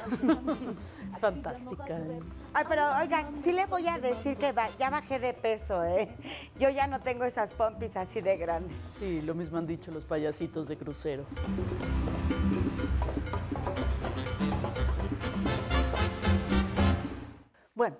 es 1.12 1.20
fantástica. 1.20 1.98
¿eh? 1.98 2.20
Ay, 2.54 2.64
pero 2.68 2.96
oigan, 2.98 3.36
sí 3.42 3.52
le 3.52 3.66
voy 3.66 3.86
a 3.88 3.98
decir 3.98 4.36
que 4.38 4.52
va- 4.52 4.70
ya 4.78 4.88
bajé 4.88 5.18
de 5.18 5.34
peso, 5.34 5.84
¿eh? 5.84 6.08
Yo 6.58 6.70
ya 6.70 6.86
no 6.86 7.00
tengo 7.00 7.24
esas 7.24 7.52
pompis 7.52 7.94
así 7.96 8.20
de 8.22 8.36
grandes. 8.38 8.74
Sí, 8.88 9.20
lo 9.20 9.34
mismo 9.34 9.58
han 9.58 9.66
dicho 9.66 9.90
los 9.90 10.04
payasitos 10.04 10.66
de 10.68 10.76
crucero. 10.78 11.24
Bueno, 17.74 17.96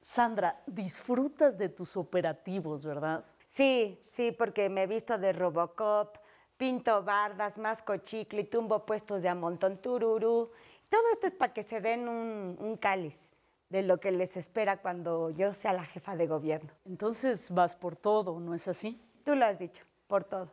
Sandra, 0.00 0.62
disfrutas 0.66 1.58
de 1.58 1.68
tus 1.68 1.96
operativos, 1.96 2.84
¿verdad? 2.84 3.24
Sí, 3.48 4.02
sí, 4.06 4.32
porque 4.32 4.68
me 4.70 4.84
he 4.84 4.86
visto 4.86 5.18
de 5.18 5.32
Robocop, 5.32 6.16
pinto 6.56 7.02
bardas, 7.02 7.58
masco 7.58 7.96
chicle, 7.98 8.40
y 8.40 8.44
tumbo 8.44 8.86
puestos 8.86 9.20
de 9.20 9.28
a 9.28 9.34
montón 9.34 9.76
tururú. 9.78 10.50
Todo 10.88 11.02
esto 11.12 11.26
es 11.26 11.34
para 11.34 11.52
que 11.52 11.64
se 11.64 11.80
den 11.80 12.08
un, 12.08 12.56
un 12.58 12.76
cáliz 12.78 13.30
de 13.68 13.82
lo 13.82 14.00
que 14.00 14.10
les 14.10 14.36
espera 14.36 14.80
cuando 14.80 15.30
yo 15.30 15.52
sea 15.52 15.72
la 15.74 15.84
jefa 15.84 16.16
de 16.16 16.26
gobierno. 16.26 16.72
Entonces 16.86 17.50
vas 17.50 17.76
por 17.76 17.94
todo, 17.94 18.40
¿no 18.40 18.54
es 18.54 18.68
así? 18.68 19.00
Tú 19.24 19.34
lo 19.34 19.44
has 19.44 19.58
dicho, 19.58 19.84
por 20.06 20.24
todo. 20.24 20.50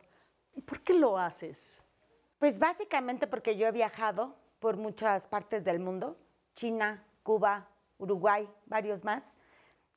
¿Y 0.54 0.60
por 0.60 0.80
qué 0.80 0.94
lo 0.94 1.18
haces? 1.18 1.82
Pues 2.38 2.58
básicamente 2.58 3.26
porque 3.26 3.56
yo 3.56 3.66
he 3.66 3.72
viajado 3.72 4.36
por 4.58 4.76
muchas 4.76 5.26
partes 5.26 5.64
del 5.64 5.80
mundo, 5.80 6.18
China, 6.54 7.04
Cuba, 7.22 7.68
Uruguay, 7.98 8.48
varios 8.66 9.04
más, 9.04 9.36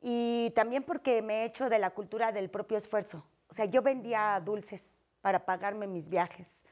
y 0.01 0.51
también 0.55 0.83
porque 0.83 1.21
me 1.21 1.41
he 1.41 1.45
hecho 1.45 1.69
de 1.69 1.79
la 1.79 1.89
cultura 1.89 2.31
del 2.31 2.49
propio 2.49 2.77
esfuerzo. 2.77 3.25
O 3.49 3.53
sea, 3.53 3.65
yo 3.65 3.81
vendía 3.81 4.39
dulces 4.39 5.01
para 5.21 5.45
pagarme 5.45 5.87
mis 5.87 6.09
viajes. 6.09 6.63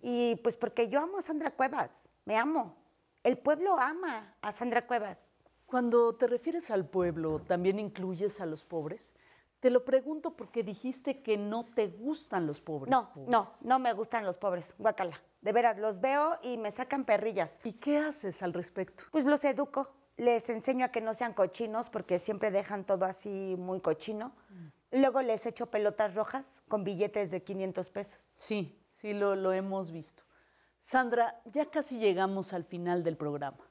Y 0.00 0.36
pues 0.36 0.56
porque 0.56 0.88
yo 0.88 1.00
amo 1.00 1.18
a 1.18 1.22
Sandra 1.22 1.50
Cuevas, 1.50 2.08
me 2.24 2.36
amo. 2.36 2.76
El 3.22 3.36
pueblo 3.36 3.78
ama 3.78 4.34
a 4.40 4.52
Sandra 4.52 4.86
Cuevas. 4.86 5.32
Cuando 5.66 6.14
te 6.14 6.26
refieres 6.26 6.70
al 6.70 6.86
pueblo, 6.86 7.40
¿también 7.40 7.78
incluyes 7.78 8.40
a 8.40 8.46
los 8.46 8.64
pobres? 8.64 9.14
Te 9.60 9.70
lo 9.70 9.84
pregunto 9.84 10.36
porque 10.36 10.62
dijiste 10.62 11.20
que 11.22 11.36
no 11.36 11.64
te 11.64 11.88
gustan 11.88 12.46
los 12.46 12.60
pobres. 12.60 12.90
No, 12.90 13.06
no, 13.26 13.48
no 13.62 13.78
me 13.78 13.92
gustan 13.92 14.24
los 14.24 14.36
pobres, 14.36 14.74
guacala. 14.78 15.20
De 15.40 15.52
veras, 15.52 15.78
los 15.78 16.00
veo 16.00 16.38
y 16.42 16.56
me 16.56 16.70
sacan 16.70 17.04
perrillas. 17.04 17.58
¿Y 17.64 17.72
qué 17.72 17.98
haces 17.98 18.42
al 18.42 18.52
respecto? 18.52 19.04
Pues 19.10 19.24
los 19.24 19.42
educo, 19.44 19.90
les 20.16 20.48
enseño 20.48 20.84
a 20.84 20.88
que 20.88 21.00
no 21.00 21.12
sean 21.14 21.32
cochinos 21.32 21.90
porque 21.90 22.18
siempre 22.18 22.50
dejan 22.50 22.84
todo 22.84 23.04
así 23.04 23.56
muy 23.58 23.80
cochino. 23.80 24.32
Luego 24.90 25.22
les 25.22 25.44
echo 25.44 25.66
pelotas 25.66 26.14
rojas 26.14 26.62
con 26.68 26.84
billetes 26.84 27.30
de 27.30 27.42
500 27.42 27.90
pesos. 27.90 28.20
Sí, 28.32 28.80
sí, 28.90 29.12
lo, 29.12 29.34
lo 29.34 29.52
hemos 29.52 29.90
visto. 29.90 30.22
Sandra, 30.78 31.40
ya 31.44 31.66
casi 31.66 31.98
llegamos 31.98 32.52
al 32.52 32.64
final 32.64 33.02
del 33.02 33.16
programa. 33.16 33.67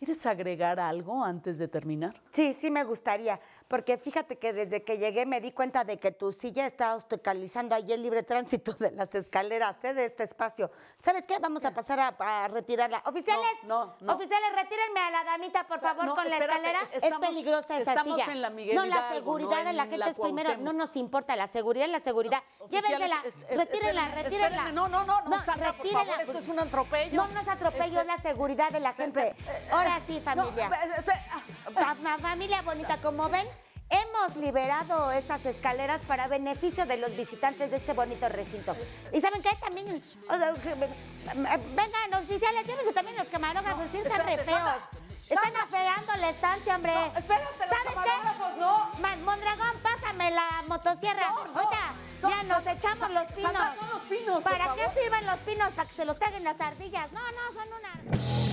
¿Quieres 0.00 0.24
agregar 0.24 0.80
algo 0.80 1.22
antes 1.22 1.58
de 1.58 1.68
terminar? 1.68 2.18
Sí, 2.32 2.54
sí 2.54 2.70
me 2.70 2.84
gustaría, 2.84 3.38
porque 3.68 3.98
fíjate 3.98 4.38
que 4.38 4.54
desde 4.54 4.82
que 4.82 4.96
llegué 4.96 5.26
me 5.26 5.42
di 5.42 5.52
cuenta 5.52 5.84
de 5.84 5.98
que 5.98 6.10
tu 6.10 6.32
silla 6.32 6.66
está 6.66 6.94
obstaculizando 6.96 7.74
ahí 7.74 7.92
el 7.92 8.00
libre 8.02 8.22
tránsito 8.22 8.72
de 8.72 8.92
las 8.92 9.14
escaleras 9.14 9.76
¿eh? 9.84 9.92
de 9.92 10.06
este 10.06 10.22
espacio. 10.24 10.70
¿Sabes 11.04 11.24
qué? 11.28 11.38
Vamos 11.38 11.66
a 11.66 11.72
pasar 11.72 12.00
a, 12.00 12.16
a 12.18 12.48
retirarla. 12.48 13.02
Oficiales, 13.04 13.44
No, 13.64 13.94
no. 14.00 14.14
oficiales, 14.14 14.48
retírenme 14.54 15.00
a 15.00 15.10
la 15.10 15.22
damita, 15.24 15.66
por 15.68 15.80
favor, 15.82 16.06
No, 16.06 16.14
con 16.14 16.24
la 16.30 16.36
espérate, 16.38 16.60
escalera. 16.66 16.80
estamos- 16.94 17.22
es 17.22 17.28
peligrosa 17.28 17.78
esa 17.78 17.90
estamos 17.92 18.18
silla. 18.22 18.32
en 18.32 18.40
la 18.40 18.48
Miguel 18.48 18.76
no, 18.76 18.86
la 18.86 19.12
seguridad 19.12 19.50
no 19.50 19.64
de 19.64 19.72
la 19.74 19.82
en 19.82 19.90
gente 19.90 19.98
la 19.98 20.08
es 20.12 20.18
primero. 20.18 20.56
No 20.56 20.72
nos 20.72 20.96
importa, 20.96 21.36
la 21.36 21.46
seguridad 21.46 21.84
es 21.84 21.92
la 21.92 22.00
seguridad. 22.00 22.42
Llévensela, 22.70 23.22
es- 23.26 23.36
es- 23.36 23.56
retírenla, 23.58 23.66
espérenme, 23.66 24.22
retírenla. 24.22 24.46
espérenme. 24.48 24.72
No, 24.72 24.88
no, 24.88 25.04
no, 25.04 25.20
no, 25.28 25.42
Sandra, 25.42 25.74
por 25.74 25.86
favor, 25.88 26.14
esto 26.22 26.38
es 26.38 26.48
un 26.48 26.58
atropello. 26.58 27.16
No, 27.16 27.28
no 27.28 27.38
es 27.40 27.48
atropello, 27.48 28.00
Este- 28.00 28.00
es 28.00 28.06
la 28.06 28.18
seguridad 28.30 28.70
de 28.70 28.80
la 28.80 28.94
gente. 28.94 29.36
Ahora 29.70 29.89
sí, 30.06 30.20
familia. 30.24 30.68
No, 30.68 31.74
Pa- 31.74 31.94
ma- 32.02 32.18
familia 32.18 32.62
bonita, 32.62 32.96
como 32.98 33.28
ven, 33.28 33.46
hemos 33.88 34.36
liberado 34.36 35.10
estas 35.12 35.44
escaleras 35.46 36.00
para 36.06 36.26
beneficio 36.28 36.86
de 36.86 36.96
los 36.96 37.16
visitantes 37.16 37.70
de 37.70 37.76
este 37.78 37.92
bonito 37.92 38.28
recinto. 38.28 38.76
¿Y 39.12 39.20
saben 39.20 39.42
qué? 39.42 39.50
También, 39.60 40.02
o 40.28 40.38
sea, 40.38 40.50
eh, 40.50 41.60
vengan, 41.74 42.14
oficiales, 42.22 42.66
llévense 42.66 42.92
también 42.92 43.16
los 43.16 43.28
camarógrafos, 43.28 43.84
sí, 43.92 43.98
están 43.98 44.24
re 44.26 44.34
Espérate, 44.34 44.44
feos. 44.44 44.82
Están 45.30 45.56
afeando 45.56 46.16
la 46.16 46.30
estancia, 46.30 46.74
hombre. 46.74 46.92
No, 46.92 47.18
espérate, 47.18 47.44
los 47.58 47.68
¿Sabes 47.68 47.84
camarógrafos, 47.94 48.52
qué? 48.54 48.60
no. 48.60 48.90
Mondragón, 49.24 49.80
pásame 49.82 50.30
la 50.32 50.64
motosierra. 50.66 51.30
No, 51.30 51.44
no, 51.46 51.62
no, 51.62 52.30
ya 52.30 52.42
nos 52.42 52.66
echamos 52.66 53.10
los 53.12 53.24
pinos. 53.32 53.52
Sandra, 53.52 53.74
son 53.78 53.90
los 53.90 54.02
pinos, 54.02 54.42
por 54.42 54.52
¿Para 54.52 54.74
qué 54.74 54.82
favor. 54.86 55.02
sirven 55.02 55.26
los 55.26 55.38
pinos? 55.40 55.72
Para 55.72 55.88
que 55.88 55.94
se 55.94 56.04
los 56.04 56.18
traguen 56.18 56.42
las 56.44 56.60
ardillas. 56.60 57.12
No, 57.12 57.20
no, 57.20 57.52
son 57.54 57.68
unas... 57.78 58.49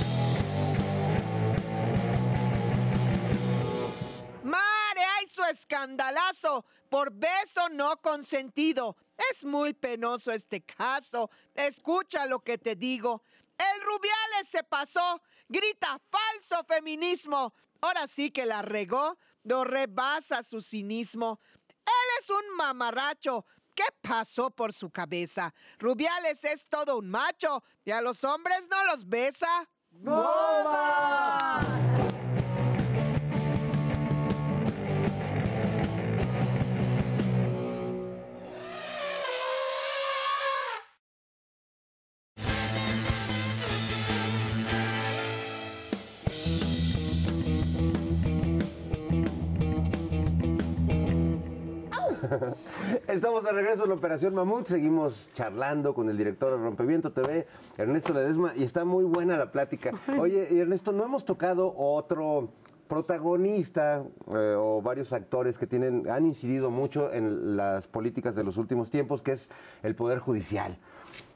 escandalazo 5.46 6.66
por 6.90 7.12
beso 7.12 7.70
no 7.70 7.98
consentido. 8.02 8.98
Es 9.32 9.44
muy 9.46 9.74
penoso 9.74 10.32
este 10.32 10.62
caso. 10.62 11.30
Escucha 11.54 12.26
lo 12.26 12.40
que 12.40 12.58
te 12.58 12.76
digo. 12.76 13.24
El 13.58 13.82
Rubiales 13.82 14.48
se 14.50 14.64
pasó, 14.64 15.22
grita 15.48 16.00
falso 16.10 16.64
feminismo. 16.66 17.54
Ahora 17.82 18.08
sí 18.08 18.32
que 18.32 18.46
la 18.46 18.62
regó, 18.62 19.18
no 19.44 19.64
rebasa 19.64 20.44
su 20.44 20.62
cinismo. 20.62 21.40
Él 21.68 22.10
es 22.20 22.30
un 22.30 22.56
mamarracho. 22.56 23.46
¿Qué 23.74 23.86
pasó 24.02 24.50
por 24.50 24.74
su 24.74 24.90
cabeza? 24.90 25.54
Rubiales 25.78 26.44
es 26.44 26.66
todo 26.68 26.98
un 26.98 27.10
macho 27.10 27.64
y 27.86 27.92
a 27.92 28.02
los 28.02 28.24
hombres 28.24 28.68
no 28.70 28.86
los 28.86 29.08
besa. 29.08 29.70
¡Bomba! 29.92 31.62
Estamos 53.08 53.44
de 53.44 53.52
regreso 53.52 53.84
en 53.84 53.90
la 53.90 53.96
Operación 53.96 54.34
Mamut. 54.34 54.68
Seguimos 54.68 55.30
charlando 55.34 55.94
con 55.94 56.10
el 56.10 56.18
director 56.18 56.52
de 56.52 56.58
Rompeviento 56.58 57.12
TV, 57.12 57.48
Ernesto 57.78 58.14
Ledesma, 58.14 58.54
y 58.56 58.64
está 58.64 58.86
muy 58.86 59.04
buena 59.04 59.38
la 59.38 59.52
plática. 59.52 59.92
Oye, 60.20 60.60
Ernesto, 60.60 60.92
no 60.92 61.06
hemos 61.06 61.26
tocado 61.26 61.74
otro 61.78 62.50
protagonista 62.88 64.06
eh, 64.30 64.56
o 64.58 64.82
varios 64.82 65.12
actores 65.12 65.58
que 65.58 65.68
tienen 65.68 66.10
han 66.10 66.26
incidido 66.26 66.72
mucho 66.72 67.12
en 67.12 67.58
las 67.58 67.88
políticas 67.88 68.36
de 68.36 68.44
los 68.44 68.58
últimos 68.58 68.90
tiempos, 68.90 69.22
que 69.22 69.34
es 69.34 69.50
el 69.84 69.96
Poder 69.96 70.20
Judicial. 70.20 70.78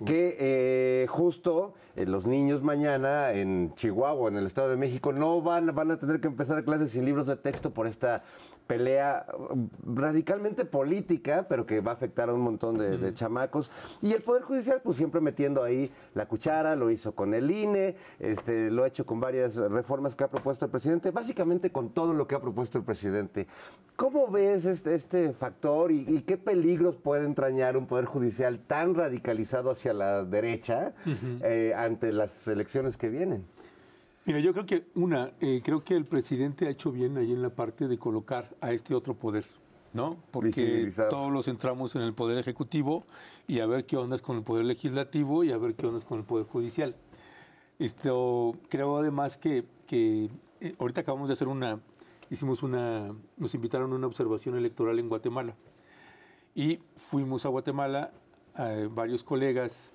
Que 0.05 0.37
eh, 0.39 1.07
justo 1.07 1.73
eh, 1.95 2.05
los 2.05 2.25
niños 2.25 2.63
mañana 2.63 3.33
en 3.33 3.73
Chihuahua, 3.75 4.29
en 4.29 4.37
el 4.37 4.45
Estado 4.45 4.69
de 4.69 4.77
México, 4.77 5.11
no 5.11 5.41
van, 5.41 5.73
van 5.75 5.91
a 5.91 5.97
tener 5.97 6.21
que 6.21 6.27
empezar 6.27 6.63
clases 6.63 6.91
sin 6.91 7.05
libros 7.05 7.27
de 7.27 7.35
texto 7.35 7.71
por 7.71 7.87
esta 7.87 8.23
pelea 8.71 9.25
mm, 9.27 9.97
radicalmente 9.97 10.63
política, 10.63 11.45
pero 11.49 11.65
que 11.65 11.81
va 11.81 11.91
a 11.91 11.95
afectar 11.95 12.29
a 12.29 12.33
un 12.33 12.39
montón 12.39 12.77
de, 12.77 12.97
de 12.97 13.13
chamacos. 13.13 13.69
Y 14.01 14.13
el 14.13 14.21
Poder 14.21 14.43
Judicial, 14.43 14.79
pues 14.81 14.95
siempre 14.95 15.19
metiendo 15.19 15.61
ahí 15.61 15.91
la 16.13 16.25
cuchara, 16.25 16.77
lo 16.77 16.89
hizo 16.89 17.13
con 17.13 17.33
el 17.33 17.51
INE, 17.51 17.95
este, 18.19 18.71
lo 18.71 18.83
ha 18.83 18.87
hecho 18.87 19.05
con 19.05 19.19
varias 19.19 19.57
reformas 19.57 20.15
que 20.15 20.23
ha 20.23 20.29
propuesto 20.29 20.63
el 20.63 20.71
presidente, 20.71 21.11
básicamente 21.11 21.69
con 21.69 21.89
todo 21.89 22.13
lo 22.13 22.27
que 22.27 22.35
ha 22.35 22.39
propuesto 22.39 22.77
el 22.77 22.85
presidente. 22.85 23.45
¿Cómo 23.97 24.27
ves 24.27 24.65
este, 24.65 24.95
este 24.95 25.33
factor 25.33 25.91
y, 25.91 26.05
y 26.07 26.21
qué 26.21 26.37
peligros 26.37 26.95
puede 26.95 27.25
entrañar 27.25 27.75
un 27.75 27.87
Poder 27.87 28.05
Judicial 28.05 28.59
tan 28.67 28.95
radicalizado 28.95 29.69
hacia 29.71 29.91
la 29.91 30.23
derecha 30.23 30.93
eh, 31.43 31.73
ante 31.75 32.13
las 32.13 32.47
elecciones 32.47 32.95
que 32.95 33.09
vienen? 33.09 33.43
Mira, 34.25 34.39
yo 34.39 34.53
creo 34.53 34.65
que 34.67 34.85
una, 34.93 35.31
eh, 35.39 35.61
creo 35.63 35.83
que 35.83 35.95
el 35.95 36.05
presidente 36.05 36.67
ha 36.67 36.69
hecho 36.69 36.91
bien 36.91 37.17
ahí 37.17 37.31
en 37.31 37.41
la 37.41 37.49
parte 37.49 37.87
de 37.87 37.97
colocar 37.97 38.55
a 38.61 38.71
este 38.71 38.93
otro 38.93 39.15
poder, 39.15 39.45
¿no? 39.93 40.17
Porque 40.29 40.91
todos 41.09 41.31
los 41.31 41.45
centramos 41.45 41.95
en 41.95 42.03
el 42.03 42.13
poder 42.13 42.37
ejecutivo 42.37 43.03
y 43.47 43.61
a 43.61 43.65
ver 43.65 43.85
qué 43.87 43.97
ondas 43.97 44.21
con 44.21 44.37
el 44.37 44.43
poder 44.43 44.65
legislativo 44.65 45.43
y 45.43 45.51
a 45.51 45.57
ver 45.57 45.73
qué 45.73 45.87
ondas 45.87 46.05
con 46.05 46.19
el 46.19 46.25
poder 46.25 46.45
judicial. 46.45 46.95
Esto, 47.79 48.55
creo 48.69 48.97
además 48.97 49.37
que, 49.37 49.65
que 49.87 50.29
eh, 50.59 50.75
ahorita 50.77 51.01
acabamos 51.01 51.29
de 51.29 51.33
hacer 51.33 51.47
una, 51.47 51.79
hicimos 52.29 52.61
una, 52.61 53.15
nos 53.37 53.55
invitaron 53.55 53.91
a 53.91 53.95
una 53.95 54.05
observación 54.05 54.55
electoral 54.55 54.99
en 54.99 55.09
Guatemala 55.09 55.55
y 56.53 56.77
fuimos 56.95 57.43
a 57.47 57.49
Guatemala, 57.49 58.11
eh, 58.59 58.87
varios 58.91 59.23
colegas, 59.23 59.93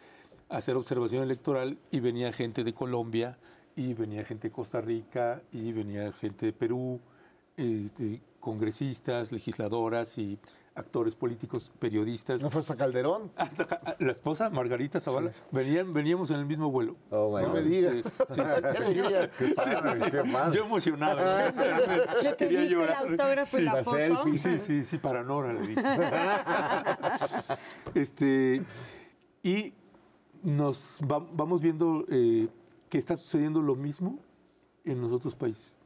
a 0.49 0.57
hacer 0.57 0.75
observación 0.75 1.23
electoral 1.23 1.79
y 1.93 2.01
venía 2.01 2.33
gente 2.33 2.65
de 2.65 2.75
Colombia 2.75 3.39
y 3.77 3.95
venía 3.95 4.25
gente 4.25 4.49
de 4.49 4.53
Costa 4.53 4.81
Rica 4.81 5.43
y 5.53 5.73
venía 5.73 6.13
gente 6.13 6.47
de 6.47 6.53
Perú, 6.53 7.01
este, 7.57 8.21
congresistas, 8.41 9.33
legisladoras 9.33 10.19
y 10.19 10.39
actores 10.75 11.15
políticos, 11.15 11.73
periodistas. 11.79 12.43
¿No 12.43 12.51
fue 12.51 12.61
hasta 12.61 12.77
Calderón? 12.77 13.31
Hasta 13.37 13.63
acá, 13.63 13.97
la 13.99 14.13
esposa, 14.13 14.51
Margarita 14.51 15.01
Zavala, 15.01 15.31
venían, 15.51 15.93
veníamos 15.95 16.31
en 16.31 16.41
el 16.41 16.47
mismo 16.47 16.71
vuelo. 16.71 16.97
Oh, 17.11 17.39
No 17.41 17.49
me 17.55 17.63
digas. 17.63 17.95
Sí, 18.29 18.35
sí, 18.35 18.63
¿Qué 18.79 18.85
diría? 18.95 19.31
Qué 19.31 19.55
padre, 19.55 20.11
qué 20.11 20.23
padre. 20.31 20.57
Yo 20.57 20.65
emocionado. 20.67 21.25
¿Le 22.23 22.37
Quería 22.37 22.63
el 22.63 22.69
llorar. 22.69 23.07
autógrafo 23.09 23.59
y 23.59 23.63
la 23.63 23.75
la 23.75 23.85
foto? 23.85 23.97
selfie. 23.97 24.39
Sí, 24.39 24.59
sí, 24.59 24.85
sí, 24.85 24.99
para 24.99 25.23
Nora 25.23 25.55
le 25.55 25.67
dije. 25.67 25.83
este, 27.95 28.63
y 29.43 29.73
nos 30.43 30.99
va- 31.11 31.27
vamos 31.33 31.61
viendo 31.61 32.05
eh, 32.11 32.49
que 32.89 32.99
está 32.99 33.17
sucediendo 33.17 33.61
lo 33.61 33.75
mismo 33.75 34.19
en 34.85 35.01
los 35.01 35.13
otros 35.13 35.35
países. 35.35 35.79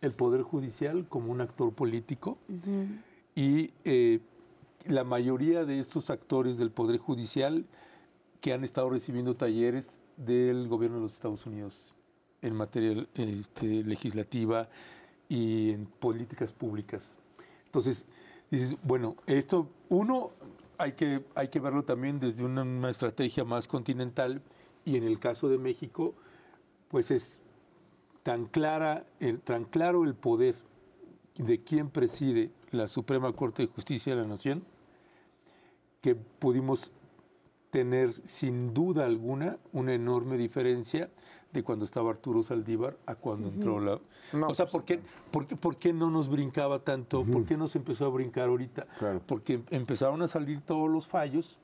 El 0.00 0.12
Poder 0.12 0.42
Judicial 0.42 1.06
como 1.08 1.30
un 1.30 1.40
actor 1.40 1.72
político 1.72 2.38
y 3.34 3.72
eh, 3.84 4.20
la 4.86 5.04
mayoría 5.04 5.64
de 5.64 5.78
estos 5.78 6.10
actores 6.10 6.58
del 6.58 6.70
Poder 6.70 6.98
Judicial 6.98 7.64
que 8.40 8.52
han 8.52 8.64
estado 8.64 8.90
recibiendo 8.90 9.34
talleres 9.34 10.00
del 10.16 10.66
gobierno 10.68 10.96
de 10.96 11.02
los 11.04 11.14
Estados 11.14 11.46
Unidos 11.46 11.94
en 12.40 12.56
materia 12.56 13.06
este, 13.14 13.84
legislativa 13.84 14.68
y 15.28 15.70
en 15.70 15.86
políticas 15.86 16.52
públicas. 16.52 17.16
Entonces, 17.66 18.06
dices, 18.50 18.76
bueno, 18.82 19.16
esto, 19.26 19.68
uno, 19.88 20.32
hay 20.76 20.92
que, 20.92 21.24
hay 21.36 21.48
que 21.48 21.60
verlo 21.60 21.84
también 21.84 22.18
desde 22.18 22.44
una, 22.44 22.62
una 22.62 22.90
estrategia 22.90 23.44
más 23.44 23.68
continental 23.68 24.42
y 24.84 24.96
en 24.96 25.04
el 25.04 25.18
caso 25.18 25.48
de 25.48 25.58
México, 25.58 26.14
pues 26.88 27.10
es 27.10 27.40
tan, 28.22 28.46
clara, 28.46 29.06
el, 29.20 29.40
tan 29.40 29.64
claro 29.64 30.04
el 30.04 30.14
poder 30.14 30.56
de 31.36 31.62
quien 31.62 31.88
preside 31.88 32.50
la 32.70 32.88
Suprema 32.88 33.32
Corte 33.32 33.62
de 33.62 33.68
Justicia 33.68 34.14
de 34.14 34.22
la 34.22 34.28
Nación 34.28 34.64
que 36.00 36.14
pudimos 36.14 36.92
tener 37.70 38.12
sin 38.12 38.74
duda 38.74 39.06
alguna 39.06 39.56
una 39.72 39.94
enorme 39.94 40.36
diferencia 40.36 41.10
de 41.52 41.62
cuando 41.62 41.84
estaba 41.84 42.10
Arturo 42.10 42.42
Saldívar 42.42 42.96
a 43.06 43.14
cuando 43.14 43.48
entró 43.48 43.78
la... 43.78 44.00
No, 44.32 44.48
o 44.48 44.54
sea, 44.54 44.66
pues, 44.66 44.72
¿por 44.72 44.84
qué, 44.84 45.00
por, 45.30 45.46
qué, 45.46 45.56
por 45.56 45.76
qué 45.76 45.92
no 45.92 46.10
nos 46.10 46.28
brincaba 46.28 46.78
tanto? 46.80 47.24
¿Por 47.24 47.44
qué 47.44 47.56
nos 47.56 47.76
empezó 47.76 48.06
a 48.06 48.08
brincar 48.08 48.48
ahorita? 48.48 48.86
Claro. 48.98 49.20
Porque 49.26 49.62
empezaron 49.70 50.22
a 50.22 50.28
salir 50.28 50.62
todos 50.62 50.90
los 50.90 51.06
fallos. 51.06 51.58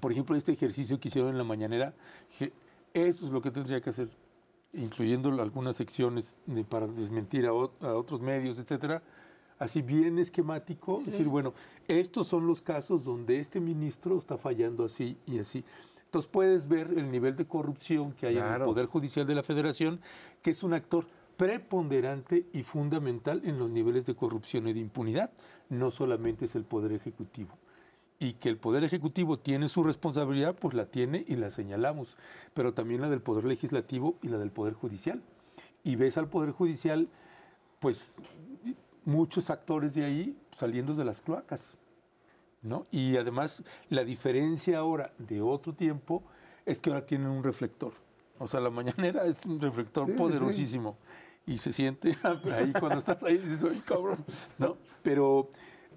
Por 0.00 0.12
ejemplo, 0.12 0.36
este 0.36 0.52
ejercicio 0.52 0.98
que 1.00 1.08
hicieron 1.08 1.30
en 1.30 1.38
la 1.38 1.44
mañanera, 1.44 1.94
dije, 2.30 2.52
eso 2.94 3.26
es 3.26 3.32
lo 3.32 3.40
que 3.42 3.50
tendría 3.50 3.80
que 3.80 3.90
hacer, 3.90 4.08
incluyendo 4.72 5.30
algunas 5.40 5.76
secciones 5.76 6.36
de- 6.46 6.64
para 6.64 6.86
desmentir 6.86 7.46
a, 7.46 7.52
ot- 7.52 7.72
a 7.82 7.94
otros 7.96 8.20
medios, 8.20 8.58
etcétera. 8.58 9.02
Así 9.58 9.82
bien 9.82 10.18
esquemático, 10.20 11.00
decir, 11.04 11.26
bueno, 11.26 11.52
estos 11.88 12.28
son 12.28 12.46
los 12.46 12.60
casos 12.60 13.02
donde 13.02 13.40
este 13.40 13.58
ministro 13.60 14.16
está 14.16 14.38
fallando 14.38 14.84
así 14.84 15.16
y 15.26 15.38
así. 15.40 15.64
Entonces 16.04 16.30
puedes 16.30 16.68
ver 16.68 16.94
el 16.96 17.10
nivel 17.10 17.34
de 17.36 17.44
corrupción 17.44 18.12
que 18.12 18.28
hay 18.28 18.34
en 18.36 18.44
el. 18.44 18.48
Poder 18.66 18.86
Judicial 18.86 19.26
de 19.26 19.34
la 19.34 19.42
Federación, 19.42 20.00
que 20.42 20.50
es 20.50 20.62
un 20.62 20.74
actor 20.74 21.06
preponderante 21.36 22.46
y 22.52 22.62
fundamental 22.62 23.42
en 23.44 23.58
los 23.58 23.68
niveles 23.70 24.06
de 24.06 24.14
corrupción 24.14 24.68
y 24.68 24.72
de 24.72 24.80
impunidad. 24.80 25.30
No 25.70 25.90
solamente 25.90 26.44
es 26.44 26.54
el 26.54 26.64
Poder 26.64 26.92
Ejecutivo. 26.92 27.50
Y 28.20 28.34
que 28.34 28.48
el 28.48 28.56
Poder 28.56 28.82
Ejecutivo 28.82 29.38
tiene 29.38 29.68
su 29.68 29.84
responsabilidad, 29.84 30.56
pues 30.56 30.74
la 30.74 30.86
tiene 30.86 31.24
y 31.28 31.36
la 31.36 31.50
señalamos, 31.50 32.16
pero 32.52 32.74
también 32.74 33.00
la 33.00 33.08
del 33.08 33.20
Poder 33.20 33.44
Legislativo 33.44 34.16
y 34.22 34.28
la 34.28 34.38
del 34.38 34.50
Poder 34.50 34.74
Judicial. 34.74 35.22
Y 35.84 35.94
ves 35.96 36.18
al 36.18 36.28
Poder 36.28 36.50
Judicial, 36.50 37.08
pues 37.78 38.16
muchos 39.04 39.50
actores 39.50 39.94
de 39.94 40.04
ahí 40.04 40.36
saliendo 40.56 40.94
de 40.94 41.04
las 41.04 41.20
cloacas. 41.20 41.76
¿no? 42.62 42.86
Y 42.90 43.16
además 43.16 43.62
la 43.88 44.02
diferencia 44.04 44.78
ahora 44.78 45.12
de 45.18 45.40
otro 45.40 45.72
tiempo 45.74 46.24
es 46.66 46.80
que 46.80 46.90
ahora 46.90 47.06
tienen 47.06 47.28
un 47.28 47.44
reflector. 47.44 47.92
O 48.38 48.48
sea, 48.48 48.60
la 48.60 48.70
mañanera 48.70 49.24
es 49.26 49.44
un 49.46 49.60
reflector 49.60 50.06
Sí, 50.06 50.12
sí. 50.12 50.18
poderosísimo. 50.18 50.98
Y 51.46 51.58
se 51.58 51.72
siente 51.72 52.16
ahí 52.52 52.72
cuando 52.72 52.98
estás 52.98 53.22
ahí, 53.22 53.38
dices, 53.38 53.64
ay, 53.64 53.80
cabrón. 53.86 54.24
¿No? 54.58 54.76
Pero 55.02 55.48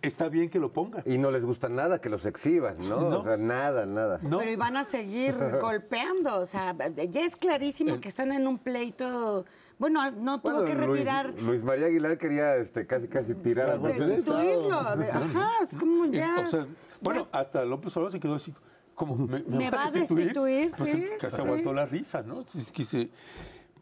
está 0.02 0.30
bien 0.30 0.50
que 0.50 0.60
lo 0.60 0.72
pongan. 0.74 1.04
Y 1.06 1.18
no 1.18 1.32
les 1.32 1.46
gusta 1.46 1.70
nada 1.70 2.00
que 2.02 2.10
los 2.10 2.26
exhiban, 2.26 2.78
¿no? 2.80 3.10
No. 3.10 3.20
O 3.20 3.24
sea, 3.24 3.38
nada, 3.38 3.86
nada. 3.86 4.20
¿no? 4.22 4.40
Pero 4.40 4.52
y 4.52 4.56
van 4.56 4.78
a 4.78 4.86
seguir 4.86 5.36
golpeando, 5.62 6.36
o 6.38 6.46
sea, 6.46 6.76
ya 7.10 7.22
es 7.22 7.36
clarísimo 7.36 7.96
El- 7.96 8.02
que 8.02 8.10
están 8.10 8.32
en 8.32 8.48
un 8.48 8.58
pleito. 8.58 9.46
Bueno, 9.80 10.12
no 10.12 10.40
tuvo 10.40 10.54
Bueno, 10.62 10.66
que 10.68 10.76
retirar. 10.76 11.34
Luis 11.42 11.64
María 11.64 11.88
Aguilar 11.88 12.18
quería 12.20 12.56
este, 12.58 12.86
casi 12.86 13.08
casi 13.08 13.34
tirar 13.34 13.66
al 13.66 13.72
Salvo 13.82 13.84
presidente. 13.86 14.14
Destituirlo. 14.16 14.96
de- 14.98 15.12
Ajá, 15.12 15.50
es 15.64 15.78
como 15.78 16.06
ya. 16.06 16.36
O 16.40 16.46
sea, 16.46 16.68
bueno, 17.02 17.28
hasta 17.32 17.66
López 17.66 17.96
Obrador 17.98 18.12
se 18.12 18.20
quedó 18.20 18.36
así, 18.36 18.54
como, 18.94 19.16
¿me, 19.16 19.42
¿Me 19.44 19.72
va 19.72 19.86
a 19.86 19.92
destituir? 19.92 20.72
No 20.78 20.86
sé, 20.86 20.92
Sí, 20.92 21.06
casi 21.20 21.36
sí. 21.38 21.42
aguantó 21.42 21.74
la 21.74 21.86
risa, 21.88 22.22
¿no? 22.22 22.42
Es 22.42 22.72
que 22.72 22.84
se- 22.84 23.10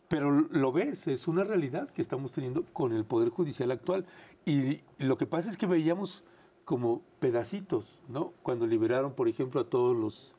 Pero 0.09 0.31
lo 0.31 0.71
ves, 0.71 1.07
es 1.07 1.27
una 1.27 1.43
realidad 1.43 1.89
que 1.91 2.01
estamos 2.01 2.31
teniendo 2.31 2.65
con 2.73 2.93
el 2.93 3.05
Poder 3.05 3.29
Judicial 3.29 3.71
actual. 3.71 4.05
Y 4.43 4.81
lo 4.97 5.17
que 5.17 5.27
pasa 5.27 5.49
es 5.49 5.55
que 5.55 5.67
veíamos 5.67 6.23
como 6.65 7.01
pedacitos, 7.19 7.99
¿no? 8.07 8.33
Cuando 8.41 8.67
liberaron, 8.67 9.13
por 9.13 9.27
ejemplo, 9.27 9.61
a 9.61 9.69
todos 9.69 9.95
los, 9.95 10.35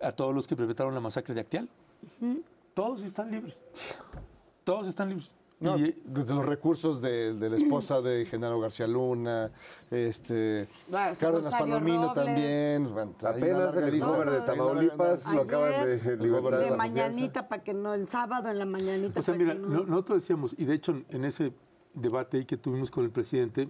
a 0.00 0.12
todos 0.12 0.34
los 0.34 0.46
que 0.46 0.54
perpetraron 0.54 0.94
la 0.94 1.00
masacre 1.00 1.34
de 1.34 1.40
Acteal. 1.40 1.68
Todos 2.74 3.02
están 3.02 3.30
libres. 3.30 3.58
Todos 4.64 4.86
están 4.86 5.08
libres. 5.08 5.32
No, 5.58 5.78
Y- 5.78 5.96
desde 6.04 6.34
los 6.34 6.44
recursos 6.44 7.00
de, 7.00 7.32
de 7.32 7.48
la 7.48 7.56
esposa 7.56 8.02
de 8.02 8.26
Genaro 8.26 8.60
García 8.60 8.86
Luna, 8.86 9.50
este, 9.90 10.68
Ah, 10.92 11.12
Cárdenas 11.18 11.50
Palomino 11.50 12.08
Robles. 12.08 12.14
también. 12.14 12.92
bueno, 12.92 13.14
hay 13.20 13.26
una 13.26 13.30
Apenas 13.70 13.76
el. 13.76 13.90
Discover 13.92 14.30
de 14.32 14.40
Tamaulipas 14.42 15.32
lo 15.32 15.42
acaban 15.42 15.86
de 15.86 16.16
liberar. 16.18 16.58
De 16.60 16.70
mañanita 16.76 17.48
para 17.48 17.64
que 17.64 17.72
no, 17.72 17.94
el 17.94 18.06
sábado 18.06 18.50
en 18.50 18.58
la 18.58 18.66
mañanita. 18.66 19.18
O 19.18 19.22
sea, 19.22 19.34
mira, 19.34 19.54
no- 19.54 19.84
nosotros 19.84 20.20
decíamos, 20.20 20.54
y 20.58 20.66
de 20.66 20.74
hecho 20.74 21.02
en 21.08 21.24
ese 21.24 21.52
debate 21.94 22.36
ahí 22.36 22.44
que 22.44 22.58
tuvimos 22.58 22.90
con 22.90 23.04
el 23.04 23.10
presidente, 23.10 23.66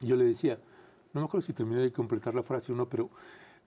yo 0.00 0.16
le 0.16 0.24
decía, 0.24 0.58
no 1.12 1.20
me 1.20 1.26
acuerdo 1.26 1.46
si 1.46 1.52
terminé 1.52 1.82
de 1.82 1.92
completar 1.92 2.34
la 2.34 2.42
frase 2.42 2.72
o 2.72 2.74
no, 2.74 2.88
pero 2.88 3.10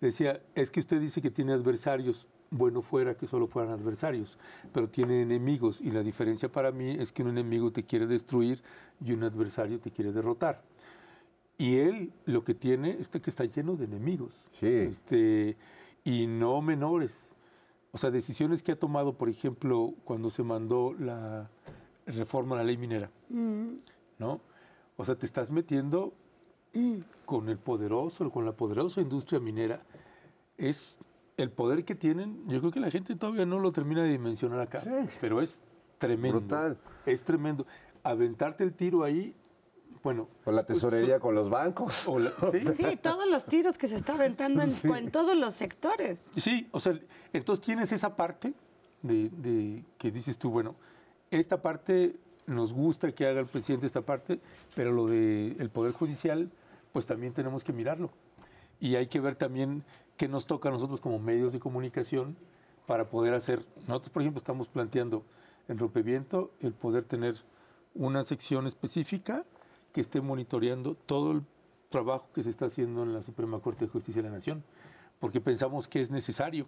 decía, 0.01 0.41
es 0.55 0.69
que 0.69 0.81
usted 0.81 0.99
dice 0.99 1.21
que 1.21 1.31
tiene 1.31 1.53
adversarios, 1.53 2.27
bueno 2.51 2.81
fuera 2.81 3.15
que 3.15 3.27
solo 3.27 3.47
fueran 3.47 3.71
adversarios, 3.73 4.37
pero 4.73 4.89
tiene 4.89 5.21
enemigos, 5.21 5.81
y 5.81 5.91
la 5.91 6.01
diferencia 6.03 6.51
para 6.51 6.71
mí 6.71 6.91
es 6.91 7.11
que 7.11 7.23
un 7.23 7.29
enemigo 7.29 7.71
te 7.71 7.83
quiere 7.83 8.07
destruir 8.07 8.61
y 9.03 9.11
un 9.11 9.23
adversario 9.23 9.79
te 9.79 9.91
quiere 9.91 10.11
derrotar. 10.11 10.61
Y 11.57 11.77
él 11.77 12.13
lo 12.25 12.43
que 12.43 12.53
tiene 12.53 12.91
es 12.99 13.09
que 13.09 13.29
está 13.29 13.43
lleno 13.45 13.75
de 13.75 13.85
enemigos. 13.85 14.33
Sí. 14.49 14.67
Este, 14.67 15.57
y 16.05 16.25
no 16.25 16.61
menores. 16.61 17.29
O 17.91 17.97
sea, 17.97 18.11
decisiones 18.11 18.63
que 18.63 18.71
ha 18.71 18.79
tomado, 18.79 19.13
por 19.13 19.29
ejemplo, 19.29 19.93
cuando 20.05 20.29
se 20.29 20.43
mandó 20.43 20.93
la 20.97 21.49
reforma 22.05 22.55
a 22.55 22.59
la 22.59 22.63
ley 22.63 22.77
minera, 22.77 23.11
Mm. 23.29 23.75
¿no? 24.19 24.41
O 24.95 25.05
sea, 25.05 25.15
te 25.15 25.25
estás 25.25 25.51
metiendo 25.51 26.13
con 27.25 27.49
el 27.49 27.57
poderoso, 27.57 28.29
con 28.31 28.45
la 28.45 28.53
poderosa 28.53 29.01
industria 29.01 29.39
minera. 29.39 29.81
Es 30.57 30.97
el 31.41 31.51
poder 31.51 31.85
que 31.85 31.95
tienen, 31.95 32.47
yo 32.47 32.59
creo 32.59 32.71
que 32.71 32.79
la 32.79 32.91
gente 32.91 33.15
todavía 33.15 33.45
no 33.45 33.59
lo 33.59 33.71
termina 33.71 34.03
de 34.03 34.09
dimensionar 34.09 34.59
acá, 34.59 34.83
pero 35.21 35.41
es 35.41 35.61
tremendo. 35.97 36.39
Brutal. 36.39 36.77
Es 37.05 37.23
tremendo. 37.23 37.65
Aventarte 38.03 38.63
el 38.63 38.73
tiro 38.73 39.03
ahí, 39.03 39.33
bueno. 40.03 40.27
Con 40.43 40.55
la 40.55 40.65
pues, 40.65 40.77
tesorería, 40.77 41.19
con 41.19 41.35
los 41.35 41.49
bancos. 41.49 42.07
o 42.07 42.19
la- 42.19 42.31
¿sí? 42.51 42.59
Sí, 42.75 42.95
todos 43.01 43.27
los 43.29 43.45
tiros 43.45 43.77
que 43.77 43.87
se 43.87 43.95
está 43.95 44.13
aventando 44.13 44.61
en, 44.61 44.73
en 44.95 45.11
todos 45.11 45.35
los 45.37 45.53
sectores. 45.55 46.29
Sí, 46.35 46.67
o 46.71 46.79
sea, 46.79 46.97
entonces 47.33 47.65
tienes 47.65 47.91
esa 47.91 48.15
parte 48.15 48.53
de, 49.01 49.29
de 49.29 49.83
que 49.97 50.11
dices 50.11 50.37
tú, 50.37 50.49
bueno, 50.49 50.75
esta 51.31 51.61
parte 51.61 52.15
nos 52.47 52.73
gusta 52.73 53.11
que 53.11 53.27
haga 53.27 53.39
el 53.41 53.45
presidente 53.45 53.85
esta 53.85 54.01
parte, 54.01 54.39
pero 54.75 54.91
lo 54.91 55.05
del 55.07 55.69
Poder 55.69 55.93
Judicial, 55.93 56.49
pues 56.91 57.05
también 57.05 57.33
tenemos 57.33 57.63
que 57.63 57.71
mirarlo. 57.73 58.09
Y 58.79 58.95
hay 58.95 59.07
que 59.07 59.19
ver 59.19 59.35
también 59.35 59.83
qué 60.19 60.27
nos 60.27 60.45
toca 60.45 60.67
a 60.67 60.71
nosotros 60.73 60.99
como 60.99 61.17
medios 61.17 61.53
de 61.53 61.61
comunicación 61.61 62.35
para 62.85 63.09
poder 63.09 63.33
hacer. 63.33 63.65
Nosotros, 63.87 64.09
por 64.09 64.21
ejemplo, 64.21 64.37
estamos 64.37 64.67
planteando 64.67 65.23
en 65.69 65.77
Rompeviento 65.77 66.51
el 66.59 66.73
poder 66.73 67.05
tener 67.05 67.37
una 67.95 68.23
sección 68.23 68.67
específica 68.67 69.45
que 69.93 70.01
esté 70.01 70.19
monitoreando 70.19 70.95
todo 70.95 71.31
el 71.31 71.43
trabajo 71.87 72.27
que 72.35 72.43
se 72.43 72.49
está 72.49 72.65
haciendo 72.65 73.03
en 73.03 73.13
la 73.13 73.21
Suprema 73.21 73.61
Corte 73.61 73.85
de 73.85 73.91
Justicia 73.91 74.21
de 74.21 74.27
la 74.27 74.35
Nación, 74.35 74.61
porque 75.21 75.39
pensamos 75.39 75.87
que 75.87 76.01
es 76.01 76.11
necesario. 76.11 76.67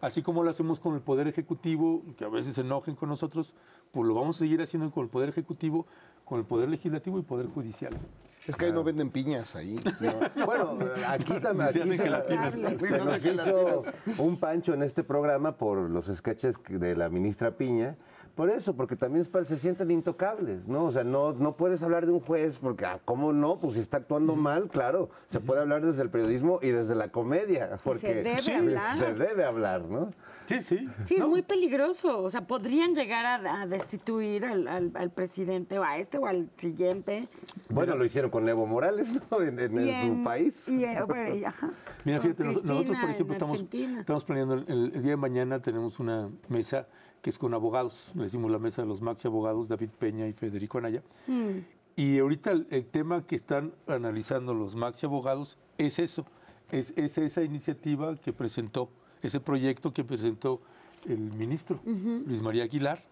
Así 0.00 0.22
como 0.22 0.44
lo 0.44 0.50
hacemos 0.50 0.78
con 0.78 0.94
el 0.94 1.00
Poder 1.00 1.26
Ejecutivo, 1.26 2.04
que 2.16 2.24
a 2.24 2.28
veces 2.28 2.54
se 2.54 2.60
enojen 2.60 2.94
con 2.94 3.08
nosotros, 3.08 3.52
pues 3.90 4.06
lo 4.06 4.14
vamos 4.14 4.36
a 4.36 4.38
seguir 4.38 4.62
haciendo 4.62 4.92
con 4.92 5.02
el 5.02 5.10
Poder 5.10 5.28
Ejecutivo, 5.28 5.86
con 6.24 6.38
el 6.38 6.44
Poder 6.44 6.68
Legislativo 6.68 7.18
y 7.18 7.22
Poder 7.22 7.48
Judicial. 7.48 7.98
Es 8.46 8.56
que 8.56 8.66
ahí 8.66 8.72
no 8.72 8.84
venden 8.84 9.10
piñas 9.10 9.54
ahí. 9.56 9.80
¿no? 10.00 10.12
Bueno, 10.46 10.78
aquí 11.08 11.32
también 11.42 11.72
Se 11.72 11.82
se, 11.82 12.78
se 12.78 13.04
nos 13.04 13.24
hizo 13.24 13.84
un 14.18 14.38
pancho 14.38 14.74
en 14.74 14.82
este 14.82 15.02
programa 15.04 15.56
por 15.56 15.78
los 15.90 16.06
sketches 16.06 16.56
de 16.68 16.96
la 16.96 17.08
ministra 17.08 17.56
Piña. 17.56 17.96
Por 18.36 18.50
eso, 18.50 18.76
porque 18.76 18.96
también 18.96 19.22
es 19.22 19.30
para- 19.30 19.46
se 19.46 19.56
sienten 19.56 19.90
intocables, 19.90 20.68
¿no? 20.68 20.84
O 20.84 20.92
sea, 20.92 21.04
no, 21.04 21.32
no 21.32 21.56
puedes 21.56 21.82
hablar 21.82 22.04
de 22.04 22.12
un 22.12 22.20
juez 22.20 22.58
porque, 22.58 22.84
ah, 22.84 23.00
¿cómo 23.06 23.32
no? 23.32 23.58
Pues 23.58 23.74
si 23.74 23.80
está 23.80 23.96
actuando 23.96 24.36
mal, 24.36 24.68
claro. 24.68 25.08
Se 25.30 25.40
puede 25.40 25.62
hablar 25.62 25.84
desde 25.84 26.02
el 26.02 26.10
periodismo 26.10 26.58
y 26.60 26.68
desde 26.68 26.94
la 26.94 27.08
comedia. 27.08 27.78
Porque 27.82 28.16
debe 28.16 28.38
Sí, 28.40 28.52
hablar. 28.52 28.98
Se 29.00 29.14
debe 29.14 29.42
hablar, 29.46 29.84
¿no? 29.86 30.10
Sí, 30.48 30.60
sí. 30.60 30.86
Sí, 31.04 31.14
es 31.14 31.26
muy 31.26 31.40
peligroso. 31.40 32.22
O 32.22 32.30
sea, 32.30 32.46
podrían 32.46 32.94
llegar 32.94 33.24
a, 33.24 33.62
a 33.62 33.66
destituir 33.66 34.44
al, 34.44 34.68
al- 34.68 34.92
al 34.94 35.10
presidente 35.10 35.78
o 35.78 35.82
a 35.82 35.96
este 35.96 36.18
o 36.18 36.26
al 36.26 36.50
siguiente. 36.58 37.28
Bueno, 37.70 37.94
lo 37.96 38.04
hicieron 38.04 38.30
con 38.30 38.46
Evo 38.46 38.66
Morales, 38.66 39.08
¿no? 39.30 39.40
En, 39.40 39.58
en- 39.58 40.18
su 40.18 40.22
país. 40.22 40.68
Y, 40.68 40.84
eh, 40.84 40.98
bueno, 41.06 41.34
y- 41.34 41.42
ajá. 41.44 41.70
Mira, 42.04 42.18
Con 42.18 42.26
fíjate, 42.34 42.44
Cristina 42.44 42.72
nosotros, 42.74 43.00
por 43.00 43.10
ejemplo, 43.10 43.32
estamos, 43.32 43.64
estamos 43.98 44.24
planeando, 44.24 44.54
el, 44.56 44.92
el 44.94 45.02
día 45.02 45.12
de 45.12 45.16
mañana 45.16 45.62
tenemos 45.62 45.98
una 45.98 46.28
mesa 46.50 46.86
que 47.22 47.30
es 47.30 47.38
con 47.38 47.54
abogados, 47.54 48.10
le 48.14 48.24
decimos 48.24 48.50
la 48.50 48.58
mesa 48.58 48.82
de 48.82 48.88
los 48.88 49.00
maxi 49.00 49.26
abogados, 49.28 49.68
David 49.68 49.90
Peña 49.98 50.26
y 50.28 50.32
Federico 50.32 50.78
Anaya. 50.78 51.02
Mm. 51.26 51.58
Y 51.96 52.18
ahorita 52.18 52.52
el, 52.52 52.66
el 52.70 52.84
tema 52.86 53.26
que 53.26 53.36
están 53.36 53.72
analizando 53.86 54.52
los 54.54 54.74
maxi 54.76 55.06
abogados 55.06 55.58
es 55.78 55.98
eso, 55.98 56.24
es, 56.70 56.92
es 56.96 57.16
esa 57.18 57.42
iniciativa 57.42 58.16
que 58.16 58.32
presentó, 58.32 58.88
ese 59.22 59.40
proyecto 59.40 59.92
que 59.92 60.04
presentó 60.04 60.60
el 61.06 61.18
ministro 61.18 61.80
Luis 61.84 62.42
María 62.42 62.64
Aguilar, 62.64 63.02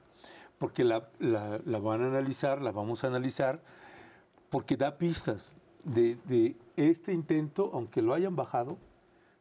porque 0.59 0.85
la, 0.85 1.09
la- 1.19 1.61
la 1.65 1.79
van 1.79 2.03
a 2.03 2.07
analizar, 2.09 2.61
la 2.61 2.73
vamos 2.73 3.05
a 3.05 3.07
analizar, 3.09 3.61
porque 4.51 4.77
da 4.77 4.97
pistas 4.99 5.55
de, 5.85 6.17
de 6.27 6.55
este 6.77 7.13
intento, 7.13 7.71
aunque 7.73 8.03
lo 8.03 8.15
hayan 8.15 8.37
bajado, 8.37 8.77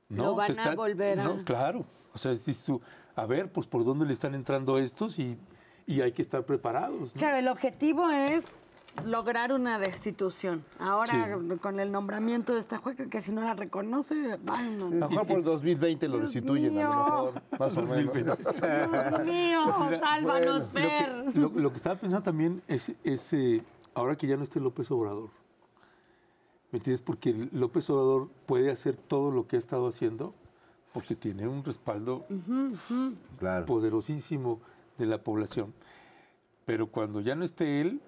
no, 0.09 0.25
Lo 0.25 0.35
van 0.35 0.57
a 0.59 0.75
volver 0.75 1.19
a- 1.19 1.23
no, 1.23 1.43
claro, 1.43 1.85
o 2.13 2.17
sea, 2.17 2.35
si 2.35 2.53
tú, 2.53 2.81
a 3.15 3.25
ver, 3.25 3.51
pues 3.51 3.67
por 3.67 3.83
dónde 3.85 4.05
le 4.05 4.13
están 4.13 4.33
entrando 4.35 4.77
estos 4.77 5.19
y, 5.19 5.37
y 5.85 6.01
hay 6.01 6.11
que 6.11 6.21
estar 6.21 6.43
preparados. 6.45 7.13
¿no? 7.13 7.19
Claro, 7.19 7.37
el 7.37 7.47
objetivo 7.47 8.09
es 8.09 8.45
lograr 9.05 9.51
una 9.51 9.79
destitución. 9.79 10.63
Ahora, 10.79 11.37
con 11.61 11.79
el 11.79 11.91
nombramiento 11.91 12.53
de 12.53 12.59
esta 12.59 12.77
juez, 12.77 12.95
que 13.09 13.21
si 13.21 13.31
no 13.31 13.41
la 13.41 13.53
reconoce, 13.55 14.37
van 14.43 14.75
A 14.81 14.85
lo 14.85 15.09
mejor 15.09 15.27
por 15.27 15.37
el 15.37 15.43
2020 15.43 16.07
lo 16.07 16.19
destituyen, 16.19 16.77
a 16.79 16.83
lo 16.83 16.89
mejor, 16.89 17.41
más 17.59 17.77
o 17.77 17.81
menos. 17.83 18.13
Dios 18.13 19.25
mío, 19.25 19.99
sálvanos, 19.99 20.59
Lo 20.59 20.71
que- 20.73 20.79
Fer. 20.79 21.35
Lo, 21.37 21.49
lo 21.49 21.69
que 21.71 21.77
estaba 21.77 21.95
pensando 21.95 22.23
también 22.23 22.61
es, 22.67 22.91
es, 23.03 23.33
eh, 23.33 23.63
ahora 23.95 24.15
que 24.15 24.27
ya 24.27 24.37
no 24.37 24.43
esté 24.43 24.59
López 24.59 24.89
Obrador, 24.91 25.29
¿me 26.71 26.77
entiendes? 26.77 27.01
Porque 27.01 27.49
López 27.51 27.89
Obrador 27.89 28.29
puede 28.45 28.69
hacer 28.71 28.95
todo 28.95 29.31
lo 29.31 29.47
que 29.47 29.55
ha 29.55 29.59
estado 29.59 29.87
haciendo 29.87 30.33
porque 30.93 31.15
tiene 31.15 31.47
un 31.47 31.63
respaldo. 31.63 32.25
Claro. 33.39 33.65
poderosísimo 33.65 34.61
de 34.97 35.05
la 35.05 35.17
población. 35.17 35.73
Pero 36.65 36.87
cuando 36.87 37.19
ya 37.19 37.35
no 37.35 37.43
esté 37.43 37.81
él, 37.81 37.99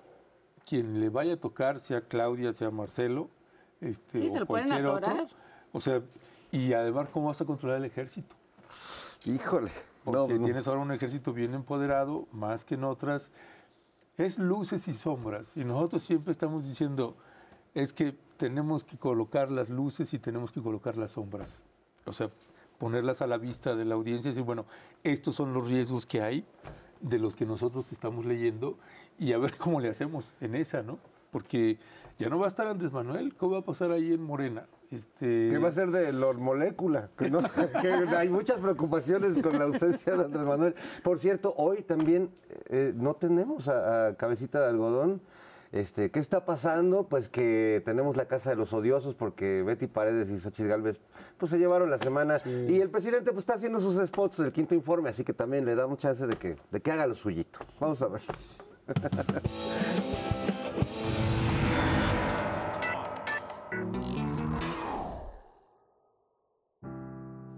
quien 0.65 0.99
le 0.99 1.09
vaya 1.09 1.33
a 1.33 1.37
tocar, 1.37 1.79
sea 1.79 2.01
Claudia, 2.01 2.53
sea 2.53 2.71
Marcelo, 2.71 3.29
este, 3.81 4.21
Sí, 4.21 4.29
o 4.29 4.33
se 4.33 4.39
lo 4.39 4.45
pueden 4.45 4.67
cualquier 4.67 4.89
otro, 4.89 5.27
o 5.73 5.81
sea, 5.81 6.01
y 6.51 6.73
además, 6.73 7.09
¿cómo 7.11 7.27
vas 7.27 7.41
a 7.41 7.45
controlar 7.45 7.77
el 7.79 7.85
ejército? 7.85 8.35
Híjole. 9.25 9.71
Porque 10.03 10.33
No, 10.33 10.39
no. 10.39 10.45
tienes 10.45 10.67
ahora 10.67 10.81
un 10.81 10.91
ejército 10.91 11.33
bien 11.33 11.53
empoderado, 11.55 12.27
más 12.31 12.63
que 12.63 12.75
en 12.75 12.83
otras. 12.83 13.31
Es 14.17 14.37
luces 14.39 14.87
y 14.87 14.93
sombras. 14.93 15.57
Y 15.57 15.65
nosotros 15.65 16.03
siempre 16.03 16.31
estamos 16.31 16.65
diciendo, 16.65 17.17
es 17.73 17.91
que 17.91 18.15
tenemos 18.37 18.83
que 18.83 18.97
colocar 18.97 19.51
las 19.51 19.69
luces 19.69 20.13
y 20.13 20.19
tenemos 20.19 20.51
que 20.51 20.61
colocar 20.61 20.95
las 20.95 21.11
sombras. 21.11 21.63
O 22.05 22.13
sea, 22.13 22.29
ponerlas 22.85 23.23
a 23.23 23.25
la 23.25 23.39
vista 23.39 23.75
de 23.75 23.83
la 23.83 23.95
audiencia 23.95 24.29
y 24.29 24.31
decir, 24.31 24.43
bueno, 24.43 24.67
estos 25.03 25.33
son 25.33 25.53
los 25.55 25.67
riesgos 25.67 26.05
que 26.05 26.21
hay 26.21 26.45
de 27.01 27.17
los 27.17 27.35
que 27.35 27.43
nosotros 27.43 27.91
estamos 27.91 28.27
leyendo 28.27 28.77
y 29.17 29.33
a 29.33 29.39
ver 29.39 29.55
cómo 29.57 29.79
le 29.79 29.89
hacemos 29.89 30.35
en 30.39 30.53
esa, 30.53 30.83
¿no? 30.83 30.99
Porque 31.31 31.79
ya 32.19 32.29
no 32.29 32.37
va 32.37 32.45
a 32.45 32.47
estar 32.47 32.67
Andrés 32.67 32.91
Manuel, 32.91 33.33
¿cómo 33.33 33.53
va 33.53 33.57
a 33.57 33.65
pasar 33.65 33.89
ahí 33.89 34.13
en 34.13 34.21
Morena? 34.21 34.67
Este... 34.91 35.49
¿Qué 35.51 35.57
va 35.57 35.69
a 35.69 35.71
ser 35.71 35.89
de 35.89 36.13
Lord 36.13 36.37
Molécula? 36.37 37.09
Que 37.17 37.31
no- 37.31 37.41
que 37.81 37.87
hay 38.15 38.29
muchas 38.29 38.59
preocupaciones 38.59 39.35
con 39.41 39.57
la 39.57 39.65
ausencia 39.65 40.15
de 40.15 40.25
Andrés 40.25 40.45
Manuel. 40.45 40.75
Por 41.01 41.17
cierto, 41.17 41.55
hoy 41.57 41.81
también 41.81 42.29
eh, 42.67 42.93
no 42.95 43.15
tenemos 43.15 43.67
a, 43.67 44.09
a 44.09 44.15
Cabecita 44.15 44.59
de 44.59 44.67
Algodón. 44.67 45.21
Este, 45.75 46.09
¿Qué 46.09 46.19
está 46.21 46.45
pasando? 46.45 47.09
Pues 47.09 47.27
que 47.27 47.81
tenemos 47.83 48.15
la 48.15 48.29
Casa 48.29 48.49
de 48.51 48.55
los 48.55 48.71
Odiosos 48.71 49.13
porque 49.13 49.61
Betty 49.61 49.87
Paredes 49.87 50.29
y 50.29 50.37
Xochitl 50.37 50.69
Galvez 50.69 51.01
pues, 51.37 51.49
se 51.49 51.57
llevaron 51.57 51.89
la 51.89 51.97
semana. 51.97 52.37
Y 52.45 52.79
el 52.79 52.89
presidente 52.89 53.33
pues, 53.33 53.39
está 53.39 53.55
haciendo 53.55 53.81
sus 53.81 53.97
spots 54.07 54.37
del 54.37 54.53
quinto 54.53 54.73
informe, 54.73 55.09
así 55.09 55.25
que 55.25 55.33
también 55.33 55.65
le 55.65 55.75
damos 55.75 55.97
chance 55.97 56.25
de 56.25 56.37
que, 56.37 56.55
de 56.71 56.79
que 56.79 56.91
haga 56.93 57.05
lo 57.07 57.15
suyito. 57.15 57.59
Vamos 57.81 58.01
a 58.01 58.07
ver. 58.07 58.21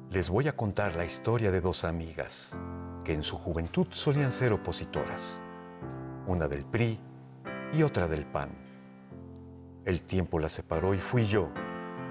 Les 0.09 0.28
voy 0.32 0.47
a 0.47 0.57
contar 0.57 0.95
la 0.95 1.05
historia 1.05 1.51
de 1.51 1.61
dos 1.61 1.84
amigas 1.84 2.57
que 3.03 3.13
en 3.13 3.22
su 3.22 3.38
juventud 3.38 3.86
solían 3.91 4.32
ser 4.32 4.53
opositoras, 4.53 5.39
una 6.26 6.47
del 6.47 6.65
PRI 6.65 6.99
y 7.74 7.84
otra 7.84 8.07
del 8.07 8.26
PAN. 8.26 8.49
El 9.86 10.01
tiempo 10.01 10.39
las 10.39 10.53
separó 10.53 10.93
y 10.93 10.99
fui 10.99 11.28
yo, 11.28 11.49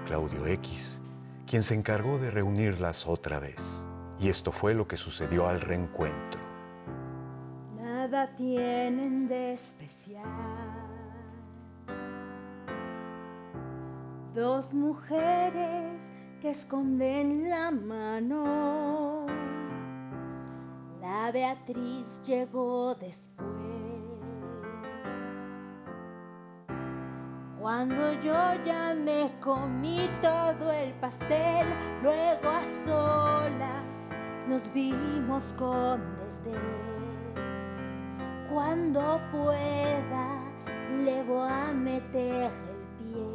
Claudio 0.05 0.45
X, 0.47 1.01
quien 1.45 1.63
se 1.63 1.75
encargó 1.75 2.17
de 2.17 2.31
reunirlas 2.31 3.07
otra 3.07 3.39
vez. 3.39 3.85
Y 4.19 4.29
esto 4.29 4.51
fue 4.51 4.73
lo 4.73 4.87
que 4.87 4.97
sucedió 4.97 5.47
al 5.47 5.61
reencuentro. 5.61 6.41
Nada 7.75 8.35
tienen 8.35 9.27
de 9.27 9.53
especial. 9.53 10.23
Dos 14.33 14.73
mujeres 14.73 16.01
que 16.41 16.51
esconden 16.51 17.49
la 17.49 17.71
mano. 17.71 19.25
La 21.01 21.31
Beatriz 21.31 22.21
llegó 22.25 22.95
después. 22.95 23.66
Cuando 27.67 28.13
yo 28.23 28.39
ya 28.63 28.95
me 28.95 29.29
comí 29.41 30.09
todo 30.21 30.71
el 30.71 30.93
pastel, 31.01 31.67
luego 32.01 32.49
a 32.49 32.63
solas 32.85 33.83
nos 34.47 34.73
vimos 34.73 35.53
con 35.57 35.99
desdén. 36.15 36.55
Cuando 38.49 39.19
pueda, 39.33 40.39
le 41.03 41.23
voy 41.23 41.49
a 41.51 41.73
meter 41.73 42.53
el 42.69 42.77
pie. 42.99 43.27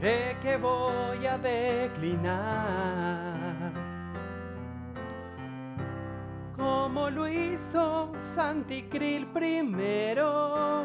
Cree 0.00 0.38
que 0.40 0.58
voy 0.58 1.26
a 1.26 1.38
declinar. 1.38 2.92
Como 6.62 7.10
lo 7.10 7.26
hizo 7.26 8.12
Santicril 8.36 9.26
primero. 9.32 10.84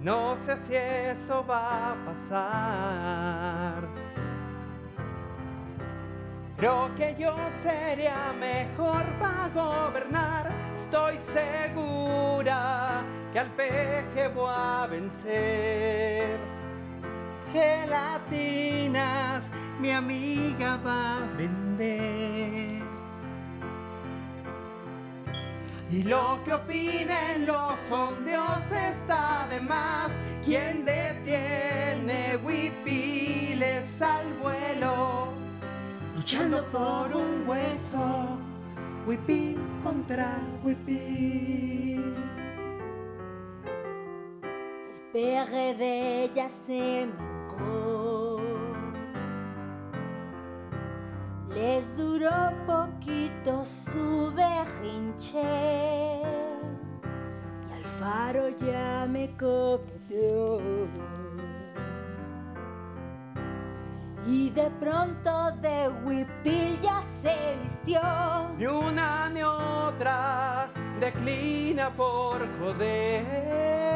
No 0.00 0.38
sé 0.46 0.56
si 0.66 0.74
eso 0.74 1.44
va 1.46 1.90
a 1.90 1.96
pasar. 2.06 3.86
Creo 6.56 6.94
que 6.96 7.14
yo 7.18 7.36
sería 7.62 8.32
mejor 8.40 9.04
para 9.20 9.50
gobernar. 9.50 10.50
Estoy 10.74 11.18
segura 11.34 13.04
que 13.34 13.38
al 13.38 13.50
peje 13.50 14.28
voy 14.34 14.50
a 14.50 14.86
vencer. 14.90 16.38
Gelatinas, 17.52 19.50
mi 19.78 19.90
amiga 19.90 20.78
va 20.82 21.18
a 21.18 21.26
vender. 21.36 22.87
Y 25.90 26.02
lo 26.02 26.38
que 26.44 26.52
opinen 26.52 27.46
los 27.46 27.72
sondeos 27.88 28.70
está 28.70 29.46
de 29.48 29.60
más. 29.60 30.10
¿Quién 30.44 30.84
detiene 30.84 32.36
huipiles 32.44 33.84
al 34.00 34.34
vuelo? 34.34 35.28
Luchando 36.14 36.62
por 36.66 37.16
un 37.16 37.48
hueso, 37.48 38.38
huipil 39.06 39.58
contra 39.82 40.38
huipil. 40.62 42.14
PRD 45.12 46.30
ya 46.34 46.50
se 46.50 47.08
Les 51.68 51.84
duró 51.98 52.50
poquito 52.66 53.62
su 53.66 54.32
berrinche 54.34 56.22
y 57.68 57.72
Alfaro 57.74 58.48
ya 58.58 59.06
me 59.06 59.36
coqueteó. 59.36 60.62
Y 64.26 64.48
de 64.48 64.70
pronto 64.80 65.50
de 65.60 65.90
huipil 66.04 66.80
ya 66.80 67.02
se 67.20 67.58
vistió. 67.62 68.00
Ni 68.56 68.64
una 68.64 69.28
ni 69.28 69.42
otra 69.42 70.70
declina 70.98 71.90
por 71.90 72.48
joder, 72.60 73.94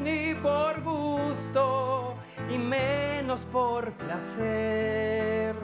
ni 0.00 0.34
por 0.34 0.82
gusto, 0.82 2.16
y 2.50 2.58
menos 2.58 3.42
por 3.52 3.92
placer. 3.92 5.59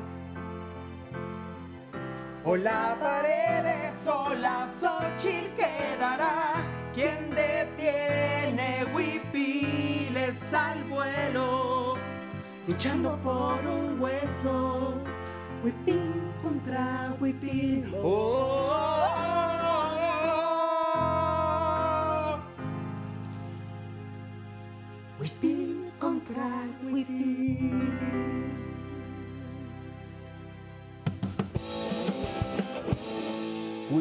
O 2.49 2.55
la 2.55 2.97
pared 3.01 3.93
sola, 4.05 4.69
Xochitl 4.81 5.51
quedará. 5.57 6.63
Quien 6.95 7.31
detiene 7.35 8.85
huipiles 8.95 10.41
al 10.53 10.85
vuelo, 10.85 11.97
luchando 12.69 13.19
por 13.25 13.67
un 13.67 14.01
hueso. 14.01 14.95
Huipil 15.65 16.33
contra 16.41 17.13
huipil. 17.21 17.93
Oh, 18.01 18.71
oh, 18.71 19.09
oh, 19.65 19.97
oh. 22.31 22.39
Huipil 25.19 25.93
contra 25.99 26.49
huipil. 26.85 28.26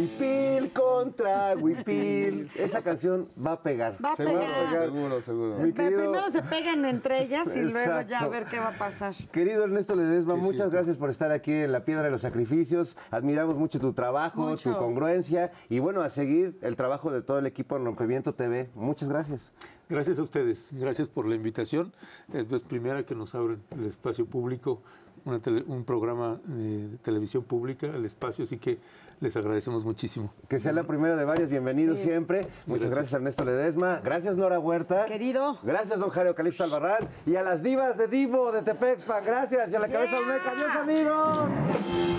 Huipil 0.09 0.71
contra 0.71 1.55
Huipil. 1.55 2.49
Esa 2.55 2.81
canción 2.83 3.27
va 3.43 3.53
a 3.53 3.61
pegar. 3.63 3.97
Va 4.03 4.11
a 4.11 4.15
Seguro 4.15 4.39
pegar. 4.39 4.85
Seguro, 4.85 5.21
seguro. 5.21 5.57
Mi 5.57 5.73
querido- 5.73 5.99
Primero 6.01 6.29
se 6.29 6.41
pegan 6.43 6.85
entre 6.85 7.23
ellas 7.23 7.47
y 7.55 7.61
luego 7.61 8.01
ya 8.01 8.19
a 8.19 8.27
ver 8.27 8.45
qué 8.45 8.59
va 8.59 8.69
a 8.69 8.77
pasar. 8.77 9.15
Querido 9.31 9.63
Ernesto 9.63 9.95
Ledesma, 9.95 10.35
Sí, 10.35 10.41
muchas 10.41 10.69
gracias 10.69 10.97
por 10.97 11.09
estar 11.09 11.31
aquí 11.31 11.51
en 11.51 11.71
La 11.71 11.85
Piedra 11.85 12.03
de 12.03 12.11
los 12.11 12.21
Sacrificios. 12.21 12.95
Admiramos 13.09 13.55
mucho 13.55 13.79
tu 13.79 13.93
trabajo, 13.93 14.41
Mucho. 14.41 14.73
tu 14.73 14.77
congruencia 14.77 15.51
y 15.69 15.79
bueno, 15.79 16.01
a 16.01 16.09
seguir 16.09 16.57
el 16.61 16.75
trabajo 16.75 17.11
de 17.11 17.21
todo 17.21 17.39
el 17.39 17.47
equipo 17.47 17.75
en 17.77 17.85
Rompimiento 17.85 18.33
TV. 18.33 18.69
Muchas 18.75 19.09
gracias. 19.09 19.51
Gracias 19.87 20.17
a 20.17 20.23
ustedes, 20.23 20.69
gracias 20.73 21.07
por 21.09 21.27
la 21.27 21.35
invitación. 21.35 21.93
Es 22.33 22.45
primera 22.63 23.03
que 23.03 23.13
nos 23.13 23.35
abren 23.35 23.61
el 23.71 23.85
espacio 23.85 24.25
público, 24.25 24.81
una 25.25 25.39
tele- 25.39 25.63
un 25.67 25.83
programa 25.83 26.39
eh, 26.49 26.87
de 26.91 26.97
televisión 26.99 27.43
pública, 27.43 27.87
el 27.87 28.05
espacio, 28.05 28.43
así 28.45 28.57
que 28.57 28.77
les 29.21 29.35
agradecemos 29.37 29.83
muchísimo. 29.85 30.31
Que 30.49 30.59
sea 30.59 30.73
la 30.73 30.83
primera 30.83 31.15
de 31.15 31.23
varias, 31.25 31.49
bienvenidos 31.49 31.99
siempre. 31.99 32.47
Muchas 32.65 32.91
gracias. 32.93 33.13
Ernesto 33.13 33.45
Ledesma. 33.45 34.01
Gracias 34.03 34.35
Nora 34.35 34.59
Huerta. 34.59 35.05
Querido. 35.05 35.57
Gracias 35.63 35.97
don 35.99 36.09
Jairo 36.09 36.35
Calixto 36.35 36.65
Albarrán. 36.65 37.07
Y 37.25 37.35
a 37.35 37.41
las 37.41 37.63
divas 37.63 37.97
de 37.97 38.07
Divo 38.07 38.51
de 38.51 38.61
Tepexpan. 38.61 39.23
Gracias. 39.25 39.71
Y 39.71 39.75
a 39.75 39.79
la 39.79 39.87
cabeza 39.87 40.17
Olmeca. 40.19 40.51
Adiós 40.51 40.75
amigos. 40.75 42.14